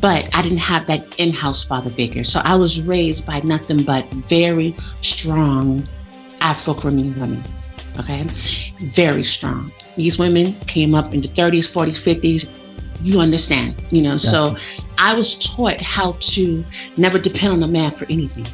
but 0.01 0.29
I 0.35 0.43
didn't 0.43 0.59
have 0.59 0.87
that 0.89 1.19
in 1.19 1.33
house 1.33 1.63
father 1.63 1.91
figure. 1.91 2.25
So 2.25 2.41
I 2.45 2.57
was 2.57 2.83
raised 2.83 3.27
by 3.27 3.41
nothing 3.45 3.83
but 3.85 4.09
very 4.11 4.75
strong 5.01 5.83
Afro 6.41 6.75
Caribbean 6.75 7.19
women. 7.19 7.43
Okay, 7.99 8.25
very 8.89 9.23
strong. 9.23 9.71
These 9.97 10.19
women 10.19 10.53
came 10.67 10.95
up 10.95 11.15
in 11.15 11.21
the 11.21 11.29
30s, 11.29 11.73
40s, 11.73 12.21
50s. 12.21 12.51
You 13.03 13.21
understand, 13.21 13.77
you 13.91 14.03
know. 14.03 14.17
So 14.17 14.57
I 14.99 15.15
was 15.15 15.37
taught 15.37 15.81
how 15.81 16.13
to 16.13 16.65
never 16.97 17.19
depend 17.19 17.53
on 17.53 17.63
a 17.63 17.69
man 17.69 17.93
for 17.93 18.07
anything. 18.11 18.47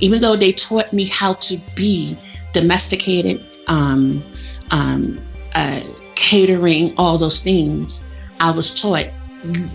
Even 0.00 0.20
though 0.20 0.36
they 0.36 0.52
taught 0.52 0.92
me 0.92 1.06
how 1.06 1.32
to 1.34 1.58
be 1.74 2.16
domesticated, 2.52 3.42
um, 3.68 4.22
um, 4.70 5.20
uh, 5.54 5.80
catering, 6.14 6.94
all 6.96 7.18
those 7.18 7.40
things, 7.40 8.16
I 8.40 8.50
was 8.50 8.80
taught 8.80 9.06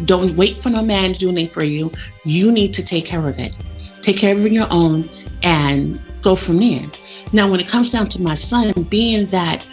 don't 0.06 0.36
wait 0.36 0.58
for 0.58 0.70
no 0.70 0.84
man 0.84 1.14
to 1.14 1.20
do 1.20 1.30
anything 1.30 1.54
for 1.54 1.64
you. 1.64 1.92
You 2.26 2.52
need 2.52 2.74
to 2.74 2.84
take 2.84 3.06
care 3.06 3.26
of 3.28 3.38
it. 3.40 3.58
Take 4.02 4.18
care 4.18 4.36
of 4.36 4.46
it 4.46 4.50
on 4.50 4.54
your 4.54 4.68
own 4.72 5.10
and 5.44 6.02
go 6.22 6.36
from 6.36 6.58
there. 6.58 6.86
Now, 7.34 7.50
when 7.50 7.60
it 7.60 7.68
comes 7.68 7.92
down 7.92 8.08
to 8.10 8.22
my 8.22 8.34
son, 8.34 8.74
being 8.90 9.28
that 9.28 9.66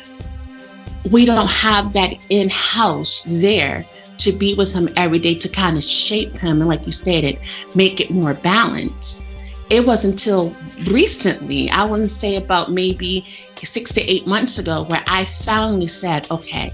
we 1.10 1.24
don't 1.24 1.50
have 1.50 1.92
that 1.94 2.14
in 2.28 2.48
house 2.50 3.22
there 3.40 3.86
to 4.18 4.32
be 4.32 4.54
with 4.54 4.72
him 4.72 4.88
every 4.96 5.18
day 5.18 5.34
to 5.34 5.48
kind 5.48 5.76
of 5.76 5.82
shape 5.82 6.32
him 6.36 6.60
and, 6.60 6.68
like 6.68 6.84
you 6.86 6.92
stated, 6.92 7.38
make 7.74 8.00
it 8.00 8.10
more 8.10 8.34
balanced. 8.34 9.24
It 9.68 9.84
was 9.84 10.04
until 10.04 10.54
recently, 10.86 11.70
I 11.70 11.84
wouldn't 11.84 12.10
say 12.10 12.36
about 12.36 12.70
maybe 12.70 13.22
six 13.56 13.92
to 13.94 14.02
eight 14.02 14.26
months 14.26 14.58
ago, 14.58 14.84
where 14.84 15.02
I 15.06 15.24
finally 15.24 15.88
said, 15.88 16.30
okay, 16.30 16.72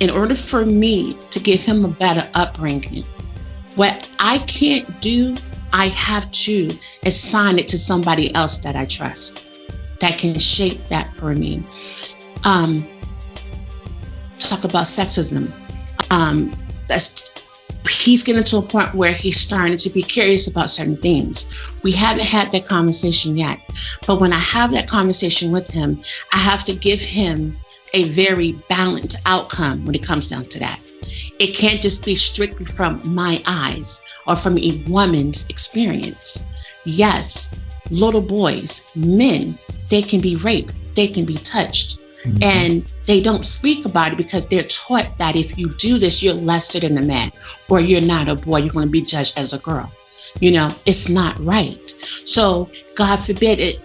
in 0.00 0.10
order 0.10 0.34
for 0.34 0.66
me 0.66 1.14
to 1.30 1.40
give 1.40 1.62
him 1.62 1.84
a 1.84 1.88
better 1.88 2.28
upbringing, 2.34 3.04
what 3.76 4.14
I 4.18 4.38
can't 4.40 5.00
do, 5.00 5.36
I 5.72 5.86
have 5.86 6.30
to 6.32 6.70
assign 7.06 7.58
it 7.58 7.68
to 7.68 7.78
somebody 7.78 8.34
else 8.34 8.58
that 8.58 8.76
I 8.76 8.84
trust 8.84 9.42
that 10.00 10.18
can 10.18 10.38
shape 10.38 10.86
that 10.88 11.16
for 11.16 11.34
me. 11.34 11.62
Um, 12.44 12.86
talk 14.38 14.64
about 14.64 14.84
sexism. 14.84 15.50
Um, 16.10 16.54
that's 16.88 17.30
he's 17.90 18.22
getting 18.22 18.44
to 18.44 18.58
a 18.58 18.62
point 18.62 18.94
where 18.94 19.12
he's 19.12 19.38
starting 19.38 19.76
to 19.76 19.90
be 19.90 20.02
curious 20.02 20.46
about 20.46 20.70
certain 20.70 20.96
things. 20.96 21.46
We 21.82 21.92
haven't 21.92 22.24
had 22.24 22.52
that 22.52 22.66
conversation 22.66 23.36
yet, 23.36 23.58
but 24.06 24.20
when 24.20 24.32
I 24.32 24.38
have 24.38 24.72
that 24.72 24.88
conversation 24.88 25.50
with 25.50 25.68
him, 25.68 26.00
I 26.32 26.38
have 26.38 26.64
to 26.64 26.74
give 26.74 27.00
him 27.00 27.56
a 27.94 28.04
very 28.04 28.52
balanced 28.68 29.20
outcome 29.26 29.84
when 29.84 29.94
it 29.94 30.06
comes 30.06 30.30
down 30.30 30.46
to 30.46 30.58
that. 30.60 30.80
It 31.38 31.54
can't 31.56 31.82
just 31.82 32.04
be 32.04 32.14
strictly 32.14 32.64
from 32.64 33.00
my 33.04 33.42
eyes 33.46 34.00
or 34.26 34.36
from 34.36 34.58
a 34.58 34.82
woman's 34.88 35.48
experience. 35.48 36.44
Yes, 36.84 37.50
little 37.90 38.20
boys, 38.20 38.86
men, 38.94 39.58
they 39.88 40.02
can 40.02 40.20
be 40.20 40.36
raped, 40.36 40.72
they 40.94 41.08
can 41.08 41.24
be 41.24 41.34
touched. 41.34 41.98
Mm-hmm. 42.24 42.42
And 42.42 42.92
they 43.06 43.20
don't 43.20 43.44
speak 43.44 43.84
about 43.84 44.12
it 44.12 44.16
because 44.16 44.46
they're 44.46 44.62
taught 44.64 45.18
that 45.18 45.34
if 45.34 45.58
you 45.58 45.68
do 45.70 45.98
this, 45.98 46.22
you're 46.22 46.34
lesser 46.34 46.80
than 46.80 46.96
a 46.98 47.02
man, 47.02 47.32
or 47.68 47.80
you're 47.80 48.00
not 48.00 48.28
a 48.28 48.36
boy, 48.36 48.58
you're 48.58 48.72
going 48.72 48.86
to 48.86 48.92
be 48.92 49.02
judged 49.02 49.38
as 49.38 49.52
a 49.52 49.58
girl. 49.58 49.90
You 50.40 50.52
know, 50.52 50.74
it's 50.86 51.08
not 51.08 51.38
right. 51.40 51.90
So, 52.24 52.70
God 52.94 53.16
forbid 53.16 53.58
it. 53.58 53.80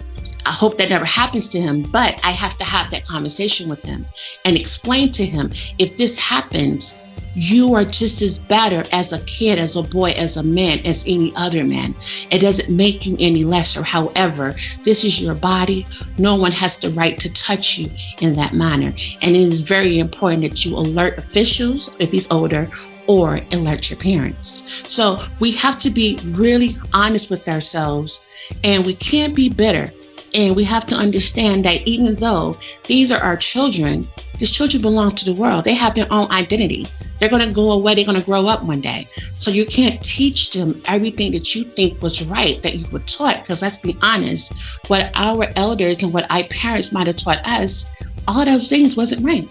I 0.45 0.51
hope 0.51 0.77
that 0.77 0.89
never 0.89 1.03
happens 1.03 1.49
to 1.49 1.59
him, 1.59 1.81
but 1.81 2.19
I 2.23 2.31
have 2.31 2.57
to 2.57 2.63
have 2.63 2.89
that 2.91 3.05
conversation 3.05 3.69
with 3.69 3.83
him 3.83 4.05
and 4.45 4.55
explain 4.55 5.11
to 5.11 5.25
him 5.25 5.51
if 5.77 5.97
this 5.97 6.17
happens, 6.17 6.99
you 7.37 7.75
are 7.75 7.83
just 7.83 8.23
as 8.23 8.39
better 8.39 8.83
as 8.91 9.13
a 9.13 9.23
kid, 9.25 9.59
as 9.59 9.75
a 9.75 9.83
boy, 9.83 10.09
as 10.17 10.37
a 10.37 10.43
man, 10.43 10.79
as 10.85 11.05
any 11.07 11.31
other 11.35 11.63
man. 11.63 11.93
It 12.31 12.41
doesn't 12.41 12.75
make 12.75 13.05
you 13.05 13.15
any 13.19 13.43
lesser. 13.43 13.83
However, 13.83 14.55
this 14.81 15.03
is 15.03 15.21
your 15.21 15.35
body. 15.35 15.85
No 16.17 16.35
one 16.35 16.51
has 16.53 16.77
the 16.77 16.89
right 16.89 17.17
to 17.19 17.31
touch 17.33 17.77
you 17.77 17.91
in 18.21 18.33
that 18.37 18.53
manner. 18.53 18.87
And 19.21 19.35
it 19.35 19.39
is 19.39 19.61
very 19.61 19.99
important 19.99 20.41
that 20.41 20.65
you 20.65 20.75
alert 20.75 21.19
officials 21.19 21.93
if 21.99 22.11
he's 22.11 22.29
older 22.31 22.67
or 23.05 23.39
alert 23.51 23.91
your 23.91 23.99
parents. 23.99 24.83
So 24.91 25.19
we 25.39 25.51
have 25.51 25.77
to 25.81 25.91
be 25.91 26.19
really 26.29 26.69
honest 26.91 27.29
with 27.29 27.47
ourselves 27.47 28.23
and 28.63 28.83
we 28.83 28.95
can't 28.95 29.35
be 29.35 29.47
bitter. 29.47 29.93
And 30.33 30.55
we 30.55 30.63
have 30.65 30.85
to 30.87 30.95
understand 30.95 31.63
that 31.65 31.87
even 31.87 32.15
though 32.15 32.57
these 32.85 33.11
are 33.11 33.21
our 33.21 33.37
children, 33.37 34.07
these 34.39 34.51
children 34.51 34.81
belong 34.81 35.11
to 35.11 35.25
the 35.25 35.33
world. 35.33 35.63
They 35.63 35.73
have 35.73 35.95
their 35.95 36.07
own 36.11 36.31
identity. 36.31 36.87
They're 37.19 37.29
going 37.29 37.47
to 37.47 37.53
go 37.53 37.71
away. 37.71 37.95
They're 37.95 38.05
going 38.05 38.19
to 38.19 38.25
grow 38.25 38.47
up 38.47 38.63
one 38.63 38.81
day. 38.81 39.07
So 39.33 39.49
you 39.51 39.65
can't 39.65 40.01
teach 40.03 40.51
them 40.51 40.79
everything 40.85 41.31
that 41.31 41.55
you 41.55 41.63
think 41.63 42.01
was 42.01 42.25
right 42.25 42.61
that 42.61 42.75
you 42.75 42.85
were 42.91 42.99
taught. 42.99 43.41
Because 43.41 43.61
let's 43.61 43.79
be 43.79 43.97
honest, 44.01 44.53
what 44.87 45.11
our 45.15 45.45
elders 45.55 46.03
and 46.03 46.13
what 46.13 46.29
our 46.31 46.43
parents 46.45 46.91
might 46.91 47.07
have 47.07 47.17
taught 47.17 47.45
us, 47.47 47.89
all 48.27 48.45
those 48.45 48.67
things 48.67 48.95
wasn't 48.95 49.23
right. 49.25 49.47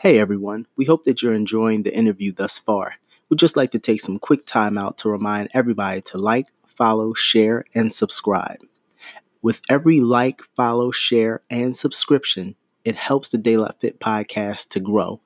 Hey 0.00 0.20
everyone, 0.20 0.66
we 0.76 0.84
hope 0.84 1.02
that 1.06 1.22
you're 1.22 1.34
enjoying 1.34 1.82
the 1.82 1.92
interview 1.92 2.30
thus 2.30 2.56
far. 2.56 2.98
We'd 3.28 3.40
just 3.40 3.56
like 3.56 3.72
to 3.72 3.80
take 3.80 4.00
some 4.00 4.20
quick 4.20 4.46
time 4.46 4.78
out 4.78 4.96
to 4.98 5.08
remind 5.08 5.48
everybody 5.52 6.02
to 6.02 6.18
like, 6.18 6.52
follow, 6.68 7.14
share, 7.14 7.64
and 7.74 7.92
subscribe. 7.92 8.58
With 9.42 9.60
every 9.68 9.98
like, 10.00 10.40
follow, 10.54 10.92
share, 10.92 11.42
and 11.50 11.76
subscription, 11.76 12.54
it 12.84 12.94
helps 12.94 13.30
the 13.30 13.38
De 13.38 13.56
La 13.56 13.72
Fit 13.80 13.98
podcast 13.98 14.68
to 14.68 14.78
grow. 14.78 15.20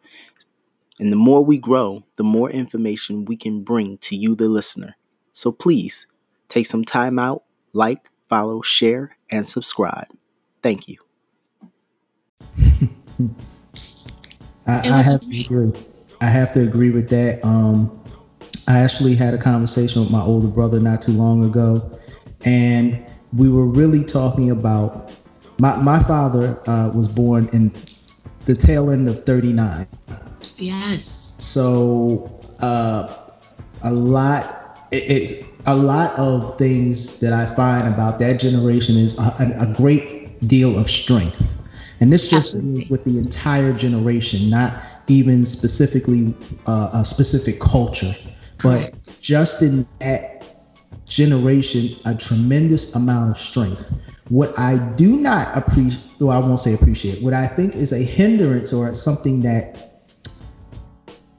And 0.98 1.12
the 1.12 1.16
more 1.16 1.44
we 1.44 1.58
grow, 1.58 2.04
the 2.16 2.24
more 2.24 2.50
information 2.50 3.26
we 3.26 3.36
can 3.36 3.62
bring 3.62 3.98
to 3.98 4.16
you, 4.16 4.34
the 4.34 4.48
listener. 4.48 4.96
So 5.32 5.52
please 5.52 6.06
take 6.48 6.64
some 6.64 6.86
time 6.86 7.18
out, 7.18 7.42
like, 7.74 8.08
follow, 8.30 8.62
share, 8.62 9.18
and 9.30 9.46
subscribe. 9.46 10.08
Thank 10.62 10.88
you. 10.88 10.96
I, 14.66 14.88
I 14.88 15.02
have 15.02 15.20
to 15.20 15.40
agree. 15.40 15.72
I 16.20 16.26
have 16.26 16.52
to 16.52 16.60
agree 16.62 16.90
with 16.90 17.08
that. 17.10 17.44
Um, 17.44 18.00
I 18.68 18.78
actually 18.78 19.14
had 19.14 19.34
a 19.34 19.38
conversation 19.38 20.02
with 20.02 20.10
my 20.10 20.22
older 20.22 20.46
brother 20.46 20.78
not 20.78 21.02
too 21.02 21.12
long 21.12 21.44
ago, 21.44 21.98
and 22.44 23.04
we 23.36 23.48
were 23.48 23.66
really 23.66 24.04
talking 24.04 24.50
about 24.50 25.12
my 25.58 25.76
my 25.76 25.98
father 25.98 26.60
uh, 26.66 26.90
was 26.94 27.08
born 27.08 27.48
in 27.52 27.72
the 28.44 28.54
tail 28.54 28.90
end 28.90 29.08
of 29.08 29.24
¡39! 29.24 29.86
Yes. 30.58 31.36
So 31.40 32.30
uh, 32.60 33.12
a 33.82 33.92
lot 33.92 34.86
it, 34.92 35.10
it, 35.10 35.46
a 35.66 35.76
lot 35.76 36.16
of 36.18 36.58
things 36.58 37.20
that 37.20 37.32
I 37.32 37.46
find 37.54 37.88
about 37.88 38.18
that 38.18 38.40
generation 38.40 38.96
is 38.96 39.18
a, 39.18 39.56
a 39.60 39.72
great 39.74 40.46
deal 40.46 40.78
of 40.78 40.90
strength. 40.90 41.56
And 42.02 42.12
this 42.12 42.28
just 42.28 42.56
with 42.56 43.04
the 43.04 43.16
entire 43.16 43.72
generation, 43.72 44.50
not 44.50 44.74
even 45.06 45.44
specifically 45.44 46.34
uh, 46.66 46.90
a 46.92 47.04
specific 47.04 47.60
culture, 47.60 48.12
but 48.60 48.92
just 49.20 49.62
in 49.62 49.86
that 50.00 50.42
generation, 51.06 51.96
a 52.04 52.16
tremendous 52.16 52.96
amount 52.96 53.30
of 53.30 53.36
strength. 53.36 53.94
What 54.30 54.52
I 54.58 54.78
do 54.96 55.16
not 55.16 55.56
appreciate, 55.56 56.02
well, 56.18 56.36
I 56.36 56.44
won't 56.44 56.58
say 56.58 56.74
appreciate, 56.74 57.22
what 57.22 57.34
I 57.34 57.46
think 57.46 57.76
is 57.76 57.92
a 57.92 58.02
hindrance 58.02 58.72
or 58.72 58.92
something 58.94 59.40
that 59.42 60.02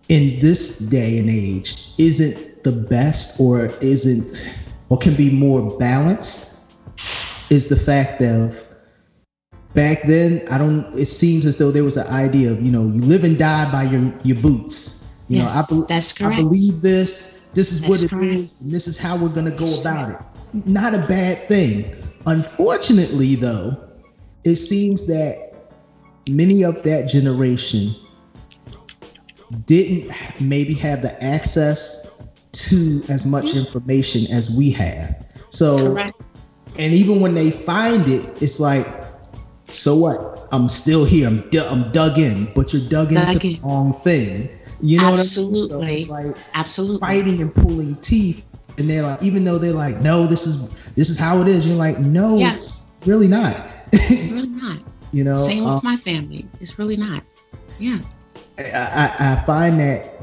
in 0.07 0.39
this 0.39 0.79
day 0.79 1.19
and 1.19 1.29
age 1.29 1.89
isn't 1.99 2.63
the 2.63 2.71
best 2.71 3.37
or 3.37 3.65
isn't 3.81 4.65
or 4.87 4.97
can 4.97 5.13
be 5.13 5.29
more 5.29 5.77
balanced 5.77 6.61
is 7.51 7.67
the 7.67 7.75
fact 7.75 8.21
of 8.21 8.72
back 9.73 10.03
then, 10.03 10.43
I 10.51 10.57
don't. 10.57 10.85
It 10.93 11.05
seems 11.05 11.45
as 11.45 11.57
though 11.57 11.71
there 11.71 11.83
was 11.83 11.97
an 11.97 12.07
idea 12.07 12.51
of 12.51 12.61
you 12.61 12.71
know 12.71 12.83
you 12.83 13.03
live 13.03 13.23
and 13.23 13.37
die 13.37 13.71
by 13.71 13.83
your 13.83 14.13
your 14.23 14.37
boots. 14.41 15.23
You 15.29 15.37
yes, 15.37 15.71
know, 15.71 15.77
I, 15.77 15.79
be- 15.79 15.85
that's 15.87 16.13
correct. 16.13 16.39
I 16.39 16.43
believe 16.43 16.81
this. 16.81 17.49
This 17.53 17.71
is 17.71 17.81
that's 17.81 17.89
what 17.89 18.03
it 18.03 18.09
correct. 18.09 18.33
is, 18.33 18.61
and 18.63 18.71
this 18.71 18.87
is 18.87 18.97
how 18.97 19.15
we're 19.15 19.29
gonna 19.29 19.51
go 19.51 19.67
about 19.79 20.11
it. 20.11 20.65
Not 20.65 20.93
a 20.93 20.99
bad 20.99 21.47
thing. 21.47 21.85
Unfortunately, 22.25 23.35
though, 23.35 23.77
it 24.43 24.55
seems 24.55 25.07
that 25.07 25.53
many 26.27 26.63
of 26.63 26.81
that 26.83 27.07
generation 27.07 27.93
didn't 29.65 30.11
maybe 30.41 30.73
have 30.73 31.01
the 31.01 31.21
access 31.23 32.23
to 32.53 33.01
as 33.09 33.25
much 33.25 33.45
mm-hmm. 33.45 33.59
information 33.59 34.31
as 34.31 34.49
we 34.49 34.71
have. 34.71 35.25
So, 35.49 35.77
Correct. 35.77 36.13
and 36.79 36.93
even 36.93 37.19
when 37.19 37.35
they 37.35 37.51
find 37.51 38.07
it, 38.07 38.41
it's 38.41 38.59
like, 38.59 38.87
so 39.73 39.95
what? 39.95 40.47
I'm 40.51 40.69
still 40.69 41.05
here. 41.05 41.27
I'm 41.27 41.47
d- 41.49 41.59
I'm 41.59 41.91
dug 41.91 42.19
in, 42.19 42.51
but 42.53 42.73
you're 42.73 42.87
dug, 42.87 43.09
dug 43.09 43.35
into 43.35 43.47
in. 43.47 43.53
the 43.53 43.59
wrong 43.63 43.93
thing. 43.93 44.49
You 44.81 44.99
know 44.99 45.13
Absolutely. 45.13 45.75
what 45.75 45.83
I 45.83 45.87
mean? 45.87 45.97
So 45.99 46.15
it's 46.15 46.35
like 46.35 46.45
Absolutely. 46.53 46.99
fighting 46.99 47.41
and 47.41 47.53
pulling 47.53 47.95
teeth. 47.97 48.45
And 48.77 48.89
they're 48.89 49.03
like, 49.03 49.21
even 49.23 49.43
though 49.43 49.57
they're 49.57 49.71
like, 49.71 49.99
no, 50.01 50.25
this 50.25 50.45
is 50.47 50.73
this 50.95 51.09
is 51.09 51.17
how 51.17 51.41
it 51.41 51.47
is. 51.47 51.65
You're 51.65 51.77
like, 51.77 51.99
no, 51.99 52.37
yes. 52.37 52.85
it's 52.97 53.07
really 53.07 53.27
not. 53.27 53.71
it's 53.91 54.31
really 54.31 54.47
not. 54.61 54.79
You 55.11 55.23
know, 55.23 55.35
same 55.35 55.63
with 55.63 55.75
um, 55.75 55.81
my 55.83 55.95
family. 55.95 56.45
It's 56.59 56.79
really 56.79 56.97
not. 56.97 57.23
Yeah. 57.79 57.97
I, 58.57 59.15
I, 59.19 59.43
find 59.45 59.79
that 59.79 60.15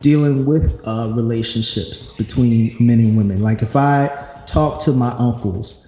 dealing 0.00 0.44
with 0.44 0.80
uh, 0.86 1.12
relationships 1.14 2.16
between 2.16 2.76
men 2.78 3.00
and 3.00 3.16
women, 3.16 3.42
like 3.42 3.62
if 3.62 3.74
I 3.74 4.08
talk 4.46 4.80
to 4.82 4.92
my 4.92 5.10
uncles, 5.18 5.85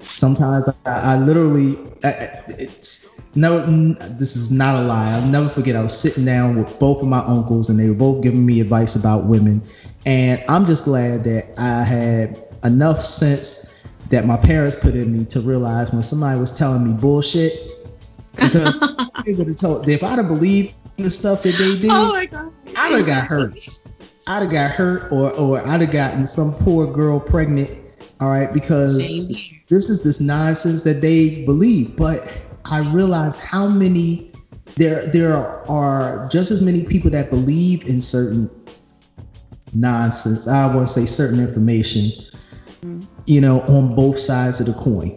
sometimes 0.00 0.68
I, 0.86 1.14
I 1.14 1.16
literally, 1.18 1.76
I, 2.04 2.42
it's 2.48 3.22
never, 3.36 3.60
this 4.18 4.36
is 4.36 4.50
not 4.50 4.76
a 4.76 4.82
lie. 4.82 5.12
I'll 5.12 5.26
never 5.26 5.48
forget. 5.48 5.76
I 5.76 5.80
was 5.80 5.98
sitting 5.98 6.24
down 6.24 6.62
with 6.62 6.78
both 6.78 7.02
of 7.02 7.08
my 7.08 7.20
uncles 7.20 7.70
and 7.70 7.78
they 7.78 7.88
were 7.88 7.94
both 7.94 8.22
giving 8.22 8.44
me 8.44 8.60
advice 8.60 8.96
about 8.96 9.24
women. 9.26 9.62
And 10.06 10.42
I'm 10.48 10.66
just 10.66 10.84
glad 10.84 11.24
that 11.24 11.58
I 11.58 11.84
had 11.84 12.42
enough 12.64 12.98
sense 12.98 13.70
that 14.10 14.26
my 14.26 14.36
parents 14.36 14.76
put 14.76 14.94
in 14.94 15.16
me 15.16 15.24
to 15.26 15.40
realize 15.40 15.92
when 15.92 16.02
somebody 16.02 16.38
was 16.38 16.52
telling 16.52 16.84
me 16.84 16.92
bullshit, 16.92 17.52
because 18.36 18.96
they 19.24 19.34
would 19.34 19.46
have 19.46 19.56
told 19.56 19.88
if 19.88 20.02
I'd 20.02 20.18
have 20.18 20.28
believed 20.28 20.74
the 20.96 21.10
stuff 21.10 21.42
that 21.42 21.56
they 21.56 21.80
did, 21.80 21.90
oh 21.90 22.10
my 22.10 22.26
god, 22.26 22.52
I'd 22.76 22.92
have 22.92 23.06
got 23.06 23.26
hurt. 23.26 23.58
I'd 24.26 24.42
have 24.42 24.50
got 24.50 24.70
hurt, 24.70 25.10
or 25.12 25.30
or 25.32 25.66
I'd 25.66 25.80
have 25.80 25.90
gotten 25.92 26.26
some 26.26 26.52
poor 26.54 26.86
girl 26.86 27.20
pregnant. 27.20 27.78
All 28.20 28.28
right, 28.28 28.52
because 28.52 28.98
this 29.70 29.88
is 29.88 30.02
this 30.02 30.20
nonsense 30.20 30.82
that 30.82 31.00
they 31.00 31.44
believe. 31.44 31.96
But 31.96 32.46
I 32.66 32.80
realize 32.90 33.42
how 33.42 33.66
many 33.68 34.30
there 34.76 35.06
there 35.06 35.36
are 35.70 36.28
just 36.30 36.50
as 36.50 36.60
many 36.60 36.84
people 36.84 37.10
that 37.10 37.30
believe 37.30 37.86
in 37.88 38.00
certain 38.00 38.50
nonsense. 39.72 40.46
I 40.46 40.66
want 40.66 40.86
to 40.86 40.92
say 40.92 41.06
certain 41.06 41.40
information. 41.40 42.10
Mm-hmm. 42.84 43.00
You 43.26 43.40
know, 43.40 43.60
on 43.62 43.94
both 43.94 44.18
sides 44.18 44.60
of 44.60 44.66
the 44.66 44.72
coin. 44.72 45.16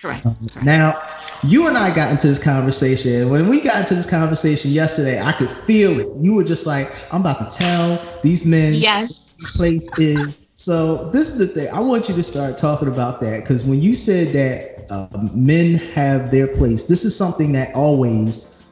Correct. 0.00 0.26
Um, 0.26 0.34
Correct. 0.34 0.64
Now, 0.64 1.00
you 1.42 1.68
and 1.68 1.78
I 1.78 1.94
got 1.94 2.10
into 2.10 2.26
this 2.26 2.42
conversation. 2.42 3.30
When 3.30 3.48
we 3.48 3.60
got 3.60 3.78
into 3.80 3.94
this 3.94 4.08
conversation 4.08 4.72
yesterday, 4.72 5.22
I 5.22 5.32
could 5.32 5.50
feel 5.50 5.98
it. 5.98 6.08
You 6.20 6.34
were 6.34 6.44
just 6.44 6.66
like, 6.66 6.88
I'm 7.12 7.20
about 7.22 7.50
to 7.50 7.58
tell 7.58 8.20
these 8.22 8.44
men 8.44 8.74
yes 8.74 9.36
this 9.36 9.56
place 9.56 9.88
is. 9.98 10.45
So 10.58 11.10
this 11.10 11.28
is 11.28 11.36
the 11.36 11.46
thing. 11.46 11.68
I 11.68 11.80
want 11.80 12.08
you 12.08 12.14
to 12.14 12.22
start 12.22 12.56
talking 12.56 12.88
about 12.88 13.20
that 13.20 13.40
because 13.40 13.66
when 13.66 13.82
you 13.82 13.94
said 13.94 14.28
that 14.28 14.90
um, 14.90 15.30
men 15.34 15.74
have 15.92 16.30
their 16.30 16.46
place, 16.46 16.84
this 16.84 17.04
is 17.04 17.14
something 17.14 17.52
that 17.52 17.74
always 17.74 18.66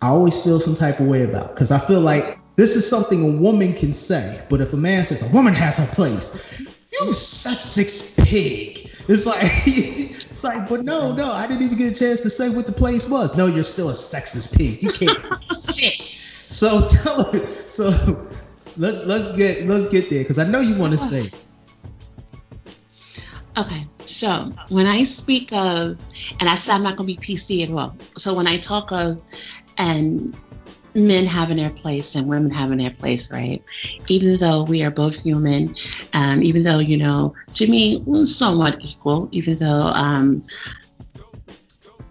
I 0.00 0.08
always 0.08 0.42
feel 0.42 0.58
some 0.58 0.74
type 0.74 0.98
of 0.98 1.06
way 1.06 1.22
about 1.24 1.54
because 1.54 1.70
I 1.70 1.78
feel 1.78 2.00
like 2.00 2.38
this 2.56 2.76
is 2.76 2.88
something 2.88 3.22
a 3.22 3.40
woman 3.40 3.74
can 3.74 3.92
say, 3.92 4.42
but 4.48 4.62
if 4.62 4.72
a 4.72 4.76
man 4.78 5.04
says 5.04 5.30
a 5.30 5.34
woman 5.36 5.52
has 5.52 5.76
her 5.76 5.86
place, 5.94 6.60
you 6.60 7.08
sexist 7.08 8.24
pig. 8.24 8.90
It's 9.06 9.26
like 9.26 9.38
it's 9.42 10.42
like, 10.42 10.66
but 10.66 10.82
no, 10.82 11.12
no, 11.12 11.30
I 11.30 11.46
didn't 11.46 11.62
even 11.62 11.76
get 11.76 11.92
a 11.92 11.94
chance 11.94 12.22
to 12.22 12.30
say 12.30 12.48
what 12.48 12.66
the 12.66 12.72
place 12.72 13.06
was. 13.06 13.36
No, 13.36 13.46
you're 13.48 13.64
still 13.64 13.90
a 13.90 13.92
sexist 13.92 14.56
pig. 14.56 14.82
You 14.82 14.88
can't 14.88 15.18
shit. 15.74 16.00
So 16.48 16.88
tell 16.88 17.30
her. 17.32 17.46
So 17.68 17.90
let, 18.76 19.06
let's 19.06 19.28
get 19.36 19.66
let's 19.66 19.88
get 19.88 20.10
there 20.10 20.20
because 20.20 20.38
I 20.38 20.44
know 20.44 20.60
you 20.60 20.76
want 20.76 20.92
to 20.92 20.98
say. 20.98 21.30
Okay, 23.58 23.86
so 24.04 24.52
when 24.68 24.86
I 24.86 25.02
speak 25.02 25.50
of, 25.52 25.98
and 26.40 26.48
I 26.48 26.54
said 26.54 26.74
I'm 26.74 26.82
not 26.82 26.96
going 26.96 27.08
to 27.08 27.16
be 27.16 27.20
PC 27.20 27.64
at 27.64 27.70
all. 27.70 27.96
So 28.16 28.34
when 28.34 28.46
I 28.46 28.58
talk 28.58 28.92
of, 28.92 29.20
and 29.78 30.36
men 30.96 31.26
having 31.26 31.58
their 31.58 31.70
place 31.70 32.14
and 32.14 32.26
women 32.26 32.50
having 32.50 32.78
their 32.78 32.90
place, 32.90 33.30
right? 33.30 33.62
Even 34.08 34.36
though 34.38 34.64
we 34.64 34.84
are 34.84 34.90
both 34.90 35.22
human, 35.22 35.74
um, 36.14 36.42
even 36.42 36.62
though, 36.62 36.78
you 36.78 36.96
know, 36.96 37.34
to 37.54 37.66
me, 37.66 38.02
we're 38.06 38.24
somewhat 38.24 38.78
equal, 38.80 39.28
even 39.32 39.56
though, 39.56 39.92
um, 39.94 40.42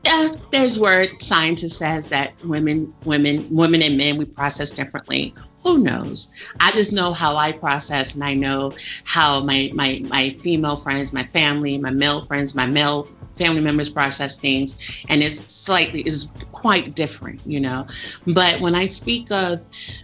yeah, 0.05 0.29
there's 0.51 0.79
where 0.79 1.07
scientists 1.19 1.77
says 1.77 2.07
that 2.07 2.33
women, 2.45 2.93
women, 3.05 3.47
women 3.49 3.81
and 3.81 3.97
men, 3.97 4.17
we 4.17 4.25
process 4.25 4.71
differently. 4.71 5.33
Who 5.65 5.79
knows? 5.79 6.29
I 6.59 6.71
just 6.71 6.93
know 6.93 7.11
how 7.11 7.35
I 7.35 7.51
process, 7.51 8.13
and 8.13 8.23
I 8.23 8.35
know 8.35 8.73
how 9.05 9.43
my 9.43 9.71
my 9.73 10.01
my 10.07 10.29
female 10.29 10.75
friends, 10.75 11.11
my 11.11 11.23
family, 11.23 11.77
my 11.79 11.89
male 11.89 12.25
friends, 12.27 12.53
my 12.55 12.67
male 12.67 13.07
family 13.35 13.61
members 13.61 13.89
process 13.89 14.37
things 14.37 14.75
and 15.09 15.21
it's 15.21 15.53
slightly 15.53 15.99
is 16.03 16.31
quite 16.51 16.95
different 16.95 17.41
you 17.45 17.59
know 17.59 17.85
but 18.27 18.61
when 18.61 18.73
i 18.73 18.85
speak 18.85 19.29
of 19.29 19.59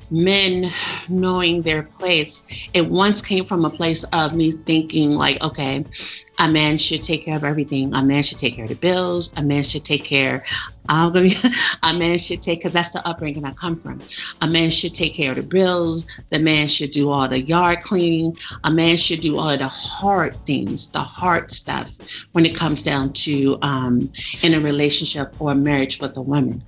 men 0.10 0.65
knowing 1.08 1.62
their 1.62 1.84
place 1.84 2.67
it 2.74 2.89
once 2.89 3.21
came 3.21 3.45
from 3.45 3.63
a 3.63 3.69
place 3.69 4.04
of 4.12 4.36
me 4.36 4.52
thinking 4.52 5.12
like 5.12 5.41
okay 5.41 5.86
a 6.41 6.47
man 6.47 6.78
should 6.80 7.04
take 7.04 7.24
care 7.24 7.38
of 7.38 7.43
everything. 7.43 7.93
A 7.93 8.04
man 8.04 8.24
should 8.24 8.39
take 8.39 8.56
care 8.56 8.65
of 8.65 8.69
the 8.69 8.76
bills. 8.76 9.32
A 9.38 9.43
man 9.43 9.62
should 9.63 9.86
take 9.86 10.04
care. 10.04 10.43
I'm 10.91 11.13
gonna 11.13 11.25
be, 11.25 11.36
a 11.84 11.93
man 11.93 12.17
should 12.17 12.41
take 12.41 12.60
because 12.60 12.73
that's 12.73 12.91
the 12.91 13.08
upbringing 13.08 13.45
I 13.45 13.54
come 13.54 13.80
from. 13.80 14.01
A 14.41 14.47
man 14.47 14.69
should 14.69 14.93
take 14.93 15.13
care 15.13 15.32
of 15.32 15.38
the 15.38 15.43
bills. 15.43 16.06
The 16.30 16.39
man 16.39 16.67
should 16.67 16.91
do 16.91 17.10
all 17.10 17.27
the 17.27 17.41
yard 17.41 17.80
cleaning. 17.80 18.36
A 18.65 18.71
man 18.71 18.97
should 18.97 19.21
do 19.21 19.38
all 19.38 19.58
the 19.58 19.67
hard 19.67 20.36
things, 20.45 20.89
the 20.89 20.99
hard 20.99 21.49
stuff 21.49 21.97
when 22.34 22.45
it 22.45 22.58
comes 22.58 22.84
down 22.84 23.13
to 23.13 23.58
um, 23.62 24.12
in 24.43 24.54
a 24.54 24.60
relationship 24.60 25.34
or 25.39 25.56
marriage 25.56 26.01
with 26.01 26.15
a 26.17 26.21
woman. 26.21 26.60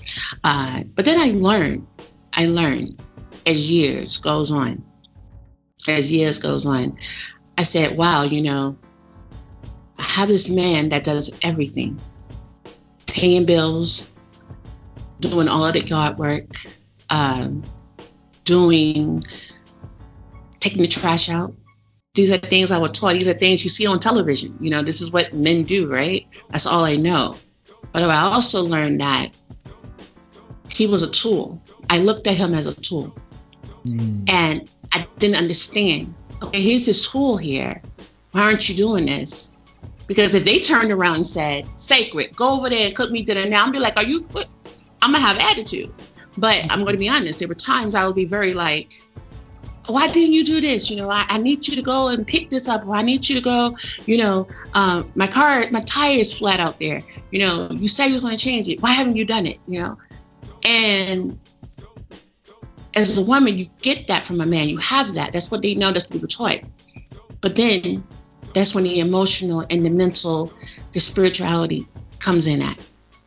Uh, 0.44 0.84
but 0.96 1.04
then 1.04 1.20
I 1.20 1.32
learned, 1.38 1.86
I 2.34 2.48
learned 2.48 3.02
as 3.46 3.70
years 3.70 4.18
goes 4.18 4.52
on, 4.52 4.82
as 5.90 6.12
years 6.12 6.40
goes 6.40 6.66
on. 6.66 6.98
I 7.58 7.64
said, 7.64 7.98
wow, 7.98 8.24
you 8.24 8.42
know, 8.42 8.78
I 10.00 10.04
have 10.04 10.30
this 10.30 10.50
man 10.50 10.90
that 10.90 11.04
does 11.04 11.38
everything 11.44 12.00
paying 13.06 13.46
bills, 13.46 14.10
doing 15.30 15.48
all 15.48 15.72
the 15.72 15.82
yard 15.82 16.18
work, 16.18 16.46
um, 17.10 17.64
doing, 18.44 19.22
taking 20.60 20.82
the 20.82 20.88
trash 20.88 21.30
out. 21.30 21.54
These 22.14 22.32
are 22.32 22.38
things 22.38 22.72
I 22.72 22.78
was 22.78 22.92
taught. 22.92 23.14
These 23.14 23.28
are 23.28 23.34
things 23.34 23.64
you 23.64 23.70
see 23.70 23.88
on 23.88 24.00
television. 24.00 24.56
You 24.62 24.70
know, 24.70 24.82
this 24.82 25.02
is 25.02 25.12
what 25.12 25.34
men 25.34 25.64
do, 25.64 25.90
right? 25.90 26.28
That's 26.50 26.68
all 26.68 26.86
I 26.86 26.96
know. 26.96 27.38
But 27.92 28.04
I 28.04 28.22
also 28.22 28.62
learned 28.64 29.02
that 29.02 29.30
he 30.72 30.88
was 30.88 31.02
a 31.02 31.10
tool. 31.10 31.62
I 31.90 32.00
looked 32.00 32.28
at 32.28 32.36
him 32.36 32.54
as 32.54 32.68
a 32.68 32.74
tool. 32.76 33.16
Mm. 33.86 34.30
And 34.30 34.70
I 34.92 35.08
didn't 35.20 35.38
understand. 35.38 36.14
Okay, 36.44 36.62
here's 36.62 36.86
this 36.86 37.12
tool 37.12 37.38
here. 37.38 37.82
Why 38.32 38.42
aren't 38.42 38.70
you 38.70 38.76
doing 38.76 39.06
this? 39.06 39.52
Because 40.08 40.36
if 40.36 40.44
they 40.44 40.60
turned 40.60 40.92
around 40.92 41.16
and 41.16 41.28
said, 41.28 41.66
Sacred, 41.78 42.36
go 42.36 42.58
over 42.58 42.70
there 42.70 42.88
and 42.88 42.96
cook 42.96 43.10
me 43.10 43.22
dinner 43.22 43.48
now, 43.48 43.64
I'm 43.64 43.72
be 43.72 43.80
like, 43.80 43.98
Are 43.98 44.04
you 44.04 44.22
what? 44.32 44.48
I'm 45.04 45.12
gonna 45.12 45.26
have 45.26 45.38
attitude. 45.38 45.94
But 46.38 46.66
I'm 46.72 46.84
gonna 46.86 46.98
be 46.98 47.10
honest, 47.10 47.40
there 47.40 47.48
were 47.48 47.54
times 47.56 47.94
I 47.94 48.06
would 48.08 48.16
be 48.16 48.26
very 48.26 48.54
like, 48.54 49.02
why 49.88 50.08
didn't 50.08 50.32
you 50.32 50.46
do 50.46 50.62
this? 50.62 50.90
You 50.90 50.96
know, 50.96 51.10
I, 51.10 51.26
I, 51.28 51.38
need 51.38 51.68
you 51.68 51.76
to 51.76 51.82
go 51.82 52.08
and 52.08 52.26
pick 52.26 52.50
this 52.50 52.70
up, 52.70 52.88
or 52.88 52.96
I 52.96 53.02
need 53.02 53.28
you 53.28 53.36
to 53.36 53.42
go, 53.42 53.76
you 54.06 54.18
know, 54.18 54.48
um, 54.76 55.12
my 55.16 55.28
car, 55.28 55.66
my 55.72 55.82
tire 55.82 56.20
is 56.20 56.34
flat 56.34 56.62
out 56.62 56.80
there. 56.80 57.02
You 57.32 57.40
know, 57.40 57.70
you 57.72 57.90
said 57.90 58.08
you 58.08 58.14
was 58.14 58.24
to 58.24 58.38
change 58.38 58.70
it. 58.70 58.82
Why 58.82 58.92
haven't 58.92 59.18
you 59.18 59.26
done 59.26 59.46
it? 59.46 59.60
You 59.68 59.82
know, 59.82 59.98
and 60.64 61.38
as 62.96 63.18
a 63.18 63.22
woman, 63.22 63.58
you 63.58 63.66
get 63.82 64.08
that 64.08 64.24
from 64.24 64.40
a 64.40 64.46
man. 64.46 64.70
You 64.70 64.78
have 64.78 65.14
that. 65.16 65.34
That's 65.34 65.52
what 65.52 65.62
they 65.62 65.76
know. 65.76 65.92
That's 65.92 66.10
what 66.10 66.22
were 66.22 66.28
taught. 66.28 66.62
But 67.42 67.58
then 67.58 68.04
that's 68.54 68.74
when 68.74 68.86
the 68.86 69.00
emotional 69.00 69.66
and 69.70 69.86
the 69.86 69.90
mental, 69.90 70.54
the 70.94 71.00
spirituality 71.00 71.86
comes 72.20 72.48
in 72.48 72.62
at. 72.62 72.78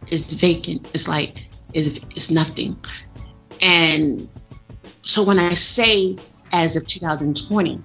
It's 0.08 0.32
vacant. 0.32 0.86
It's 0.94 1.08
like 1.08 1.45
it's, 1.76 1.98
it's 2.10 2.30
nothing. 2.30 2.76
And 3.62 4.28
so 5.02 5.22
when 5.22 5.38
I 5.38 5.50
say 5.50 6.16
as 6.52 6.76
of 6.76 6.86
2020, 6.86 7.80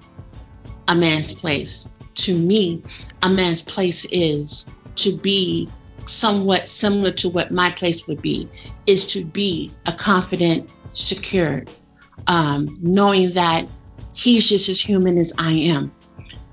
a 0.88 0.94
man's 0.94 1.32
place, 1.32 1.88
to 2.14 2.36
me, 2.36 2.82
a 3.22 3.28
man's 3.28 3.62
place 3.62 4.06
is 4.10 4.66
to 4.96 5.16
be 5.16 5.68
somewhat 6.06 6.68
similar 6.68 7.10
to 7.12 7.28
what 7.28 7.50
my 7.50 7.70
place 7.70 8.06
would 8.06 8.20
be 8.20 8.48
is 8.86 9.06
to 9.06 9.24
be 9.24 9.70
a 9.86 9.92
confident, 9.92 10.70
secure, 10.92 11.64
um, 12.26 12.78
knowing 12.82 13.30
that 13.30 13.66
he's 14.14 14.48
just 14.48 14.68
as 14.68 14.80
human 14.80 15.18
as 15.18 15.32
I 15.38 15.52
am. 15.52 15.92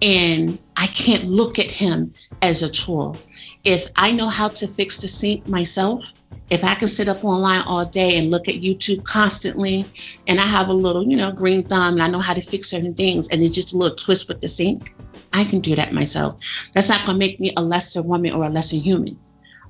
And 0.02 0.58
I 0.78 0.88
can't 0.88 1.26
look 1.26 1.60
at 1.60 1.70
him 1.70 2.14
as 2.42 2.62
a 2.62 2.70
tool. 2.70 3.18
If 3.66 3.90
I 3.96 4.12
know 4.12 4.30
how 4.30 4.48
to 4.48 4.68
fix 4.68 5.00
the 5.00 5.08
sink 5.08 5.48
myself, 5.48 6.14
if 6.50 6.64
I 6.64 6.74
can 6.76 6.88
sit 6.88 7.08
up 7.08 7.24
online 7.24 7.62
all 7.68 7.86
day 7.86 8.18
and 8.18 8.32
look 8.32 8.48
at 8.48 8.56
YouTube 8.56 9.04
constantly, 9.04 9.86
and 10.28 10.40
I 10.40 10.46
have 10.46 10.70
a 10.70 10.74
little, 10.74 11.08
you 11.08 11.16
know, 11.16 11.32
green 11.32 11.64
thumb 11.64 11.94
and 11.94 12.02
I 12.02 12.08
know 12.08 12.20
how 12.20 12.34
to 12.34 12.42
fix 12.42 12.70
certain 12.70 12.94
things, 12.94 13.30
and 13.30 13.42
it's 13.42 13.54
just 13.54 13.74
a 13.74 13.78
little 13.78 13.96
twist 13.96 14.28
with 14.28 14.42
the 14.42 14.48
sink, 14.48 14.96
I 15.34 15.44
can 15.44 15.60
do 15.60 15.76
that 15.76 15.92
myself. 15.92 16.70
That's 16.74 16.90
not 16.90 17.06
to 17.06 17.16
make 17.16 17.40
me 17.40 17.52
a 17.58 17.62
lesser 17.62 18.02
woman 18.02 18.34
or 18.34 18.46
a 18.46 18.50
lesser 18.50 18.78
human. 18.78 19.20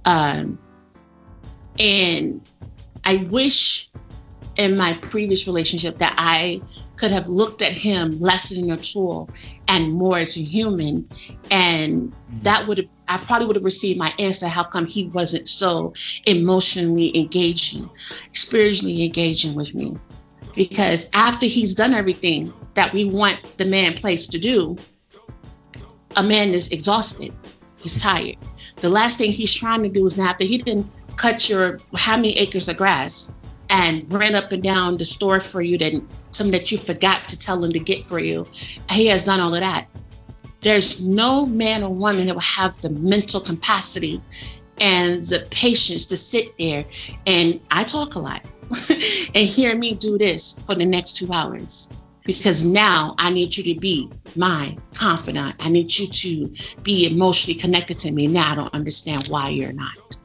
Um, 0.06 0.58
and 1.80 2.42
I 3.04 3.28
wish 3.30 3.90
in 4.60 4.76
my 4.76 4.94
previous 4.96 5.48
relationship 5.48 5.98
that 6.00 6.14
I 6.18 6.62
could 6.98 7.12
have 7.12 7.30
looked 7.30 7.62
at 7.62 7.72
him 7.72 8.20
less 8.20 8.52
as 8.52 8.58
a 8.58 8.76
tool 8.76 9.30
and 9.70 9.94
more 9.94 10.18
as 10.18 10.36
a 10.36 10.42
human. 10.42 11.08
And 11.50 12.12
mm-hmm. 12.12 12.40
that 12.44 12.68
would 12.68 12.78
have, 12.80 12.88
I 13.08 13.18
probably 13.20 13.48
would 13.48 13.56
have 13.56 13.64
received 13.64 13.98
my 13.98 14.14
answer 14.20 14.50
how 14.50 14.64
come 14.64 14.86
he 14.86 15.08
wasn't 15.08 15.48
so 15.48 15.94
emotionally 16.28 17.18
engaging, 17.18 17.90
spiritually 18.34 19.06
engaging 19.06 19.56
with 19.56 19.74
me. 19.74 19.96
Because 20.54 21.10
after 21.14 21.46
he's 21.46 21.74
done 21.74 21.94
everything 21.94 22.54
that 22.74 22.92
we 22.92 23.06
want 23.06 23.40
the 23.58 23.66
man 23.66 23.94
place 23.94 24.28
to 24.28 24.38
do, 24.38 24.76
a 26.18 26.24
man 26.24 26.50
is 26.50 26.68
exhausted. 26.70 27.34
He's 27.82 28.02
tired. 28.02 28.36
The 28.82 28.90
last 28.90 29.20
thing 29.20 29.32
he's 29.32 29.54
trying 29.54 29.84
to 29.84 29.90
do 29.90 30.06
is 30.06 30.18
now 30.18 30.26
after 30.26 30.44
he 30.44 30.58
didn't 30.58 30.92
cut 31.16 31.48
your 31.50 31.80
how 31.96 32.18
many 32.18 32.38
acres 32.38 32.68
of 32.68 32.76
grass 32.76 33.32
and 33.70 34.10
ran 34.12 34.36
up 34.36 34.52
and 34.52 34.64
down 34.64 34.98
the 34.98 35.06
store 35.06 35.40
for 35.40 35.62
you 35.62 35.78
that 35.78 35.94
something 36.32 36.52
that 36.52 36.72
you 36.72 36.78
forgot 36.78 37.28
to 37.30 37.38
tell 37.38 37.64
him 37.64 37.72
to 37.72 37.80
get 37.80 38.08
for 38.08 38.20
you. 38.20 38.46
He 38.92 39.08
has 39.08 39.26
done 39.26 39.40
all 39.40 39.54
of 39.54 39.62
that. 39.62 39.88
There's 40.62 41.06
no 41.06 41.46
man 41.46 41.84
or 41.84 41.94
woman 41.94 42.28
that 42.28 42.34
will 42.34 42.42
have 42.42 42.80
the 42.82 42.90
mental 42.90 43.40
capacity 43.40 44.22
and 44.82 45.24
the 45.24 45.46
patience 45.52 46.06
to 46.08 46.18
sit 46.18 46.58
there 46.58 46.86
and 47.28 47.60
I 47.72 47.84
talk 47.84 48.16
a 48.16 48.20
lot 48.20 48.44
and 48.90 49.48
hear 49.48 49.78
me 49.78 49.94
do 49.96 50.18
this 50.18 50.60
for 50.66 50.76
the 50.76 50.86
next 50.86 51.18
two 51.18 51.32
hours 51.32 51.90
because 52.26 52.64
now 52.64 53.16
I 53.18 53.32
need 53.32 53.58
you 53.58 53.74
to 53.74 53.80
be 53.80 54.10
my 54.36 54.78
confidant. 54.94 55.56
I 55.60 55.70
need 55.70 55.98
you 55.98 56.08
to 56.08 56.82
be 56.84 57.08
emotionally 57.08 57.60
connected 57.60 57.98
to 58.00 58.12
me. 58.12 58.28
Now 58.28 58.52
I 58.52 58.56
don't 58.56 58.76
understand 58.76 59.28
why 59.28 59.50
you're 59.50 59.74
not. 59.74 60.19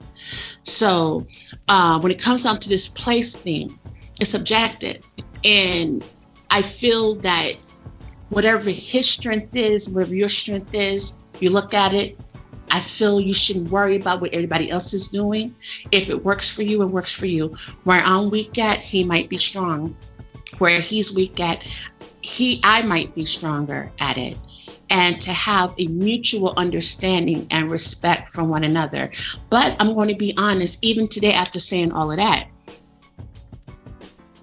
So 0.64 1.26
uh, 1.68 2.00
when 2.00 2.10
it 2.10 2.20
comes 2.20 2.44
down 2.44 2.58
to 2.58 2.68
this 2.68 2.88
place 2.88 3.36
thing, 3.36 3.78
it's 4.20 4.30
subjective. 4.30 5.04
And 5.44 6.02
I 6.50 6.62
feel 6.62 7.14
that 7.16 7.52
whatever 8.30 8.70
his 8.70 9.08
strength 9.08 9.54
is, 9.54 9.90
whatever 9.90 10.14
your 10.14 10.28
strength 10.28 10.74
is, 10.74 11.14
you 11.40 11.50
look 11.50 11.74
at 11.74 11.92
it. 11.92 12.18
I 12.70 12.80
feel 12.80 13.20
you 13.20 13.34
shouldn't 13.34 13.70
worry 13.70 13.96
about 13.96 14.20
what 14.20 14.34
everybody 14.34 14.70
else 14.70 14.94
is 14.94 15.08
doing. 15.08 15.54
If 15.92 16.10
it 16.10 16.24
works 16.24 16.50
for 16.50 16.62
you, 16.62 16.82
it 16.82 16.86
works 16.86 17.14
for 17.14 17.26
you. 17.26 17.54
Where 17.84 18.02
I'm 18.04 18.30
weak 18.30 18.58
at, 18.58 18.82
he 18.82 19.04
might 19.04 19.28
be 19.28 19.36
strong. 19.36 19.96
Where 20.58 20.80
he's 20.80 21.14
weak 21.14 21.38
at, 21.38 21.62
he 22.20 22.60
I 22.64 22.82
might 22.82 23.14
be 23.14 23.24
stronger 23.24 23.92
at 24.00 24.16
it 24.16 24.36
and 24.90 25.20
to 25.20 25.30
have 25.30 25.74
a 25.78 25.86
mutual 25.88 26.54
understanding 26.56 27.46
and 27.50 27.70
respect 27.70 28.32
for 28.32 28.44
one 28.44 28.64
another. 28.64 29.10
But 29.50 29.76
I'm 29.80 29.94
going 29.94 30.08
to 30.08 30.16
be 30.16 30.34
honest, 30.36 30.84
even 30.84 31.08
today 31.08 31.32
after 31.32 31.58
saying 31.58 31.92
all 31.92 32.10
of 32.10 32.16
that, 32.18 32.48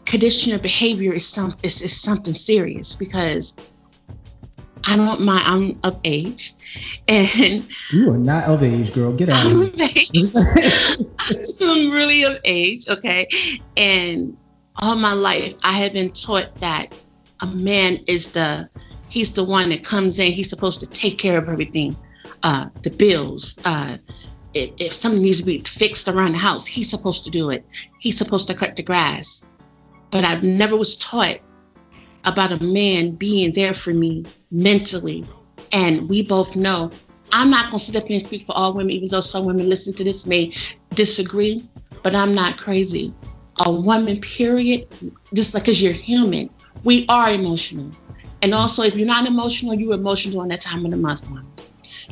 conditional 0.05 0.59
behavior 0.59 1.13
is 1.13 1.27
some 1.27 1.55
is, 1.63 1.81
is 1.81 1.99
something 1.99 2.33
serious 2.33 2.95
because 2.95 3.55
I 4.85 4.97
don't 4.97 5.21
mind 5.21 5.43
I'm 5.45 5.79
of 5.83 5.99
age 6.03 6.53
and 7.07 7.65
you 7.91 8.11
are 8.11 8.17
not 8.17 8.45
of 8.45 8.63
age, 8.63 8.93
girl. 8.93 9.13
Get 9.13 9.29
out 9.29 9.45
I'm 9.45 9.61
of 9.61 9.75
here. 9.75 9.97
I'm 11.61 11.89
really 11.91 12.23
of 12.23 12.39
age, 12.43 12.89
okay? 12.89 13.27
And 13.77 14.35
all 14.81 14.95
my 14.95 15.13
life 15.13 15.55
I 15.63 15.73
have 15.73 15.93
been 15.93 16.11
taught 16.11 16.53
that 16.55 16.93
a 17.41 17.47
man 17.47 17.97
is 18.07 18.31
the 18.31 18.69
he's 19.11 19.33
the 19.33 19.43
one 19.43 19.69
that 19.69 19.83
comes 19.83 20.19
in. 20.19 20.31
He's 20.31 20.49
supposed 20.49 20.79
to 20.79 20.87
take 20.87 21.17
care 21.17 21.37
of 21.37 21.49
everything, 21.49 21.95
uh, 22.43 22.67
the 22.81 22.89
bills. 22.89 23.59
Uh, 23.65 23.97
if, 24.53 24.71
if 24.79 24.93
something 24.93 25.21
needs 25.21 25.41
to 25.41 25.45
be 25.45 25.59
fixed 25.59 26.07
around 26.07 26.33
the 26.33 26.37
house, 26.39 26.65
he's 26.65 26.89
supposed 26.89 27.25
to 27.25 27.29
do 27.29 27.49
it. 27.49 27.65
He's 27.99 28.17
supposed 28.17 28.47
to 28.47 28.53
cut 28.53 28.75
the 28.75 28.83
grass. 28.83 29.45
But 30.09 30.23
I 30.25 30.39
never 30.39 30.77
was 30.77 30.95
taught 30.95 31.39
about 32.25 32.51
a 32.51 32.63
man 32.63 33.11
being 33.11 33.51
there 33.53 33.73
for 33.73 33.93
me 33.93 34.25
mentally. 34.51 35.25
And 35.73 36.07
we 36.09 36.23
both 36.23 36.55
know 36.55 36.91
I'm 37.33 37.49
not 37.49 37.65
going 37.65 37.79
to 37.79 37.85
sit 37.85 37.95
up 37.95 38.07
here 38.07 38.15
and 38.15 38.21
speak 38.21 38.43
for 38.43 38.55
all 38.57 38.73
women, 38.73 38.91
even 38.91 39.09
though 39.09 39.21
some 39.21 39.45
women 39.45 39.69
listen 39.69 39.93
to 39.95 40.03
this 40.03 40.25
may 40.25 40.51
disagree, 40.95 41.63
but 42.03 42.15
I'm 42.15 42.35
not 42.35 42.57
crazy. 42.57 43.13
A 43.65 43.71
woman, 43.71 44.19
period, 44.19 44.87
just 45.33 45.53
like 45.53 45.63
because 45.63 45.81
you're 45.81 45.93
human, 45.93 46.49
we 46.83 47.05
are 47.07 47.29
emotional. 47.31 47.91
And 48.41 48.53
also, 48.53 48.83
if 48.83 48.95
you're 48.95 49.07
not 49.07 49.27
emotional, 49.27 49.73
you're 49.73 49.93
emotional 49.93 50.33
during 50.33 50.49
that 50.49 50.61
time 50.61 50.85
of 50.85 50.91
the 50.91 50.97
month. 50.97 51.27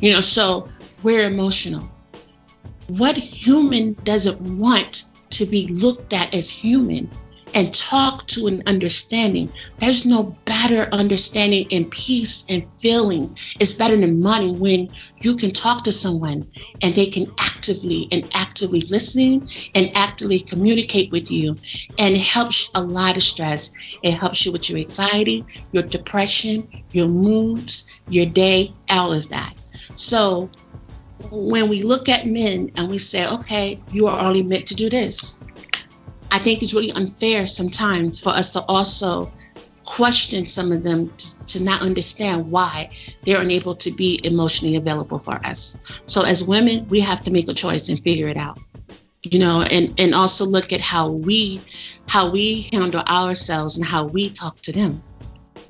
You 0.00 0.12
know, 0.12 0.20
so 0.20 0.68
we're 1.02 1.26
emotional. 1.26 1.82
What 2.88 3.16
human 3.16 3.94
doesn't 4.04 4.40
want 4.58 5.08
to 5.30 5.46
be 5.46 5.66
looked 5.68 6.12
at 6.12 6.34
as 6.34 6.50
human 6.50 7.10
and 7.54 7.72
talk 7.74 8.26
to 8.28 8.46
an 8.46 8.62
understanding. 8.66 9.50
There's 9.78 10.06
no 10.06 10.36
better 10.44 10.88
understanding 10.92 11.66
and 11.70 11.90
peace 11.90 12.44
and 12.48 12.66
feeling. 12.78 13.36
It's 13.58 13.74
better 13.74 13.96
than 13.96 14.20
money 14.20 14.54
when 14.54 14.90
you 15.20 15.36
can 15.36 15.50
talk 15.50 15.84
to 15.84 15.92
someone 15.92 16.46
and 16.82 16.94
they 16.94 17.06
can 17.06 17.26
actively 17.38 18.08
and 18.12 18.28
actively 18.34 18.82
listen 18.90 19.46
and 19.74 19.90
actively 19.94 20.40
communicate 20.40 21.10
with 21.10 21.30
you. 21.30 21.56
And 21.98 22.16
helps 22.16 22.70
a 22.74 22.82
lot 22.82 23.16
of 23.16 23.22
stress. 23.22 23.70
It 24.02 24.14
helps 24.14 24.44
you 24.44 24.52
with 24.52 24.70
your 24.70 24.78
anxiety, 24.78 25.44
your 25.72 25.82
depression, 25.82 26.66
your 26.92 27.08
moods, 27.08 27.90
your 28.08 28.26
day, 28.26 28.72
all 28.90 29.12
of 29.12 29.28
that. 29.28 29.54
So 29.94 30.50
when 31.30 31.68
we 31.68 31.82
look 31.82 32.08
at 32.08 32.26
men 32.26 32.70
and 32.76 32.88
we 32.88 32.98
say, 32.98 33.28
okay, 33.28 33.80
you 33.90 34.06
are 34.06 34.20
only 34.20 34.42
meant 34.42 34.66
to 34.66 34.74
do 34.74 34.88
this 34.88 35.38
I 36.32 36.38
think 36.38 36.62
it's 36.62 36.74
really 36.74 36.92
unfair 36.92 37.46
sometimes 37.46 38.20
for 38.20 38.30
us 38.30 38.50
to 38.52 38.62
also 38.68 39.32
question 39.84 40.46
some 40.46 40.70
of 40.70 40.82
them 40.82 41.08
t- 41.16 41.36
to 41.46 41.62
not 41.62 41.82
understand 41.82 42.48
why 42.50 42.88
they're 43.24 43.40
unable 43.40 43.74
to 43.74 43.90
be 43.90 44.20
emotionally 44.24 44.76
available 44.76 45.18
for 45.18 45.34
us. 45.44 45.76
So 46.06 46.22
as 46.22 46.46
women, 46.46 46.86
we 46.88 47.00
have 47.00 47.20
to 47.24 47.30
make 47.30 47.48
a 47.48 47.54
choice 47.54 47.88
and 47.88 48.00
figure 48.00 48.28
it 48.28 48.36
out. 48.36 48.58
You 49.24 49.38
know, 49.38 49.62
and 49.70 49.92
and 49.98 50.14
also 50.14 50.46
look 50.46 50.72
at 50.72 50.80
how 50.80 51.08
we 51.08 51.60
how 52.08 52.30
we 52.30 52.68
handle 52.72 53.02
ourselves 53.02 53.76
and 53.76 53.84
how 53.84 54.06
we 54.06 54.30
talk 54.30 54.56
to 54.62 54.72
them. 54.72 55.02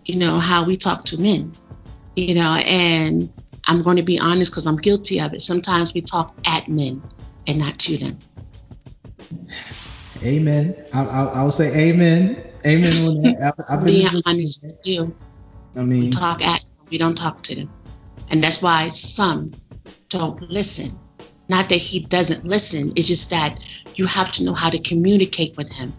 You 0.05 0.17
know, 0.17 0.39
how 0.39 0.65
we 0.65 0.77
talk 0.77 1.05
to 1.07 1.21
men. 1.21 1.53
You 2.17 2.35
know, 2.35 2.61
and 2.65 3.33
I'm 3.67 3.83
going 3.83 3.97
to 3.97 4.03
be 4.03 4.19
honest 4.21 4.53
because 4.53 4.67
I'm 4.67 4.77
guilty 4.77 5.21
of 5.21 5.33
it. 5.35 5.41
Sometimes 5.41 5.95
we 5.95 6.01
talk 6.01 6.37
at 6.47 6.69
men 6.69 7.03
and 7.47 7.59
not 7.59 7.79
to 7.81 7.97
them. 7.97 8.19
Amen. 10.23 10.75
I, 10.95 11.05
I, 11.05 11.31
I'll 11.35 11.51
say 11.51 11.91
amen. 11.91 12.45
Amen 12.67 13.09
on 13.09 13.23
that. 13.23 13.55
I, 13.69 13.75
I've 13.75 13.85
been 13.85 14.23
honest 14.27 14.63
with 14.63 14.79
you. 14.85 15.17
I 15.77 15.83
mean, 15.83 16.01
we 16.01 16.11
talk 16.11 16.43
at, 16.43 16.63
we 16.91 16.99
don't 16.99 17.17
talk 17.17 17.43
to 17.43 17.55
them. 17.55 17.71
And 18.31 18.43
that's 18.43 18.63
why 18.63 18.89
some 18.89 19.53
don't 20.09 20.41
listen. 20.51 20.99
Not 21.49 21.69
that 21.69 21.77
he 21.77 22.01
doesn't 22.01 22.45
listen, 22.45 22.93
it's 22.97 23.09
just 23.09 23.31
that 23.31 23.59
you 23.95 24.07
have 24.07 24.31
to 24.33 24.45
know 24.45 24.55
how 24.55 24.71
to 24.71 24.79
communicate 24.79 25.57
with 25.57 25.71
him. 25.73 25.93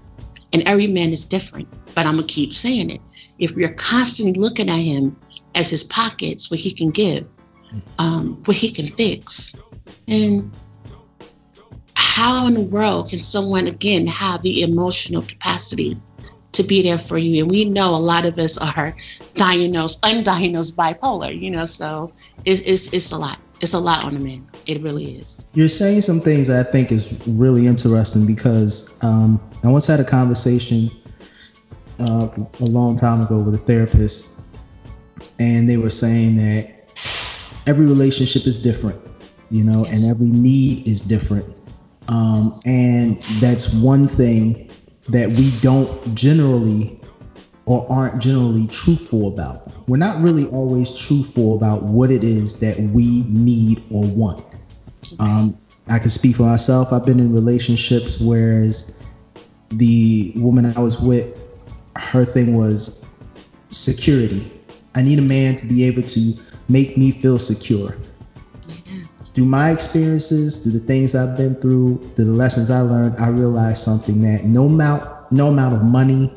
And 0.53 0.63
every 0.65 0.87
man 0.87 1.09
is 1.09 1.25
different, 1.25 1.67
but 1.95 2.05
I'm 2.05 2.15
going 2.15 2.27
to 2.27 2.33
keep 2.33 2.53
saying 2.53 2.89
it. 2.89 3.01
If 3.39 3.55
we're 3.55 3.73
constantly 3.73 4.39
looking 4.39 4.69
at 4.69 4.77
him 4.77 5.15
as 5.55 5.69
his 5.69 5.83
pockets, 5.83 6.51
what 6.51 6.59
he 6.59 6.71
can 6.71 6.89
give, 6.91 7.27
um, 7.99 8.41
what 8.45 8.55
he 8.55 8.71
can 8.71 8.87
fix, 8.87 9.55
and 10.07 10.51
how 12.01 12.47
in 12.47 12.55
the 12.55 12.61
world 12.61 13.09
can 13.09 13.19
someone 13.19 13.67
again 13.67 14.07
have 14.07 14.41
the 14.41 14.63
emotional 14.63 15.21
capacity 15.21 15.95
to 16.53 16.63
be 16.63 16.81
there 16.81 16.97
for 16.97 17.17
you? 17.17 17.43
And 17.43 17.51
we 17.51 17.65
know 17.65 17.95
a 17.95 17.97
lot 17.97 18.25
of 18.25 18.37
us 18.39 18.57
are 18.57 18.95
diagnosed, 19.35 20.01
undiagnosed 20.01 20.73
bipolar, 20.73 21.39
you 21.39 21.51
know, 21.51 21.65
so 21.65 22.11
it's, 22.43 22.61
it's, 22.61 22.91
it's 22.91 23.11
a 23.11 23.17
lot. 23.17 23.39
It's 23.61 23.75
a 23.75 23.79
lot 23.79 24.03
on 24.03 24.15
the 24.15 24.19
man. 24.19 24.43
It 24.65 24.81
really 24.81 25.03
is. 25.03 25.45
You're 25.53 25.69
saying 25.69 26.01
some 26.01 26.19
things 26.19 26.47
that 26.47 26.67
I 26.67 26.71
think 26.71 26.91
is 26.91 27.21
really 27.27 27.67
interesting 27.67 28.25
because 28.25 29.01
um, 29.03 29.39
I 29.63 29.67
once 29.67 29.85
had 29.85 29.99
a 29.99 30.03
conversation 30.03 30.89
uh, 31.99 32.29
a 32.59 32.65
long 32.65 32.95
time 32.95 33.21
ago 33.21 33.37
with 33.37 33.53
a 33.53 33.59
therapist, 33.59 34.41
and 35.37 35.69
they 35.69 35.77
were 35.77 35.91
saying 35.91 36.37
that 36.37 36.89
every 37.67 37.85
relationship 37.85 38.47
is 38.47 38.59
different 38.59 38.99
you 39.51 39.65
know, 39.65 39.83
yes. 39.85 40.01
and 40.01 40.09
every 40.09 40.27
need 40.27 40.87
is 40.87 41.01
different. 41.01 41.45
Um, 42.07 42.51
and 42.65 43.21
that's 43.39 43.73
one 43.75 44.07
thing 44.07 44.69
that 45.09 45.29
we 45.29 45.51
don't 45.61 46.15
generally 46.15 46.99
or 47.65 47.89
aren't 47.91 48.21
generally 48.21 48.67
truthful 48.67 49.27
about. 49.27 49.71
We're 49.87 49.97
not 49.97 50.21
really 50.21 50.45
always 50.47 50.89
truthful 51.07 51.55
about 51.55 51.83
what 51.83 52.11
it 52.11 52.23
is 52.23 52.59
that 52.59 52.79
we 52.79 53.23
need 53.27 53.83
or 53.91 54.03
want. 54.03 54.43
Um, 55.19 55.57
I 55.87 55.99
can 55.99 56.09
speak 56.09 56.35
for 56.35 56.43
myself. 56.43 56.91
I've 56.91 57.05
been 57.05 57.19
in 57.19 57.33
relationships 57.33 58.19
whereas 58.19 58.99
the 59.69 60.33
woman 60.35 60.73
I 60.75 60.79
was 60.79 60.99
with, 60.99 61.37
her 61.97 62.25
thing 62.25 62.55
was 62.55 63.05
security. 63.69 64.51
I 64.95 65.01
need 65.01 65.19
a 65.19 65.23
man 65.23 65.55
to 65.57 65.65
be 65.65 65.85
able 65.85 66.03
to 66.03 66.33
make 66.67 66.97
me 66.97 67.11
feel 67.11 67.39
secure. 67.39 67.95
Through 69.33 69.45
my 69.45 69.71
experiences, 69.71 70.63
through 70.63 70.73
the 70.73 70.85
things 70.85 71.15
I've 71.15 71.37
been 71.37 71.55
through, 71.55 71.99
through 72.15 72.25
the 72.25 72.31
lessons 72.31 72.69
I 72.69 72.81
learned, 72.81 73.19
I 73.19 73.29
realized 73.29 73.77
something 73.77 74.21
that 74.21 74.43
no 74.43 74.65
amount, 74.65 75.31
no 75.31 75.47
amount 75.47 75.73
of 75.75 75.83
money, 75.83 76.33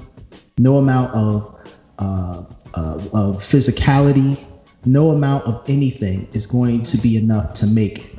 no 0.59 0.79
amount 0.79 1.13
of 1.15 1.61
uh, 1.99 2.45
uh, 2.75 2.97
of 3.13 3.37
physicality, 3.37 4.45
no 4.85 5.11
amount 5.11 5.45
of 5.47 5.63
anything 5.69 6.29
is 6.33 6.47
going 6.47 6.83
to 6.85 6.99
be 6.99 7.17
enough 7.17 7.53
to 7.55 7.67
make 7.67 8.17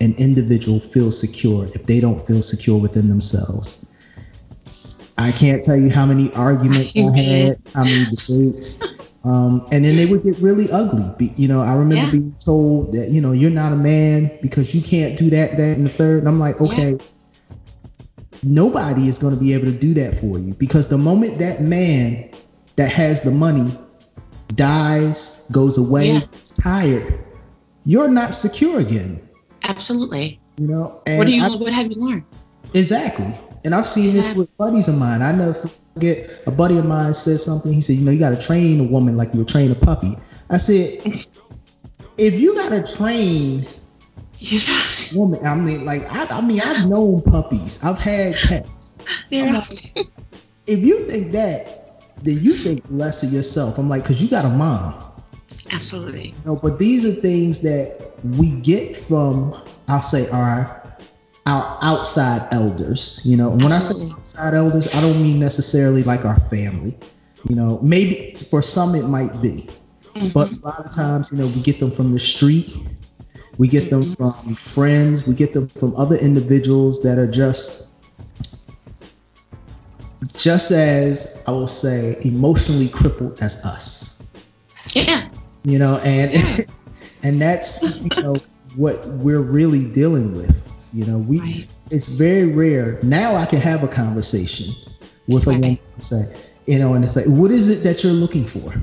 an 0.00 0.14
individual 0.18 0.80
feel 0.80 1.10
secure 1.10 1.64
if 1.66 1.86
they 1.86 2.00
don't 2.00 2.26
feel 2.26 2.42
secure 2.42 2.78
within 2.78 3.08
themselves. 3.08 3.92
I 5.16 5.32
can't 5.32 5.64
tell 5.64 5.76
you 5.76 5.90
how 5.90 6.06
many 6.06 6.32
arguments 6.34 6.96
I 6.98 7.16
had, 7.16 7.62
how 7.74 7.82
many 7.82 8.04
debates. 8.04 8.97
Um, 9.28 9.66
and 9.72 9.84
then 9.84 9.96
they 9.96 10.06
would 10.06 10.22
get 10.22 10.38
really 10.38 10.70
ugly. 10.72 11.04
Be, 11.18 11.32
you 11.36 11.48
know, 11.48 11.60
I 11.60 11.74
remember 11.74 12.06
yeah. 12.06 12.10
being 12.10 12.34
told 12.42 12.92
that, 12.94 13.10
you 13.10 13.20
know, 13.20 13.32
you're 13.32 13.50
not 13.50 13.74
a 13.74 13.76
man 13.76 14.30
because 14.40 14.74
you 14.74 14.80
can't 14.80 15.18
do 15.18 15.28
that, 15.28 15.58
that, 15.58 15.76
and 15.76 15.84
the 15.84 15.90
third. 15.90 16.20
And 16.20 16.28
I'm 16.28 16.38
like, 16.38 16.62
okay, 16.62 16.92
yeah. 16.92 17.56
nobody 18.42 19.06
is 19.06 19.18
going 19.18 19.34
to 19.34 19.40
be 19.40 19.52
able 19.52 19.66
to 19.66 19.78
do 19.78 19.92
that 19.94 20.14
for 20.14 20.38
you 20.38 20.54
because 20.54 20.88
the 20.88 20.96
moment 20.96 21.38
that 21.40 21.60
man 21.60 22.30
that 22.76 22.90
has 22.90 23.20
the 23.20 23.30
money 23.30 23.70
dies, 24.54 25.50
goes 25.52 25.76
away, 25.76 26.12
yeah. 26.12 26.20
tired, 26.54 27.22
you're 27.84 28.08
not 28.08 28.32
secure 28.32 28.80
again. 28.80 29.20
Absolutely. 29.64 30.40
You 30.56 30.68
know, 30.68 31.02
what 31.04 31.26
do 31.26 31.32
you? 31.34 31.42
I've, 31.42 31.60
what 31.60 31.72
have 31.74 31.92
you 31.92 32.02
learned? 32.02 32.24
Exactly. 32.72 33.30
And 33.64 33.74
I've 33.74 33.86
seen 33.86 34.14
this 34.14 34.34
with 34.34 34.56
buddies 34.56 34.88
of 34.88 34.96
mine. 34.96 35.20
I 35.20 35.32
never 35.32 35.68
forget 35.98 36.42
a 36.46 36.50
buddy 36.50 36.78
of 36.78 36.86
mine 36.86 37.12
said 37.12 37.40
something. 37.40 37.72
He 37.72 37.80
said, 37.80 37.96
"You 37.96 38.04
know, 38.04 38.12
you 38.12 38.18
got 38.18 38.30
to 38.30 38.40
train 38.40 38.80
a 38.80 38.84
woman 38.84 39.16
like 39.16 39.32
you 39.32 39.40
would 39.40 39.48
train 39.48 39.70
a 39.70 39.74
puppy." 39.74 40.16
I 40.50 40.56
said, 40.56 40.98
"If 42.16 42.40
you 42.40 42.54
got 42.54 42.70
to 42.70 42.96
train 42.96 43.66
a 44.40 45.18
woman, 45.18 45.44
I 45.44 45.54
mean, 45.54 45.84
like 45.84 46.02
I, 46.10 46.26
I 46.38 46.40
mean, 46.40 46.60
I've 46.64 46.88
known 46.88 47.22
puppies. 47.22 47.82
I've 47.84 47.98
had 47.98 48.34
pets. 48.34 48.98
Yeah. 49.30 49.52
Like, 49.52 50.06
if 50.66 50.80
you 50.80 51.00
think 51.00 51.32
that, 51.32 52.04
then 52.22 52.38
you 52.40 52.54
think 52.54 52.84
less 52.90 53.22
of 53.22 53.32
yourself. 53.32 53.78
I'm 53.78 53.88
like, 53.88 54.02
because 54.02 54.22
you 54.22 54.28
got 54.28 54.44
a 54.44 54.50
mom. 54.50 54.94
Absolutely. 55.72 56.28
You 56.28 56.44
know, 56.44 56.56
but 56.56 56.78
these 56.78 57.06
are 57.06 57.20
things 57.20 57.60
that 57.62 58.12
we 58.22 58.50
get 58.60 58.94
from, 58.96 59.54
I'll 59.88 60.02
say, 60.02 60.28
our 60.30 60.77
our 61.48 61.78
outside 61.82 62.46
elders. 62.52 63.22
You 63.24 63.36
know, 63.36 63.48
when 63.48 63.72
Absolutely. 63.72 64.06
I 64.06 64.08
say 64.10 64.14
outside 64.14 64.54
elders, 64.54 64.94
I 64.94 65.00
don't 65.00 65.20
mean 65.20 65.40
necessarily 65.40 66.02
like 66.02 66.24
our 66.24 66.38
family. 66.38 66.96
You 67.48 67.56
know, 67.56 67.80
maybe 67.82 68.34
for 68.50 68.60
some 68.60 68.94
it 68.94 69.08
might 69.08 69.40
be, 69.40 69.68
mm-hmm. 70.02 70.28
but 70.28 70.52
a 70.52 70.56
lot 70.56 70.80
of 70.80 70.94
times, 70.94 71.32
you 71.32 71.38
know, 71.38 71.46
we 71.46 71.62
get 71.62 71.80
them 71.80 71.90
from 71.90 72.12
the 72.12 72.18
street. 72.18 72.76
We 73.56 73.66
get 73.66 73.90
them 73.90 74.04
mm-hmm. 74.04 74.24
from 74.24 74.54
friends. 74.54 75.26
We 75.26 75.34
get 75.34 75.52
them 75.52 75.68
from 75.68 75.96
other 75.96 76.16
individuals 76.16 77.02
that 77.02 77.18
are 77.18 77.30
just, 77.30 77.94
just 80.34 80.70
as 80.70 81.42
I 81.48 81.52
will 81.52 81.66
say, 81.66 82.18
emotionally 82.22 82.88
crippled 82.88 83.40
as 83.40 83.64
us. 83.64 84.36
Yeah. 84.94 85.28
You 85.64 85.78
know, 85.78 85.98
and 86.04 86.32
and 87.22 87.40
that's 87.40 88.02
you 88.02 88.22
know 88.22 88.36
what 88.76 89.04
we're 89.06 89.40
really 89.40 89.90
dealing 89.90 90.34
with 90.34 90.68
you 90.92 91.04
know, 91.04 91.18
we 91.18 91.40
right. 91.40 91.66
it's 91.90 92.06
very 92.06 92.46
rare. 92.46 92.98
Now 93.02 93.34
I 93.34 93.46
can 93.46 93.60
have 93.60 93.82
a 93.82 93.88
conversation 93.88 94.72
with 95.28 95.46
a 95.46 95.50
woman 95.50 95.78
and 95.94 96.02
say, 96.02 96.22
you 96.66 96.78
know, 96.78 96.94
and 96.94 97.04
it's 97.04 97.16
like, 97.16 97.26
what 97.26 97.50
is 97.50 97.70
it 97.70 97.82
that 97.84 98.02
you're 98.02 98.12
looking 98.12 98.44
for? 98.44 98.74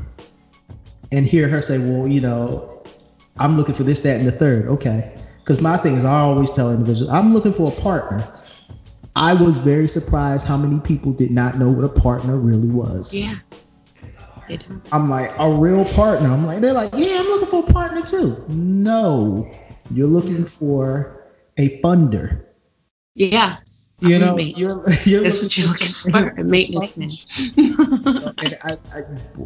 And 1.11 1.25
hear 1.25 1.47
her 1.47 1.61
say, 1.61 1.77
well, 1.77 2.07
you 2.07 2.21
know, 2.21 2.83
I'm 3.39 3.55
looking 3.55 3.75
for 3.75 3.83
this, 3.83 4.01
that, 4.01 4.17
and 4.17 4.27
the 4.27 4.31
third. 4.31 4.67
Okay. 4.67 5.15
Because 5.39 5.61
my 5.61 5.77
thing 5.77 5.95
is, 5.95 6.03
I 6.05 6.19
always 6.19 6.51
tell 6.51 6.71
individuals, 6.71 7.13
I'm 7.13 7.33
looking 7.33 7.53
for 7.53 7.71
a 7.71 7.81
partner. 7.81 8.27
I 9.15 9.33
was 9.33 9.57
very 9.59 9.87
surprised 9.87 10.47
how 10.47 10.57
many 10.57 10.79
people 10.79 11.13
did 11.13 11.31
not 11.31 11.57
know 11.57 11.69
what 11.69 11.85
a 11.85 12.01
partner 12.01 12.37
really 12.37 12.69
was. 12.69 13.13
Yeah. 13.13 13.35
I'm 14.91 15.09
like, 15.09 15.31
a 15.39 15.51
real 15.51 15.85
partner. 15.85 16.29
I'm 16.29 16.45
like, 16.45 16.61
they're 16.61 16.73
like, 16.73 16.91
yeah, 16.95 17.17
I'm 17.19 17.25
looking 17.27 17.47
for 17.47 17.63
a 17.63 17.73
partner 17.73 18.01
too. 18.01 18.35
No, 18.49 19.49
you're 19.91 20.07
looking 20.07 20.43
for 20.43 21.14
a 21.57 21.81
funder. 21.81 22.45
Yeah. 23.13 23.57
You 23.99 24.19
know, 24.19 24.37
you're, 24.37 24.69
you're 25.05 25.23
that's 25.23 25.41
what 25.41 25.57
you're 25.57 25.67
looking 25.67 25.87
for, 25.87 26.41
a 26.41 26.43
maintenance 26.43 26.97
man. 26.97 27.09
I, 28.63 28.77
I, 28.93 29.03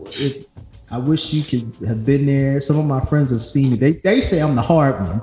if, 0.08 0.46
I 0.92 0.98
wish 0.98 1.32
you 1.32 1.44
could 1.44 1.88
have 1.88 2.04
been 2.04 2.26
there. 2.26 2.60
Some 2.60 2.80
of 2.80 2.86
my 2.86 3.00
friends 3.00 3.32
have 3.32 3.44
seen 3.44 3.72
me. 3.72 3.78
They, 3.78 3.94
they 3.94 4.20
say 4.20 4.42
I'm 4.42 4.56
the 4.56 4.62
hard 4.62 5.00
one. 5.00 5.22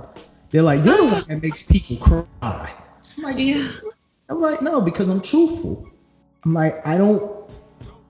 They're 0.50 0.62
like, 0.62 0.84
you're 0.84 0.96
the 0.96 1.04
one 1.04 1.22
that 1.28 1.42
makes 1.42 1.64
people 1.64 1.96
cry. 1.96 2.72
I'm 3.18 3.22
like, 3.22 3.36
yeah. 3.38 3.66
I'm 4.28 4.40
like, 4.40 4.62
no, 4.62 4.80
because 4.80 5.08
I'm 5.08 5.20
truthful. 5.20 5.88
I'm 6.44 6.54
like, 6.54 6.74
I 6.86 6.96
don't, 6.96 7.50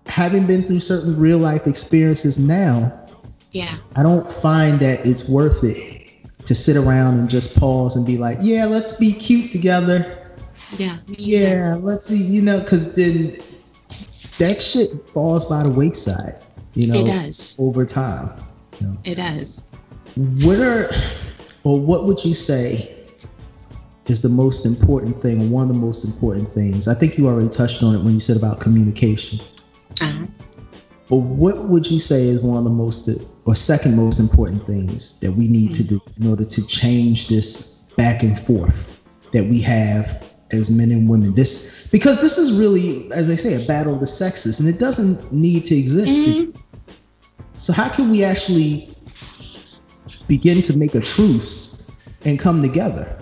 having 0.05 0.47
been 0.47 0.63
through 0.63 0.81
certain 0.81 1.19
real 1.19 1.39
life 1.39 1.67
experiences 1.67 2.39
now, 2.39 3.07
yeah, 3.53 3.75
I 3.95 4.03
don't 4.03 4.31
find 4.31 4.79
that 4.81 5.07
it's 5.07 5.29
worth 5.29 5.65
it 5.65 5.96
to 6.47 6.55
sit 6.55 6.77
around 6.77 7.19
and 7.19 7.29
just 7.29 7.59
pause 7.59 7.97
and 7.97 8.07
be 8.07 8.17
like, 8.17 8.39
yeah, 8.41 8.65
let's 8.65 8.99
be 8.99 9.13
cute 9.13 9.53
together. 9.53 10.33
Yeah. 10.79 10.97
Yeah, 11.07 11.77
let's 11.81 12.07
see, 12.07 12.23
you 12.23 12.43
know, 12.43 12.61
because 12.61 12.95
then 12.95 13.37
that 14.39 14.61
shit 14.61 15.09
falls 15.09 15.45
by 15.45 15.63
the 15.65 15.71
wayside, 15.71 16.37
you 16.75 16.89
know, 16.89 17.01
it 17.01 17.07
does 17.07 17.57
over 17.59 17.85
time. 17.85 18.31
You 18.81 18.87
know? 18.87 18.99
It 19.05 19.15
does. 19.17 19.63
What 20.17 20.59
are, 20.59 20.89
or 21.65 21.81
what 21.81 22.05
would 22.05 22.25
you 22.25 22.35
say 22.35 22.93
is 24.07 24.23
the 24.23 24.29
most 24.29 24.65
important 24.67 25.19
thing, 25.19 25.51
one 25.51 25.69
of 25.69 25.75
the 25.75 25.81
most 25.81 26.05
important 26.05 26.49
things? 26.49 26.89
I 26.89 26.95
think 26.95 27.19
you 27.19 27.27
already 27.27 27.49
touched 27.49 27.83
on 27.83 27.95
it 27.95 28.03
when 28.03 28.15
you 28.15 28.21
said 28.21 28.37
about 28.37 28.61
communication. 28.61 29.41
Uh-huh. 30.01 30.27
But 31.09 31.17
what 31.17 31.65
would 31.65 31.91
you 31.91 31.99
say 31.99 32.25
is 32.25 32.41
one 32.41 32.59
of 32.59 32.65
the 32.65 32.71
most 32.71 33.09
or 33.47 33.55
second 33.55 33.97
most 33.97 34.19
important 34.19 34.63
things 34.63 35.19
that 35.21 35.33
we 35.33 35.49
need 35.49 35.73
to 35.75 35.85
do 35.85 36.01
in 36.21 36.29
order 36.29 36.45
to 36.45 36.67
change 36.67 37.29
this 37.29 37.89
back 37.97 38.23
and 38.23 38.39
forth 38.39 39.01
that 39.33 39.45
we 39.45 39.61
have 39.63 40.23
as 40.53 40.71
men 40.71 40.91
and 40.91 41.09
women? 41.09 41.33
This 41.33 41.89
because 41.91 42.21
this 42.21 42.37
is 42.37 42.59
really, 42.59 43.11
as 43.13 43.29
they 43.29 43.37
say, 43.37 43.55
a 43.63 43.67
battle 43.67 43.95
of 43.95 44.01
the 44.01 44.07
sexes, 44.07 44.61
and 44.61 44.69
it 44.69 44.79
doesn't 44.79 45.33
need 45.33 45.65
to 45.67 45.77
exist. 45.77 46.21
Mm-hmm. 46.21 46.59
So 47.55 47.73
how 47.73 47.89
can 47.89 48.11
we 48.11 48.23
actually 48.23 48.91
begin 50.29 50.63
to 50.63 50.77
make 50.77 50.95
a 50.95 51.01
truce 51.01 51.91
and 52.25 52.39
come 52.39 52.61
together? 52.61 53.19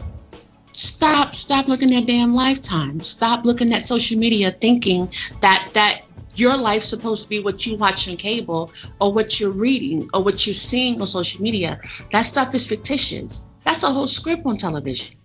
Stop, 0.73 1.37
stop 1.37 1.69
looking 1.69 1.95
at 1.95 2.07
damn 2.07 2.35
lifetime. 2.35 3.01
Stop 3.01 3.45
looking 3.45 3.73
at 3.73 3.83
social 3.83 4.19
media 4.19 4.51
thinking 4.51 5.13
that 5.41 5.71
that 5.75 6.04
your 6.35 6.57
life's 6.57 6.89
supposed 6.89 7.25
to 7.25 7.29
be 7.29 7.41
what 7.41 7.67
you 7.67 7.77
watch 7.77 8.09
on 8.09 8.17
cable 8.17 8.71
or 9.01 9.13
what 9.13 9.41
you're 9.41 9.53
reading 9.53 10.09
or 10.15 10.23
what 10.23 10.47
you're 10.47 10.55
seeing 10.55 11.01
on 11.01 11.07
social 11.07 11.43
media. 11.43 11.81
That 12.11 12.23
stuff 12.23 12.55
is 12.55 12.67
fictitious. 12.67 13.43
That's 13.65 13.83
a 13.83 13.89
whole 13.89 14.07
script 14.07 14.43
on 14.47 14.57
television. 14.57 15.17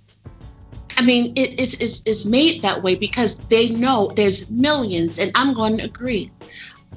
I 0.97 1.01
mean, 1.01 1.34
it, 1.36 1.60
it's, 1.60 1.76
it's, 1.82 2.01
it's 2.05 2.26
made 2.26 2.62
that 2.62 2.84
way 2.84 2.95
because 2.95 3.39
they 3.47 3.70
know 3.70 4.12
there's 4.16 4.49
millions, 4.49 5.18
and 5.20 5.32
I'm 5.36 5.53
going 5.53 5.78
to 5.78 5.86
agree. 5.86 6.32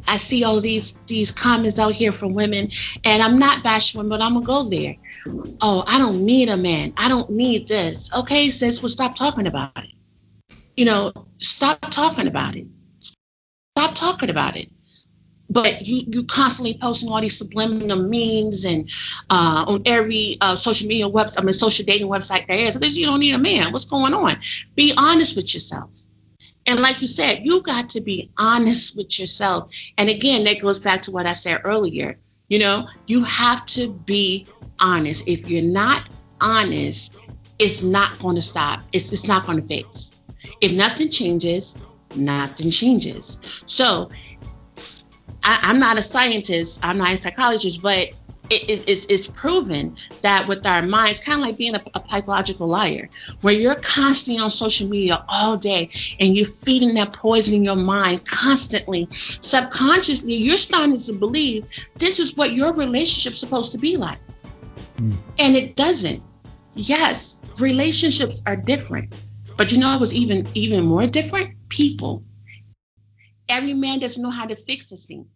I 0.09 0.17
see 0.17 0.43
all 0.43 0.61
these 0.61 0.97
these 1.07 1.31
comments 1.31 1.79
out 1.79 1.93
here 1.93 2.11
from 2.11 2.35
women, 2.35 2.71
and 3.05 3.23
I'm 3.23 3.39
not 3.39 3.63
bashing 3.63 4.09
but 4.09 4.21
I'm 4.21 4.35
gonna 4.35 4.45
go 4.45 4.69
there. 4.69 4.97
Oh, 5.61 5.85
I 5.87 5.99
don't 5.99 6.25
need 6.25 6.49
a 6.49 6.57
man. 6.57 6.93
I 6.97 7.09
don't 7.09 7.31
need 7.31 7.69
this. 7.69 8.13
Okay, 8.17 8.51
sis, 8.51 8.83
well, 8.83 8.89
stop 8.89 9.15
talking 9.15 9.47
about 9.47 9.79
it. 9.79 9.93
You 10.77 10.87
know, 10.87 11.13
stop 11.39 11.81
talking 11.83 12.27
about 12.27 12.57
it. 12.57 12.67
Stop 13.77 13.95
talking 13.95 14.31
about 14.31 14.57
it. 14.57 14.69
But 15.51 15.87
you 15.87 16.03
you 16.07 16.25
constantly 16.25 16.79
posting 16.81 17.11
all 17.11 17.21
these 17.21 17.37
subliminal 17.37 17.99
memes 17.99 18.65
and 18.65 18.89
uh, 19.29 19.65
on 19.69 19.83
every 19.85 20.39
uh, 20.41 20.55
social 20.55 20.89
media 20.89 21.07
website, 21.09 21.41
I 21.41 21.45
mean 21.45 21.53
social 21.53 21.85
dating 21.85 22.09
website 22.09 22.47
there 22.47 22.57
is. 22.57 22.97
You 22.97 23.07
don't 23.07 23.21
need 23.21 23.35
a 23.35 23.39
man. 23.39 23.73
What's 23.73 23.85
going 23.85 24.15
on? 24.15 24.35
Be 24.77 24.95
honest 24.97 25.37
with 25.37 25.53
yourself. 25.53 25.91
And 26.67 26.81
like 26.81 27.01
you 27.03 27.09
said, 27.09 27.41
you 27.43 27.63
got 27.63 27.89
to 27.91 28.01
be 28.01 28.31
honest 28.39 28.97
with 28.97 29.19
yourself. 29.19 29.75
And 29.99 30.09
again, 30.09 30.45
that 30.45 30.61
goes 30.61 30.79
back 30.79 31.03
to 31.03 31.11
what 31.11 31.27
I 31.27 31.33
said 31.33 31.61
earlier. 31.65 32.19
You 32.49 32.61
know, 32.61 32.89
you 33.07 33.25
have 33.25 33.65
to 33.67 33.91
be 34.07 34.47
honest. 34.81 35.29
If 35.29 35.49
you're 35.51 35.65
not 35.65 36.09
honest, 36.41 37.19
it's 37.59 37.83
not 37.83 38.19
going 38.21 38.37
to 38.37 38.43
stop. 38.43 38.81
It's, 38.93 39.11
it's 39.11 39.27
not 39.27 39.47
going 39.47 39.61
to 39.61 39.67
fix. 39.67 40.13
If 40.61 40.73
nothing 40.73 41.11
changes, 41.11 41.77
nothing 42.17 42.71
changes. 42.71 43.41
So 43.67 44.11
I, 45.45 45.59
I'm 45.63 45.79
not 45.79 45.99
a 45.99 46.03
scientist, 46.03 46.81
I'm 46.83 46.99
not 46.99 47.13
a 47.13 47.17
psychologist, 47.17 47.83
but 47.83 48.09
it 48.51 48.69
is 48.69 48.85
it's, 48.85 49.07
it's 49.07 49.29
proven 49.29 49.97
that 50.21 50.47
with 50.47 50.67
our 50.67 50.83
minds, 50.83 51.21
kind 51.21 51.41
of 51.41 51.47
like 51.47 51.57
being 51.57 51.75
a, 51.75 51.81
a 51.95 52.03
psychological 52.09 52.67
liar, 52.67 53.09
where 53.41 53.55
you're 53.55 53.77
constantly 53.77 54.43
on 54.43 54.51
social 54.51 54.89
media 54.89 55.25
all 55.29 55.57
day 55.57 55.89
and 56.21 56.37
you're 56.37 56.47
feeding 56.47 56.95
that 56.95 57.13
poison 57.13 57.55
in 57.55 57.65
your 57.65 57.77
mind 57.77 58.25
constantly, 58.27 59.09
subconsciously, 59.13 60.35
you're 60.35 60.59
starting 60.59 60.97
to 60.97 61.13
believe 61.15 61.65
this 61.97 62.19
is 62.19 62.37
what 62.37 62.53
your 62.53 62.75
relationship's 62.75 63.39
supposed 63.39 63.73
to 63.73 63.79
be 63.79 63.97
like. 63.97 64.19
Mm. 64.97 65.15
And 65.39 65.57
it 65.57 65.77
doesn't. 65.77 66.23
Yes, 66.75 67.39
relationships 67.59 68.43
are 68.47 68.57
different. 68.57 69.15
But 69.57 69.73
you 69.73 69.79
know 69.79 69.95
it 69.95 70.01
was 70.01 70.15
even 70.15 70.47
even 70.55 70.85
more 70.87 71.07
different? 71.07 71.55
People. 71.73 72.23
Every 73.49 73.73
man 73.73 73.99
doesn't 73.99 74.23
know 74.23 74.29
how 74.29 74.45
to 74.45 74.55
fix 74.55 74.91
this 74.91 75.07
thing. 75.07 75.27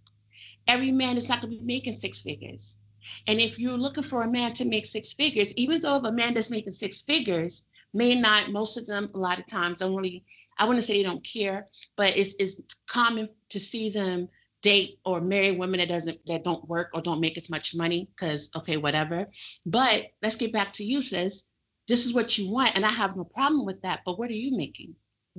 Every 0.68 0.92
man 0.92 1.16
is 1.16 1.30
not 1.30 1.40
going 1.40 1.54
to 1.54 1.58
be 1.60 1.64
making 1.64 1.94
six 1.94 2.20
figures. 2.20 2.78
And 3.26 3.40
if 3.40 3.58
you're 3.58 3.78
looking 3.78 4.02
for 4.02 4.22
a 4.22 4.30
man 4.30 4.52
to 4.54 4.66
make 4.66 4.84
six 4.84 5.14
figures, 5.14 5.54
even 5.54 5.80
though 5.80 5.96
if 5.96 6.04
a 6.04 6.12
man 6.12 6.34
that's 6.34 6.50
making 6.50 6.74
six 6.74 7.00
figures 7.00 7.64
may 7.94 8.14
not, 8.14 8.50
most 8.52 8.76
of 8.76 8.84
them 8.84 9.06
a 9.14 9.18
lot 9.18 9.38
of 9.38 9.46
times 9.46 9.78
don't 9.78 9.96
really, 9.96 10.24
I 10.58 10.66
wouldn't 10.66 10.84
say 10.84 10.98
they 10.98 11.08
don't 11.08 11.24
care, 11.24 11.64
but 11.96 12.14
it's, 12.14 12.34
it's 12.38 12.60
common 12.86 13.30
to 13.48 13.58
see 13.58 13.88
them 13.88 14.28
date 14.60 14.98
or 15.06 15.22
marry 15.22 15.52
women 15.52 15.78
that 15.78 15.88
doesn't 15.88 16.18
that 16.26 16.44
don't 16.44 16.68
work 16.68 16.90
or 16.92 17.00
don't 17.00 17.20
make 17.20 17.38
as 17.38 17.48
much 17.48 17.74
money 17.74 18.08
because 18.14 18.50
okay 18.56 18.76
whatever 18.76 19.26
but 19.66 20.06
let's 20.22 20.34
get 20.34 20.52
back 20.52 20.72
to 20.72 20.82
you 20.82 21.00
sis 21.00 21.44
this 21.86 22.04
is 22.04 22.12
what 22.12 22.36
you 22.36 22.50
want 22.50 22.74
and 22.74 22.84
i 22.84 22.90
have 22.90 23.16
no 23.16 23.22
problem 23.22 23.64
with 23.64 23.80
that 23.82 24.00
but 24.04 24.18
what 24.18 24.30
are 24.30 24.42
you 24.44 24.56
making 24.56 24.92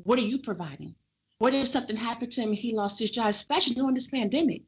what 0.04 0.20
are 0.20 0.24
you 0.24 0.39
providing 0.39 0.95
what 1.39 1.54
if 1.54 1.68
something 1.68 1.95
happened 1.95 2.32
to 2.32 2.41
him 2.41 2.50
and 2.50 2.58
he 2.58 2.74
lost 2.74 3.00
his 3.00 3.12
job 3.12 3.28
especially 3.28 3.76
during 3.76 3.93
this 3.93 4.10
pandemic 4.10 4.64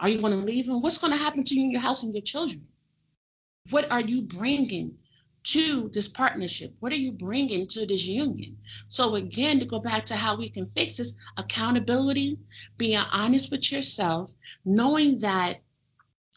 are 0.00 0.08
you 0.08 0.20
going 0.20 0.32
to 0.32 0.38
leave 0.38 0.66
him? 0.66 0.80
What's 0.80 0.98
going 0.98 1.12
to 1.12 1.18
happen 1.18 1.44
to 1.44 1.54
you 1.54 1.64
and 1.64 1.72
your 1.72 1.82
house 1.82 2.02
and 2.02 2.14
your 2.14 2.22
children? 2.22 2.66
What 3.68 3.90
are 3.92 4.00
you 4.00 4.22
bringing 4.22 4.96
to 5.42 5.90
this 5.92 6.08
partnership? 6.08 6.74
What 6.80 6.92
are 6.92 6.96
you 6.96 7.12
bringing 7.12 7.66
to 7.68 7.86
this 7.86 8.06
union? 8.06 8.56
So, 8.88 9.16
again, 9.16 9.60
to 9.60 9.66
go 9.66 9.78
back 9.78 10.06
to 10.06 10.16
how 10.16 10.36
we 10.36 10.48
can 10.48 10.66
fix 10.66 10.96
this 10.96 11.14
accountability, 11.36 12.38
being 12.78 12.98
honest 13.12 13.50
with 13.50 13.70
yourself, 13.70 14.32
knowing 14.64 15.18
that 15.18 15.60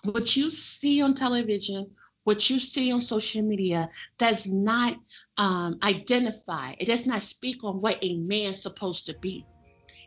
what 0.04 0.36
you 0.36 0.52
see 0.52 1.02
on 1.02 1.16
television, 1.16 1.90
what 2.24 2.50
you 2.50 2.60
see 2.60 2.92
on 2.92 3.02
social 3.02 3.42
media 3.42 3.90
does 4.18 4.48
not 4.48 4.96
um, 5.38 5.78
identify, 5.84 6.74
it 6.80 6.86
does 6.86 7.06
not 7.06 7.22
speak 7.22 7.64
on 7.64 7.82
what 7.82 7.98
a 8.02 8.18
man's 8.18 8.62
supposed 8.62 9.06
to 9.08 9.16
be 9.22 9.46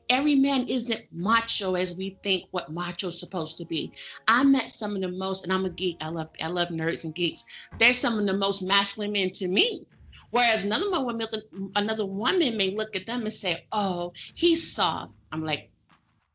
every 0.08 0.36
man 0.36 0.66
isn't 0.68 1.04
macho 1.12 1.74
as 1.74 1.96
we 1.96 2.18
think 2.22 2.44
what 2.50 2.70
macho 2.72 3.08
is 3.08 3.18
supposed 3.18 3.58
to 3.58 3.64
be. 3.66 3.92
I 4.28 4.44
met 4.44 4.70
some 4.70 4.94
of 4.94 5.02
the 5.02 5.12
most, 5.12 5.44
and 5.44 5.52
I'm 5.52 5.64
a 5.64 5.70
geek. 5.70 5.96
I 6.00 6.08
love 6.08 6.28
I 6.42 6.48
love 6.48 6.68
nerds 6.68 7.04
and 7.04 7.14
geeks. 7.14 7.44
They're 7.78 7.92
some 7.92 8.18
of 8.18 8.26
the 8.26 8.36
most 8.36 8.62
masculine 8.62 9.12
men 9.12 9.30
to 9.32 9.48
me. 9.48 9.86
Whereas 10.30 10.64
another 10.64 10.90
woman, 10.90 11.26
another 11.74 12.06
woman 12.06 12.56
may 12.56 12.74
look 12.74 12.96
at 12.96 13.06
them 13.06 13.22
and 13.22 13.32
say, 13.32 13.66
"Oh, 13.72 14.12
he's 14.34 14.72
soft." 14.74 15.12
I'm 15.32 15.44
like, 15.44 15.70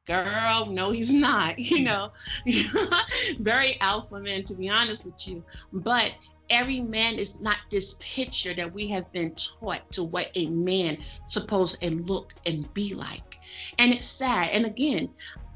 girl, 0.05 0.67
no, 0.69 0.91
he's 0.91 1.13
not. 1.13 1.57
You 1.59 1.83
know, 1.83 2.11
very 3.39 3.79
alpha 3.81 4.19
man, 4.19 4.43
to 4.45 4.55
be 4.55 4.69
honest 4.69 5.05
with 5.05 5.27
you. 5.27 5.43
But 5.71 6.13
every 6.49 6.81
man 6.81 7.15
is 7.15 7.39
not 7.39 7.57
this 7.69 7.95
picture 7.99 8.53
that 8.53 8.73
we 8.73 8.87
have 8.89 9.11
been 9.11 9.33
taught 9.35 9.89
to 9.91 10.03
what 10.03 10.31
a 10.35 10.47
man 10.47 10.97
supposed 11.27 11.81
to 11.81 11.91
look 11.91 12.33
and 12.45 12.71
be 12.73 12.93
like. 12.93 13.37
And 13.79 13.93
it's 13.93 14.05
sad. 14.05 14.49
And 14.51 14.65
again, 14.65 15.09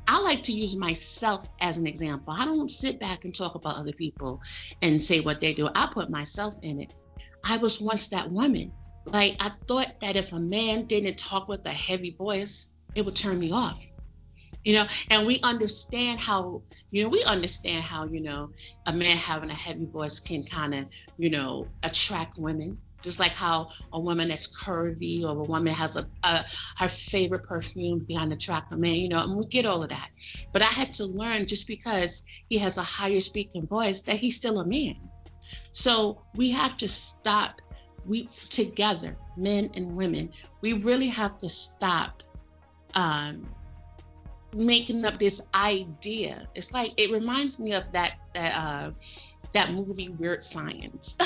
I 0.07 0.21
like 0.21 0.43
to 0.43 0.51
use 0.51 0.77
myself 0.77 1.47
as 1.61 1.77
an 1.77 1.87
example. 1.87 2.33
I 2.37 2.45
don't 2.45 2.69
sit 2.69 2.99
back 2.99 3.25
and 3.25 3.33
talk 3.33 3.55
about 3.55 3.77
other 3.77 3.93
people 3.93 4.41
and 4.81 5.03
say 5.03 5.19
what 5.19 5.39
they 5.39 5.53
do. 5.53 5.69
I 5.75 5.89
put 5.91 6.09
myself 6.09 6.55
in 6.61 6.79
it. 6.79 6.93
I 7.43 7.57
was 7.57 7.81
once 7.81 8.07
that 8.09 8.31
woman. 8.31 8.71
Like 9.05 9.35
I 9.39 9.49
thought 9.67 9.99
that 10.01 10.15
if 10.15 10.33
a 10.33 10.39
man 10.39 10.85
didn't 10.85 11.17
talk 11.17 11.47
with 11.47 11.65
a 11.65 11.71
heavy 11.71 12.11
voice, 12.11 12.73
it 12.95 13.03
would 13.03 13.15
turn 13.15 13.39
me 13.39 13.51
off. 13.51 13.85
You 14.65 14.73
know, 14.73 14.85
and 15.11 15.25
we 15.25 15.39
understand 15.43 16.19
how, 16.19 16.61
you 16.91 17.03
know, 17.03 17.09
we 17.09 17.23
understand 17.23 17.83
how, 17.83 18.05
you 18.05 18.19
know, 18.19 18.49
a 18.87 18.93
man 18.93 19.15
having 19.15 19.49
a 19.49 19.53
heavy 19.53 19.85
voice 19.85 20.19
can 20.19 20.43
kind 20.43 20.73
of, 20.73 20.87
you 21.17 21.29
know, 21.29 21.67
attract 21.83 22.37
women 22.37 22.77
just 23.05 23.19
like 23.19 23.33
how 23.33 23.69
a 23.93 23.99
woman 23.99 24.27
that's 24.27 24.59
curvy 24.59 25.23
or 25.23 25.37
a 25.37 25.43
woman 25.43 25.71
has 25.71 25.95
a, 25.95 26.07
a 26.23 26.43
her 26.77 26.87
favorite 26.87 27.43
perfume 27.43 27.99
behind 27.99 28.31
the 28.31 28.35
track 28.35 28.65
a 28.71 28.77
man, 28.77 28.95
you 28.95 29.07
know, 29.07 29.21
and 29.21 29.35
we 29.35 29.45
get 29.45 29.65
all 29.65 29.83
of 29.83 29.89
that. 29.89 30.09
But 30.51 30.63
I 30.63 30.65
had 30.65 30.91
to 30.93 31.05
learn 31.05 31.45
just 31.45 31.67
because 31.67 32.23
he 32.49 32.57
has 32.57 32.79
a 32.79 32.81
higher 32.81 33.19
speaking 33.19 33.67
voice 33.67 34.01
that 34.01 34.15
he's 34.15 34.35
still 34.35 34.59
a 34.59 34.65
man. 34.65 34.95
So 35.71 36.23
we 36.33 36.49
have 36.51 36.75
to 36.77 36.87
stop. 36.87 37.61
We 38.07 38.29
together, 38.49 39.17
men 39.35 39.69
and 39.73 39.95
women, 39.95 40.31
we 40.61 40.73
really 40.73 41.07
have 41.07 41.37
to 41.39 41.49
stop 41.49 42.21
um, 42.93 43.47
making 44.55 45.05
up 45.05 45.17
this 45.17 45.41
idea. 45.53 46.47
It's 46.55 46.71
like 46.73 46.93
it 46.97 47.11
reminds 47.11 47.59
me 47.59 47.73
of 47.73 47.91
that 47.91 48.15
that 48.33 48.55
uh, 48.55 48.91
that 49.53 49.73
movie 49.73 50.09
Weird 50.09 50.43
Science. 50.43 51.17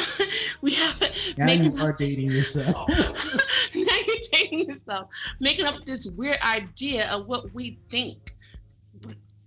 we 0.62 0.74
have 0.76 1.02
now 1.38 1.46
making 1.46 1.76
you 1.76 1.84
are 1.84 1.94
dating 1.94 2.30
yourself. 2.30 2.90
now 3.76 3.98
you're 4.08 4.16
dating 4.32 4.68
yourself, 4.68 5.14
making 5.40 5.66
up 5.66 5.86
this 5.86 6.10
weird 6.12 6.40
idea 6.42 7.10
of 7.12 7.28
what 7.28 7.54
we 7.54 7.80
think 7.90 8.18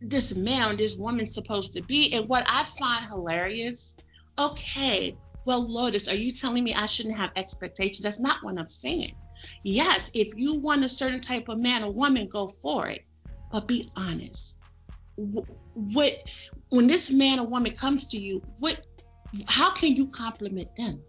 this 0.02 0.36
man, 0.36 0.76
this 0.76 0.96
woman's 0.96 1.32
supposed 1.32 1.72
to 1.74 1.82
be. 1.82 2.12
And 2.12 2.28
what 2.28 2.44
I 2.48 2.64
find 2.64 3.04
hilarious, 3.04 3.96
okay, 4.38 5.16
well, 5.44 5.66
Lotus, 5.66 6.08
are 6.08 6.14
you 6.14 6.32
telling 6.32 6.64
me 6.64 6.74
I 6.74 6.86
shouldn't 6.86 7.16
have 7.16 7.30
expectations? 7.36 8.00
That's 8.00 8.20
not 8.20 8.42
what 8.42 8.58
I'm 8.58 8.68
saying. 8.68 9.14
Yes, 9.64 10.10
if 10.14 10.32
you 10.36 10.54
want 10.54 10.84
a 10.84 10.88
certain 10.88 11.20
type 11.20 11.48
of 11.48 11.58
man 11.58 11.84
or 11.84 11.92
woman, 11.92 12.28
go 12.28 12.48
for 12.48 12.88
it, 12.88 13.04
but 13.53 13.68
be 13.68 13.88
honest. 13.96 14.59
What 15.16 16.14
when 16.70 16.86
this 16.88 17.12
man 17.12 17.38
or 17.38 17.46
woman 17.46 17.72
comes 17.72 18.07
to 18.09 18.18
you 18.18 18.42
what 18.59 18.86
how 19.46 19.70
can 19.72 19.94
you 19.94 20.09
compliment 20.09 20.74
them? 20.76 21.03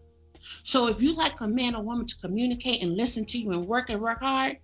So 0.63 0.87
if 0.87 1.01
you 1.01 1.15
like 1.15 1.39
a 1.39 1.47
man 1.47 1.73
or 1.73 1.81
woman 1.81 2.05
to 2.05 2.15
communicate 2.21 2.83
and 2.83 2.97
listen 2.97 3.25
to 3.25 3.37
you 3.39 3.51
and 3.51 3.65
work 3.65 3.89
and 3.89 4.01
work 4.01 4.19
hard 4.19 4.57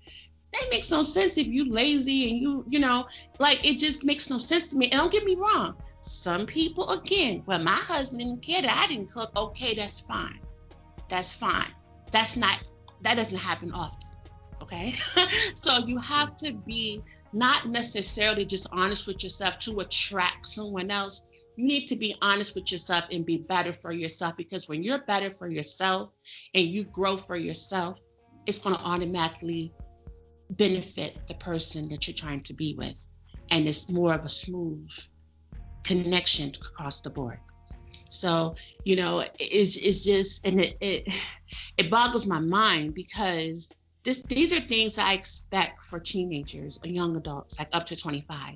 that 0.52 0.66
makes 0.72 0.92
no 0.92 1.04
sense 1.04 1.38
if 1.38 1.48
you 1.48 1.72
lazy 1.72 2.30
and 2.30 2.40
you 2.40 2.66
you 2.70 2.80
know 2.80 3.08
like 3.40 3.66
it 3.66 3.80
just 3.80 4.04
makes 4.04 4.30
no 4.30 4.38
sense 4.38 4.68
to 4.68 4.78
me. 4.78 4.90
And 4.90 5.00
don't 5.00 5.12
get 5.12 5.24
me 5.24 5.36
wrong 5.36 5.76
some 6.02 6.46
people 6.46 6.90
again 6.92 7.44
well 7.46 7.60
my 7.60 7.72
husband 7.72 8.20
didn't 8.20 8.42
care 8.42 8.62
that 8.62 8.84
i 8.84 8.94
didn't 8.94 9.12
cook. 9.12 9.32
Okay 9.38 9.74
that's 9.74 10.02
fine. 10.02 10.40
That's 11.08 11.34
fine. 11.34 11.72
That's 12.12 12.36
not 12.36 12.62
that 13.02 13.16
doesn't 13.16 13.38
happen 13.38 13.72
often 13.72 14.09
okay? 14.62 14.94
So 15.56 15.86
you 15.86 15.98
have 16.00 16.36
to 16.38 16.54
be 16.54 17.02
not 17.34 17.68
necessarily 17.68 18.46
just 18.46 18.66
honest 18.72 19.08
with 19.08 19.24
yourself 19.24 19.60
to 19.60 19.80
attract 19.80 20.48
someone 20.48 20.90
else. 20.90 21.28
You 21.58 21.68
need 21.68 21.86
to 21.88 21.96
be 21.96 22.16
honest 22.22 22.56
with 22.56 22.72
yourself 22.72 23.08
and 23.12 23.26
be 23.26 23.38
better 23.38 23.74
for 23.74 23.92
yourself 23.92 24.38
because 24.38 24.70
when 24.70 24.82
you're 24.82 25.04
better 25.04 25.30
for 25.30 25.50
yourself 25.50 26.12
and 26.56 26.66
you 26.66 26.86
grow 26.86 27.18
for 27.18 27.36
yourself 27.36 28.02
it's 28.50 28.60
going 28.60 28.76
to 28.76 28.82
automatically 28.82 29.72
benefit 30.52 31.28
the 31.28 31.36
person 31.36 31.88
that 31.90 32.08
you're 32.08 32.16
trying 32.16 32.42
to 32.42 32.54
be 32.54 32.74
with. 32.76 33.08
And 33.52 33.68
it's 33.68 33.92
more 33.92 34.14
of 34.14 34.26
a 34.26 34.30
smooth 34.30 34.92
connection 35.84 36.52
across 36.72 37.02
the 37.02 37.12
board. 37.12 37.40
So 38.10 38.56
you 38.86 38.96
know 38.96 39.24
it's, 39.40 39.78
it's 39.78 40.04
just 40.04 40.46
and 40.46 40.62
it, 40.62 40.78
it 40.82 41.04
it 41.78 41.92
boggles 41.92 42.26
my 42.26 42.40
mind 42.40 42.96
because 42.96 43.78
this 44.04 44.22
these 44.24 44.54
are 44.54 44.62
things 44.62 44.98
I 44.98 45.14
expect 45.14 45.84
for 45.84 46.00
teenagers 46.00 46.80
or 46.84 46.90
young 46.90 47.18
adults, 47.18 47.60
like 47.60 47.70
up 47.74 47.86
to 47.88 47.96
25. 47.96 48.56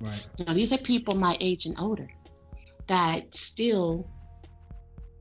Right. 0.00 0.28
Know, 0.46 0.54
these 0.54 0.72
are 0.72 0.78
people 0.78 1.14
my 1.14 1.36
age 1.40 1.66
and 1.66 1.78
older 1.78 2.08
that 2.86 3.34
still 3.34 4.08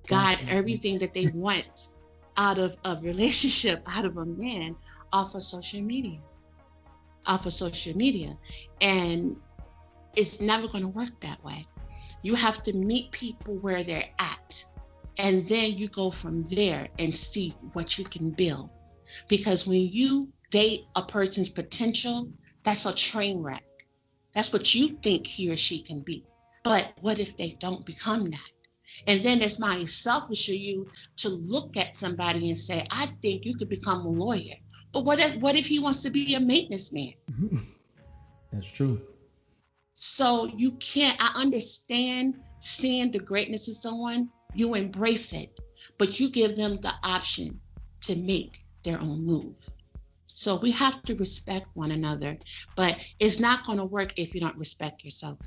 got 0.07 0.41
everything 0.49 0.97
that 0.99 1.13
they 1.13 1.28
want 1.36 1.89
out 2.38 2.57
of 2.57 2.76
a 2.86 2.97
relationship, 3.01 3.84
out 3.86 4.05
of 4.05 4.17
a 4.17 4.26
man, 4.26 4.76
off 5.13 5.36
of 5.36 5.43
social 5.43 5.82
media. 5.82 6.20
Off 7.28 7.45
of 7.45 7.53
social 7.53 7.95
media. 7.95 8.36
And 8.82 9.38
it's 10.15 10.41
never 10.41 10.67
going 10.67 10.84
to 10.84 10.89
work 10.89 11.20
that 11.20 11.43
way. 11.43 11.67
You 12.24 12.34
have 12.36 12.63
to 12.63 12.74
meet 12.76 13.11
people 13.11 13.57
where 13.57 13.84
they're 13.84 14.09
at. 14.17 14.65
And 15.20 15.45
then 15.47 15.78
you 15.78 15.89
go 15.89 16.09
from 16.09 16.41
there 16.43 16.88
and 16.97 17.15
see 17.15 17.53
what 17.74 17.99
you 17.99 18.05
can 18.05 18.32
build. 18.32 18.70
Because 19.28 19.68
when 19.68 19.89
you 19.89 20.32
date 20.51 20.88
a 20.95 21.01
person's 21.01 21.49
potential, 21.49 22.32
that's 22.64 22.86
a 22.86 22.93
train 22.93 23.39
wreck. 23.39 23.64
That's 24.34 24.53
what 24.53 24.76
you 24.76 24.97
think 25.01 25.26
he 25.26 25.49
or 25.49 25.57
she 25.57 25.82
can 25.82 26.01
be. 26.01 26.24
But 26.64 26.93
what 27.01 27.20
if 27.20 27.38
they 27.38 27.55
don't 27.60 27.86
become 27.86 28.30
that? 28.30 28.51
And 29.07 29.24
then 29.24 29.41
it's 29.41 29.60
mighty 29.60 29.86
selfish 29.86 30.49
of 30.49 30.55
you 30.55 30.88
to 31.18 31.30
look 31.30 31.78
at 31.78 31.95
somebody 31.95 32.49
and 32.49 32.57
say, 32.57 32.84
I 32.91 33.07
think 33.22 33.45
you 33.45 33.53
could 33.53 33.70
become 33.70 34.05
a 34.05 34.10
lawyer. 34.10 34.55
But 34.91 35.05
what 35.05 35.20
if, 35.20 35.38
what 35.38 35.55
if 35.55 35.68
he 35.68 35.80
wants 35.80 36.01
to 36.03 36.12
be 36.12 36.36
a 36.36 36.39
maintenance 36.39 36.91
man? 36.91 37.14
That's 38.51 38.72
true. 38.72 39.01
So 39.93 40.45
you 40.57 40.72
can't, 40.74 41.18
I 41.20 41.41
understand 41.41 42.36
seeing 42.60 43.12
the 43.12 43.20
greatness 43.20 43.68
of 43.68 43.76
someone, 43.76 44.30
you 44.53 44.74
embrace 44.74 45.34
it, 45.34 45.60
but 45.97 46.20
you 46.20 46.30
give 46.30 46.55
them 46.55 46.80
the 46.82 46.93
option 47.03 47.60
to 48.01 48.16
make 48.16 48.64
their 48.84 48.99
own 48.99 49.25
move. 49.25 49.69
So 50.27 50.55
we 50.55 50.71
have 50.71 51.03
to 51.03 51.15
respect 51.15 51.67
one 51.73 51.91
another, 51.91 52.38
but 52.75 53.05
it's 53.19 53.39
not 53.39 53.65
going 53.65 53.77
to 53.77 53.86
work 53.86 54.13
if 54.17 54.34
you 54.34 54.39
don't 54.39 54.57
respect 54.57 55.03
yourself. 55.03 55.38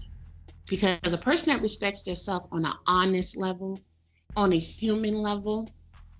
Because 0.68 1.12
a 1.12 1.18
person 1.18 1.48
that 1.48 1.62
respects 1.62 2.02
themselves 2.02 2.46
on 2.52 2.64
an 2.64 2.74
honest 2.86 3.36
level, 3.36 3.80
on 4.36 4.52
a 4.52 4.58
human 4.58 5.14
level, 5.14 5.70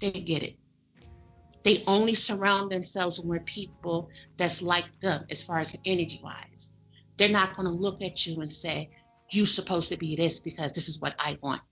they 0.01 0.11
get 0.11 0.43
it. 0.43 0.57
They 1.65 1.83
only 1.87 2.15
surround 2.15 2.73
themselves 2.73 3.21
with 3.21 3.45
people 3.45 4.11
that's 4.37 4.63
like 4.63 4.99
them 5.01 5.25
as 5.31 5.43
far 5.43 5.59
as 5.59 5.79
energy 5.85 6.21
wise. 6.23 6.73
They're 7.19 7.29
not 7.29 7.55
going 7.55 7.67
to 7.67 7.73
look 7.75 8.03
at 8.03 8.27
you 8.27 8.41
and 8.41 8.53
say, 8.53 8.91
You're 9.31 9.47
supposed 9.47 9.89
to 9.91 9.97
be 9.97 10.17
this 10.17 10.41
because 10.41 10.73
this 10.73 10.89
is 10.89 11.01
what 11.01 11.15
I 11.19 11.39
want. 11.43 11.63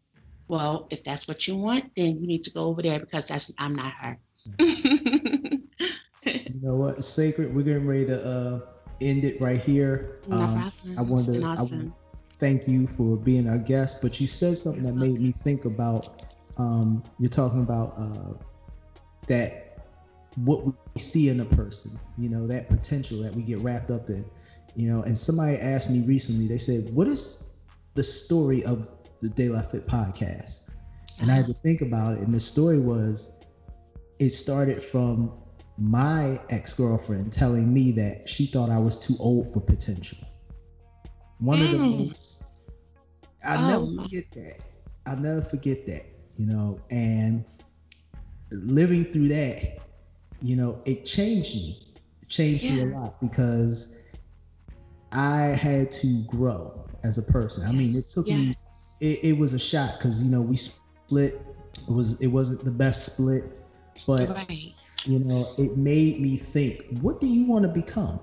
Well, 0.48 0.86
if 0.90 1.02
that's 1.02 1.26
what 1.26 1.48
you 1.48 1.56
want, 1.56 1.92
then 1.96 2.20
you 2.20 2.26
need 2.26 2.44
to 2.44 2.52
go 2.52 2.66
over 2.66 2.82
there 2.82 3.00
because 3.00 3.28
that's 3.28 3.52
I'm 3.58 3.74
not 3.74 3.92
her. 4.00 4.18
you 4.58 5.60
know 6.62 6.74
what? 6.74 7.04
Sacred, 7.04 7.54
we're 7.54 7.62
getting 7.62 7.86
ready 7.86 8.06
to 8.06 8.26
uh, 8.26 8.60
end 9.00 9.24
it 9.24 9.40
right 9.40 9.60
here. 9.60 10.20
No 10.28 10.36
um. 10.36 10.72
I 10.96 11.02
wanted, 11.02 11.40
to 11.40 11.42
awesome. 11.46 11.94
thank 12.38 12.66
you 12.66 12.86
for 12.86 13.16
being 13.16 13.48
our 13.48 13.58
guest, 13.58 14.02
but 14.02 14.20
you 14.20 14.26
said 14.26 14.56
something 14.56 14.82
that 14.82 14.94
made 14.94 15.20
me 15.20 15.32
think 15.32 15.64
about. 15.64 16.24
Um, 16.58 17.02
you're 17.18 17.28
talking 17.28 17.60
about 17.60 17.94
uh, 17.96 18.34
that 19.26 19.70
what 20.36 20.64
we 20.64 20.72
see 20.96 21.28
in 21.28 21.40
a 21.40 21.44
person, 21.44 21.98
you 22.18 22.28
know, 22.28 22.46
that 22.46 22.68
potential 22.68 23.22
that 23.22 23.34
we 23.34 23.42
get 23.42 23.58
wrapped 23.58 23.90
up 23.90 24.08
in, 24.08 24.24
you 24.74 24.88
know. 24.88 25.02
And 25.02 25.16
somebody 25.16 25.56
asked 25.58 25.90
me 25.90 26.04
recently, 26.06 26.46
they 26.46 26.58
said, 26.58 26.92
What 26.94 27.08
is 27.08 27.54
the 27.94 28.02
story 28.02 28.64
of 28.64 28.88
the 29.20 29.28
De 29.30 29.48
La 29.48 29.62
Fit 29.62 29.86
podcast? 29.86 30.70
And 31.20 31.30
I 31.30 31.34
had 31.34 31.46
to 31.46 31.54
think 31.54 31.82
about 31.82 32.14
it. 32.14 32.20
And 32.20 32.32
the 32.32 32.40
story 32.40 32.80
was 32.80 33.39
it 34.20 34.30
started 34.30 34.80
from 34.80 35.32
my 35.76 36.38
ex 36.50 36.74
girlfriend 36.74 37.32
telling 37.32 37.72
me 37.72 37.90
that 37.92 38.28
she 38.28 38.46
thought 38.46 38.70
I 38.70 38.78
was 38.78 38.98
too 39.04 39.14
old 39.18 39.52
for 39.52 39.60
potential. 39.60 40.18
One 41.38 41.58
mm. 41.58 41.64
of 41.64 41.70
the 41.72 41.78
most, 41.78 42.70
I'll 43.44 43.64
oh, 43.64 43.90
never 43.90 44.02
forget 44.04 44.24
that. 44.32 44.58
I'll 45.06 45.16
never 45.16 45.42
forget 45.42 45.86
that, 45.86 46.06
you 46.36 46.46
know, 46.46 46.78
and 46.90 47.44
living 48.52 49.06
through 49.06 49.28
that 49.28 49.80
you 50.42 50.56
know, 50.56 50.80
it 50.86 51.04
changed 51.04 51.54
me. 51.54 51.78
It 52.22 52.28
changed 52.28 52.62
yeah. 52.62 52.84
me 52.84 52.92
a 52.92 52.98
lot 52.98 53.20
because 53.20 53.98
I 55.12 55.56
had 55.60 55.90
to 55.92 56.24
grow 56.26 56.86
as 57.04 57.18
a 57.18 57.22
person. 57.22 57.62
Yes. 57.64 57.72
I 57.72 57.74
mean, 57.74 57.90
it 57.94 58.04
took 58.12 58.26
yes. 58.26 58.36
me. 58.36 58.56
It, 59.00 59.18
it, 59.22 59.38
was 59.38 59.54
a 59.54 59.58
shot 59.58 59.98
because 59.98 60.22
you 60.22 60.30
know 60.30 60.40
we 60.40 60.56
split. 60.56 61.40
It 61.88 61.92
was 61.92 62.20
it 62.20 62.28
wasn't 62.28 62.64
the 62.64 62.70
best 62.70 63.12
split, 63.12 63.44
but 64.18 64.36
right. 64.36 64.72
you 65.06 65.20
know 65.20 65.54
it 65.58 65.76
made 65.76 66.20
me 66.20 66.36
think. 66.36 66.86
What 67.00 67.20
do 67.20 67.26
you 67.26 67.44
want 67.44 67.62
to 67.62 67.68
become? 67.68 68.20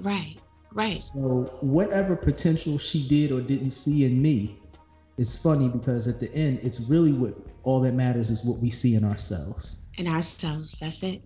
Right. 0.00 0.36
Right. 0.72 1.00
So 1.00 1.56
whatever 1.60 2.16
potential 2.16 2.76
she 2.76 3.06
did 3.08 3.32
or 3.32 3.40
didn't 3.40 3.70
see 3.70 4.04
in 4.04 4.20
me, 4.20 4.58
it's 5.16 5.40
funny 5.42 5.68
because 5.68 6.06
at 6.06 6.20
the 6.20 6.32
end, 6.34 6.60
it's 6.62 6.88
really 6.90 7.12
what 7.12 7.34
all 7.62 7.80
that 7.80 7.94
matters 7.94 8.30
is 8.30 8.44
what 8.44 8.58
we 8.58 8.70
see 8.70 8.94
in 8.94 9.04
ourselves 9.04 9.86
in 9.96 10.06
ourselves. 10.06 10.78
That's 10.78 11.02
it. 11.02 11.22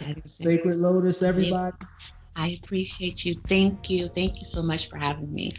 That 0.00 0.20
is 0.24 0.34
Sacred 0.36 0.76
it. 0.76 0.80
Lotus, 0.80 1.22
everybody. 1.22 1.76
I 2.36 2.58
appreciate 2.62 3.24
you. 3.24 3.34
Thank 3.46 3.90
you. 3.90 4.08
Thank 4.08 4.38
you 4.38 4.44
so 4.44 4.62
much 4.62 4.88
for 4.88 4.96
having 4.98 5.32
me. 5.32 5.52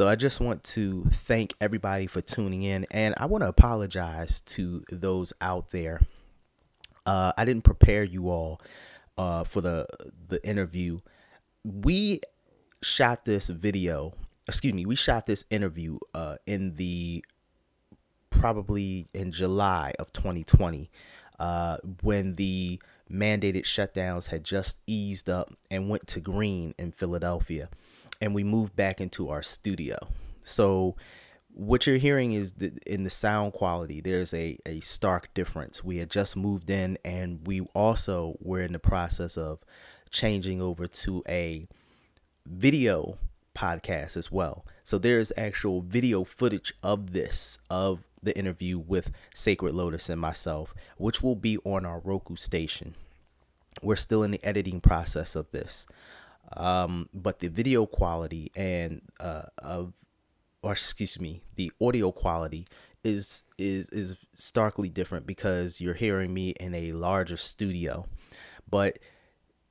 So 0.00 0.08
I 0.08 0.16
just 0.16 0.40
want 0.40 0.64
to 0.64 1.04
thank 1.10 1.52
everybody 1.60 2.06
for 2.06 2.22
tuning 2.22 2.62
in, 2.62 2.86
and 2.90 3.14
I 3.18 3.26
want 3.26 3.42
to 3.42 3.48
apologize 3.48 4.40
to 4.40 4.82
those 4.90 5.34
out 5.42 5.72
there. 5.72 6.00
Uh, 7.04 7.34
I 7.36 7.44
didn't 7.44 7.64
prepare 7.64 8.02
you 8.02 8.30
all 8.30 8.62
uh, 9.18 9.44
for 9.44 9.60
the 9.60 9.86
the 10.28 10.42
interview. 10.42 11.00
We 11.64 12.22
shot 12.80 13.26
this 13.26 13.48
video. 13.50 14.14
Excuse 14.48 14.72
me. 14.72 14.86
We 14.86 14.96
shot 14.96 15.26
this 15.26 15.44
interview 15.50 15.98
uh, 16.14 16.36
in 16.46 16.76
the 16.76 17.22
probably 18.30 19.06
in 19.12 19.32
July 19.32 19.92
of 19.98 20.14
2020 20.14 20.90
uh, 21.38 21.76
when 22.02 22.36
the 22.36 22.80
mandated 23.12 23.64
shutdowns 23.64 24.28
had 24.28 24.44
just 24.44 24.78
eased 24.86 25.28
up 25.28 25.52
and 25.70 25.90
went 25.90 26.06
to 26.06 26.20
green 26.20 26.74
in 26.78 26.90
Philadelphia 26.90 27.68
and 28.20 28.34
we 28.34 28.44
moved 28.44 28.76
back 28.76 29.00
into 29.00 29.28
our 29.28 29.42
studio. 29.42 29.96
So 30.42 30.96
what 31.52 31.86
you're 31.86 31.96
hearing 31.96 32.32
is 32.32 32.52
that 32.54 32.78
in 32.84 33.02
the 33.02 33.10
sound 33.10 33.52
quality 33.52 34.00
there's 34.00 34.32
a, 34.34 34.56
a 34.66 34.80
stark 34.80 35.32
difference. 35.34 35.82
We 35.82 35.98
had 35.98 36.10
just 36.10 36.36
moved 36.36 36.70
in 36.70 36.98
and 37.04 37.46
we 37.46 37.60
also 37.74 38.36
were 38.40 38.60
in 38.60 38.72
the 38.72 38.78
process 38.78 39.36
of 39.36 39.58
changing 40.10 40.60
over 40.60 40.86
to 40.86 41.22
a 41.28 41.66
video 42.46 43.18
podcast 43.54 44.16
as 44.16 44.30
well. 44.30 44.64
So 44.84 44.98
there's 44.98 45.32
actual 45.36 45.82
video 45.82 46.24
footage 46.24 46.72
of 46.82 47.12
this 47.12 47.58
of 47.68 48.00
the 48.22 48.36
interview 48.36 48.78
with 48.78 49.10
sacred 49.34 49.74
lotus 49.74 50.08
and 50.08 50.20
myself 50.20 50.74
which 50.98 51.22
will 51.22 51.36
be 51.36 51.58
on 51.58 51.86
our 51.86 52.00
roku 52.00 52.36
station. 52.36 52.94
We're 53.82 53.96
still 53.96 54.22
in 54.22 54.30
the 54.30 54.44
editing 54.44 54.80
process 54.80 55.34
of 55.34 55.50
this 55.52 55.86
um, 56.56 57.08
but 57.14 57.38
the 57.38 57.48
video 57.48 57.86
quality 57.86 58.50
and 58.56 59.02
uh, 59.20 59.42
of 59.58 59.92
or 60.62 60.72
excuse 60.72 61.20
me, 61.20 61.42
the 61.56 61.72
audio 61.80 62.12
quality 62.12 62.66
is 63.02 63.44
is 63.56 63.88
is 63.90 64.16
starkly 64.34 64.90
different 64.90 65.26
because 65.26 65.80
you're 65.80 65.94
hearing 65.94 66.34
me 66.34 66.50
in 66.50 66.74
a 66.74 66.92
larger 66.92 67.36
studio. 67.36 68.06
But 68.68 68.98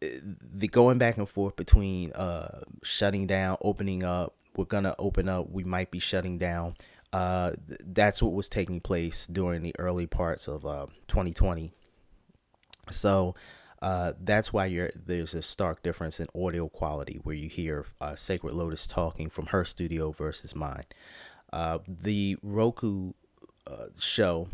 uh, 0.03 0.07
the 0.23 0.67
going 0.67 0.97
back 0.97 1.17
and 1.17 1.29
forth 1.29 1.55
between 1.55 2.11
uh, 2.13 2.61
shutting 2.83 3.27
down, 3.27 3.57
opening 3.61 4.03
up, 4.03 4.35
we're 4.55 4.65
gonna 4.65 4.95
open 4.97 5.29
up, 5.29 5.49
we 5.49 5.63
might 5.63 5.91
be 5.91 5.99
shutting 5.99 6.37
down. 6.37 6.75
Uh, 7.11 7.53
that's 7.85 8.21
what 8.21 8.33
was 8.33 8.49
taking 8.49 8.79
place 8.79 9.25
during 9.25 9.63
the 9.63 9.75
early 9.79 10.05
parts 10.05 10.47
of 10.47 10.65
uh, 10.65 10.85
2020. 11.07 11.71
So 12.91 13.35
uh, 13.81 14.13
that's 14.19 14.51
why 14.51 14.89
there's 14.95 15.33
a 15.33 15.41
stark 15.41 15.81
difference 15.83 16.19
in 16.19 16.27
audio 16.35 16.67
quality 16.67 17.19
where 17.23 17.35
you 17.35 17.47
hear 17.47 17.85
uh, 18.01 18.15
Sacred 18.15 18.53
Lotus 18.53 18.85
talking 18.85 19.29
from 19.29 19.47
her 19.47 19.63
studio 19.63 20.11
versus 20.11 20.55
mine. 20.55 20.83
Uh, 21.53 21.79
the 21.87 22.37
Roku 22.43 23.13
uh, 23.65 23.87
show 23.97 24.49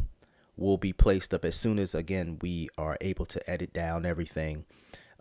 will 0.58 0.78
be 0.78 0.94
placed 0.94 1.34
up 1.34 1.44
as 1.44 1.56
soon 1.56 1.80
as 1.80 1.94
again 1.94 2.38
we 2.42 2.70
are 2.78 2.98
able 3.02 3.26
to 3.26 3.50
edit 3.50 3.74
down 3.74 4.06
everything. 4.06 4.66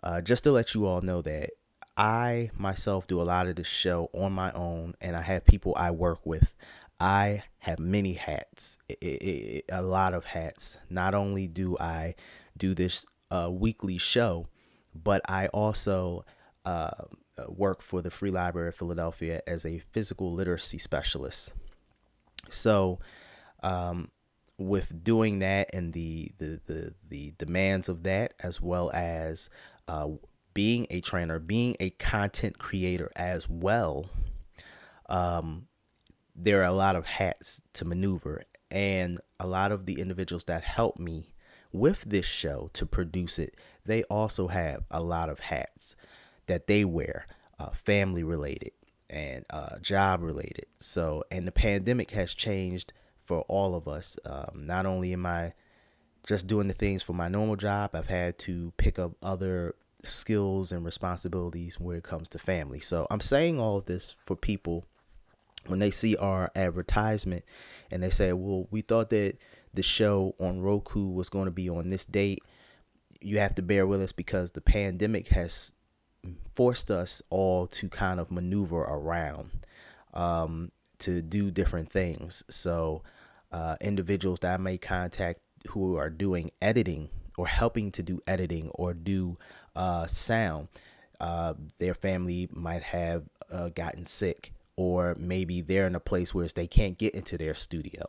Uh, 0.03 0.21
just 0.21 0.43
to 0.43 0.51
let 0.51 0.75
you 0.75 0.85
all 0.85 1.01
know 1.01 1.21
that 1.23 1.51
I 1.97 2.51
myself 2.57 3.07
do 3.07 3.19
a 3.21 3.23
lot 3.23 3.47
of 3.47 3.55
this 3.55 3.67
show 3.67 4.09
on 4.13 4.33
my 4.33 4.51
own, 4.51 4.93
and 5.01 5.15
I 5.15 5.21
have 5.21 5.45
people 5.45 5.73
I 5.75 5.91
work 5.91 6.25
with. 6.25 6.53
I 6.99 7.43
have 7.59 7.79
many 7.79 8.13
hats, 8.13 8.77
it, 8.87 8.97
it, 9.01 9.23
it, 9.23 9.65
a 9.69 9.81
lot 9.81 10.13
of 10.13 10.25
hats. 10.25 10.77
Not 10.89 11.15
only 11.15 11.47
do 11.47 11.75
I 11.79 12.15
do 12.57 12.73
this 12.73 13.05
weekly 13.51 13.97
show, 13.97 14.47
but 14.93 15.21
I 15.29 15.47
also 15.47 16.25
uh, 16.65 16.91
work 17.47 17.81
for 17.81 18.01
the 18.01 18.11
Free 18.11 18.31
Library 18.31 18.69
of 18.69 18.75
Philadelphia 18.75 19.41
as 19.47 19.65
a 19.65 19.79
physical 19.91 20.31
literacy 20.31 20.77
specialist. 20.77 21.53
So, 22.49 22.99
um, 23.63 24.09
with 24.57 25.03
doing 25.03 25.39
that 25.39 25.69
and 25.73 25.91
the, 25.91 26.31
the 26.37 26.61
the 26.65 26.93
the 27.09 27.33
demands 27.37 27.89
of 27.89 28.03
that, 28.03 28.33
as 28.39 28.61
well 28.61 28.89
as 28.93 29.49
uh, 29.87 30.07
being 30.53 30.87
a 30.89 31.01
trainer, 31.01 31.39
being 31.39 31.75
a 31.79 31.89
content 31.91 32.57
creator 32.57 33.11
as 33.15 33.49
well, 33.49 34.05
um, 35.09 35.67
there 36.35 36.61
are 36.61 36.65
a 36.65 36.71
lot 36.71 36.95
of 36.95 37.05
hats 37.05 37.61
to 37.73 37.85
maneuver, 37.85 38.43
and 38.71 39.19
a 39.39 39.47
lot 39.47 39.71
of 39.71 39.85
the 39.85 39.99
individuals 39.99 40.45
that 40.45 40.63
help 40.63 40.97
me 40.97 41.34
with 41.75 42.03
this 42.05 42.25
show 42.25 42.69
to 42.73 42.85
produce 42.85 43.37
it, 43.39 43.55
they 43.85 44.03
also 44.03 44.47
have 44.47 44.83
a 44.89 45.01
lot 45.01 45.29
of 45.29 45.39
hats 45.39 45.95
that 46.47 46.67
they 46.67 46.83
wear, 46.85 47.27
uh, 47.59 47.69
family 47.71 48.23
related. 48.23 48.71
and 49.09 49.45
uh, 49.51 49.77
job 49.79 50.21
related. 50.23 50.65
So, 50.77 51.23
and 51.29 51.45
the 51.47 51.51
pandemic 51.51 52.11
has 52.11 52.33
changed 52.33 52.91
for 53.23 53.41
all 53.41 53.75
of 53.75 53.87
us. 53.87 54.17
Um, 54.25 54.65
not 54.65 54.85
only 54.85 55.13
am 55.13 55.25
I 55.25 55.53
just 56.25 56.47
doing 56.47 56.67
the 56.67 56.73
things 56.73 57.03
for 57.03 57.13
my 57.13 57.27
normal 57.27 57.55
job, 57.55 57.91
I've 57.93 58.07
had 58.07 58.39
to 58.39 58.73
pick 58.77 58.97
up 58.97 59.11
other 59.21 59.75
skills 60.03 60.71
and 60.71 60.83
responsibilities 60.83 61.79
when 61.79 61.97
it 61.97 62.03
comes 62.03 62.27
to 62.29 62.39
family. 62.39 62.79
So, 62.79 63.05
I'm 63.11 63.19
saying 63.21 63.59
all 63.59 63.77
of 63.77 63.85
this 63.85 64.15
for 64.25 64.35
people 64.35 64.85
when 65.67 65.79
they 65.79 65.91
see 65.91 66.15
our 66.17 66.51
advertisement 66.55 67.43
and 67.91 68.01
they 68.03 68.09
say, 68.09 68.33
well, 68.33 68.67
we 68.71 68.81
thought 68.81 69.09
that 69.09 69.37
the 69.75 69.83
show 69.83 70.35
on 70.39 70.61
Roku 70.61 71.07
was 71.07 71.29
going 71.29 71.45
to 71.45 71.51
be 71.51 71.69
on 71.69 71.89
this 71.89 72.05
date. 72.05 72.39
You 73.21 73.39
have 73.39 73.55
to 73.55 73.61
bear 73.61 73.87
with 73.87 74.01
us 74.01 74.11
because 74.11 74.51
the 74.51 74.61
pandemic 74.61 75.29
has 75.29 75.73
forced 76.55 76.89
us 76.89 77.21
all 77.29 77.67
to 77.67 77.89
kind 77.89 78.19
of 78.19 78.31
maneuver 78.31 78.81
around 78.81 79.51
um, 80.13 80.71
to 80.99 81.21
do 81.21 81.51
different 81.51 81.89
things. 81.89 82.43
So, 82.49 83.03
uh, 83.51 83.75
individuals 83.79 84.39
that 84.39 84.53
I 84.53 84.57
may 84.57 84.77
contact 84.77 85.41
who 85.69 85.95
are 85.97 86.09
doing 86.09 86.51
editing 86.61 87.09
or 87.37 87.47
helping 87.47 87.91
to 87.91 88.03
do 88.03 88.21
editing 88.27 88.69
or 88.69 88.93
do 88.93 89.37
uh, 89.75 90.07
sound, 90.07 90.67
uh, 91.19 91.53
their 91.79 91.93
family 91.93 92.49
might 92.51 92.83
have 92.83 93.23
uh, 93.51 93.69
gotten 93.69 94.05
sick 94.05 94.51
or 94.77 95.15
maybe 95.17 95.61
they're 95.61 95.87
in 95.87 95.95
a 95.95 95.99
place 95.99 96.33
where 96.33 96.47
they 96.47 96.67
can't 96.67 96.97
get 96.97 97.15
into 97.15 97.37
their 97.37 97.53
studio. 97.53 98.05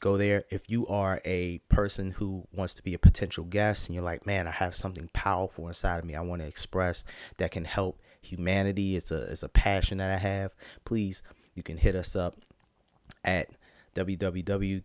go 0.00 0.16
there. 0.16 0.44
If 0.50 0.70
you 0.70 0.86
are 0.86 1.20
a 1.24 1.58
person 1.68 2.12
who 2.12 2.46
wants 2.52 2.74
to 2.74 2.82
be 2.82 2.94
a 2.94 2.98
potential 2.98 3.44
guest 3.44 3.88
and 3.88 3.94
you're 3.94 4.04
like, 4.04 4.26
man, 4.26 4.46
I 4.46 4.52
have 4.52 4.76
something 4.76 5.10
powerful 5.12 5.68
inside 5.68 5.98
of 5.98 6.04
me 6.04 6.14
I 6.14 6.20
want 6.20 6.42
to 6.42 6.48
express 6.48 7.04
that 7.38 7.50
can 7.50 7.64
help 7.64 8.00
humanity, 8.20 8.96
it's 8.96 9.10
a, 9.10 9.22
it's 9.30 9.42
a 9.42 9.48
passion 9.48 9.98
that 9.98 10.10
I 10.10 10.16
have, 10.16 10.54
please, 10.84 11.22
you 11.54 11.62
can 11.62 11.76
hit 11.76 11.94
us 11.94 12.16
up 12.16 12.34
at 13.24 13.48
www 13.94 14.82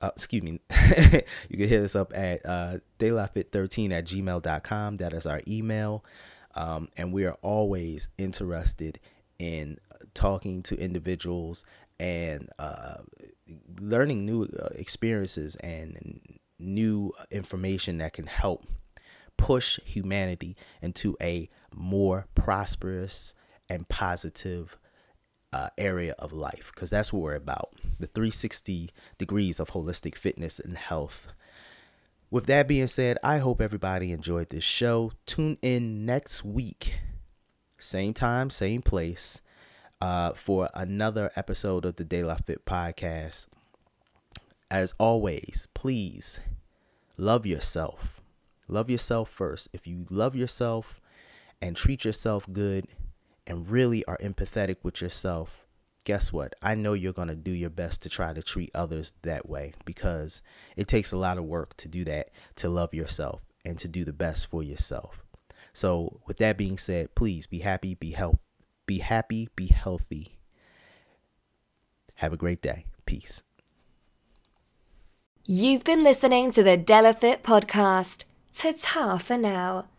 uh, 0.00 0.10
excuse 0.14 0.42
me, 0.42 0.60
you 1.48 1.58
can 1.58 1.68
hit 1.68 1.82
us 1.82 1.94
up 1.94 2.12
at 2.14 2.44
uh, 2.44 2.76
delafit13 2.98 3.92
at 3.92 4.04
gmail.com. 4.06 4.96
That 4.96 5.12
is 5.12 5.26
our 5.26 5.40
email. 5.46 6.04
Um, 6.54 6.88
and 6.96 7.12
we 7.12 7.24
are 7.26 7.36
always 7.42 8.08
interested 8.18 8.98
in 9.38 9.78
talking 10.14 10.62
to 10.64 10.76
individuals 10.76 11.64
and 11.98 12.48
uh, 12.58 12.96
learning 13.80 14.24
new 14.24 14.44
uh, 14.44 14.68
experiences 14.74 15.56
and 15.56 16.20
new 16.58 17.12
information 17.30 17.98
that 17.98 18.12
can 18.12 18.26
help 18.26 18.66
push 19.36 19.78
humanity 19.84 20.56
into 20.82 21.16
a 21.20 21.48
more 21.74 22.26
prosperous 22.34 23.34
and 23.68 23.88
positive 23.88 24.76
uh, 25.52 25.68
area 25.76 26.14
of 26.18 26.32
life 26.32 26.70
because 26.74 26.90
that's 26.90 27.12
what 27.12 27.22
we're 27.22 27.34
about 27.34 27.72
the 27.98 28.06
360 28.06 28.90
degrees 29.18 29.60
of 29.60 29.70
holistic 29.70 30.14
fitness 30.14 30.58
and 30.58 30.76
health. 30.76 31.28
With 32.30 32.46
that 32.46 32.68
being 32.68 32.86
said, 32.86 33.18
I 33.24 33.38
hope 33.38 33.60
everybody 33.60 34.12
enjoyed 34.12 34.50
this 34.50 34.64
show. 34.64 35.12
Tune 35.26 35.58
in 35.62 36.06
next 36.06 36.44
week, 36.44 36.94
same 37.78 38.14
time, 38.14 38.50
same 38.50 38.82
place, 38.82 39.42
uh, 40.00 40.32
for 40.32 40.68
another 40.72 41.30
episode 41.34 41.84
of 41.84 41.96
the 41.96 42.04
De 42.04 42.22
La 42.22 42.36
Fit 42.36 42.64
podcast. 42.64 43.46
As 44.70 44.94
always, 44.98 45.66
please 45.74 46.40
love 47.16 47.44
yourself. 47.44 48.20
Love 48.68 48.88
yourself 48.88 49.28
first. 49.28 49.68
If 49.72 49.88
you 49.88 50.06
love 50.08 50.36
yourself 50.36 51.00
and 51.60 51.76
treat 51.76 52.04
yourself 52.04 52.46
good, 52.52 52.86
and 53.46 53.68
really 53.70 54.04
are 54.04 54.18
empathetic 54.18 54.76
with 54.82 55.00
yourself, 55.00 55.66
guess 56.04 56.32
what? 56.32 56.54
I 56.62 56.74
know 56.74 56.92
you're 56.92 57.12
going 57.12 57.28
to 57.28 57.34
do 57.34 57.52
your 57.52 57.70
best 57.70 58.02
to 58.02 58.08
try 58.08 58.32
to 58.32 58.42
treat 58.42 58.70
others 58.74 59.12
that 59.22 59.48
way 59.48 59.72
because 59.84 60.42
it 60.76 60.88
takes 60.88 61.12
a 61.12 61.16
lot 61.16 61.38
of 61.38 61.44
work 61.44 61.76
to 61.78 61.88
do 61.88 62.04
that, 62.04 62.30
to 62.56 62.68
love 62.68 62.94
yourself 62.94 63.42
and 63.64 63.78
to 63.78 63.88
do 63.88 64.04
the 64.04 64.12
best 64.12 64.46
for 64.48 64.62
yourself. 64.62 65.22
So, 65.72 66.20
with 66.26 66.38
that 66.38 66.56
being 66.56 66.78
said, 66.78 67.14
please 67.14 67.46
be 67.46 67.60
happy, 67.60 67.94
be 67.94 68.10
help, 68.10 68.40
be 68.86 68.98
happy, 68.98 69.48
be 69.54 69.66
healthy. 69.66 70.38
Have 72.16 72.32
a 72.32 72.36
great 72.36 72.60
day. 72.60 72.86
Peace. 73.06 73.42
You've 75.46 75.84
been 75.84 76.04
listening 76.04 76.50
to 76.52 76.62
the 76.62 76.76
De 76.76 77.00
La 77.00 77.12
Fit 77.12 77.42
podcast. 77.42 78.24
Ta-ta 78.52 79.18
for 79.18 79.38
now. 79.38 79.89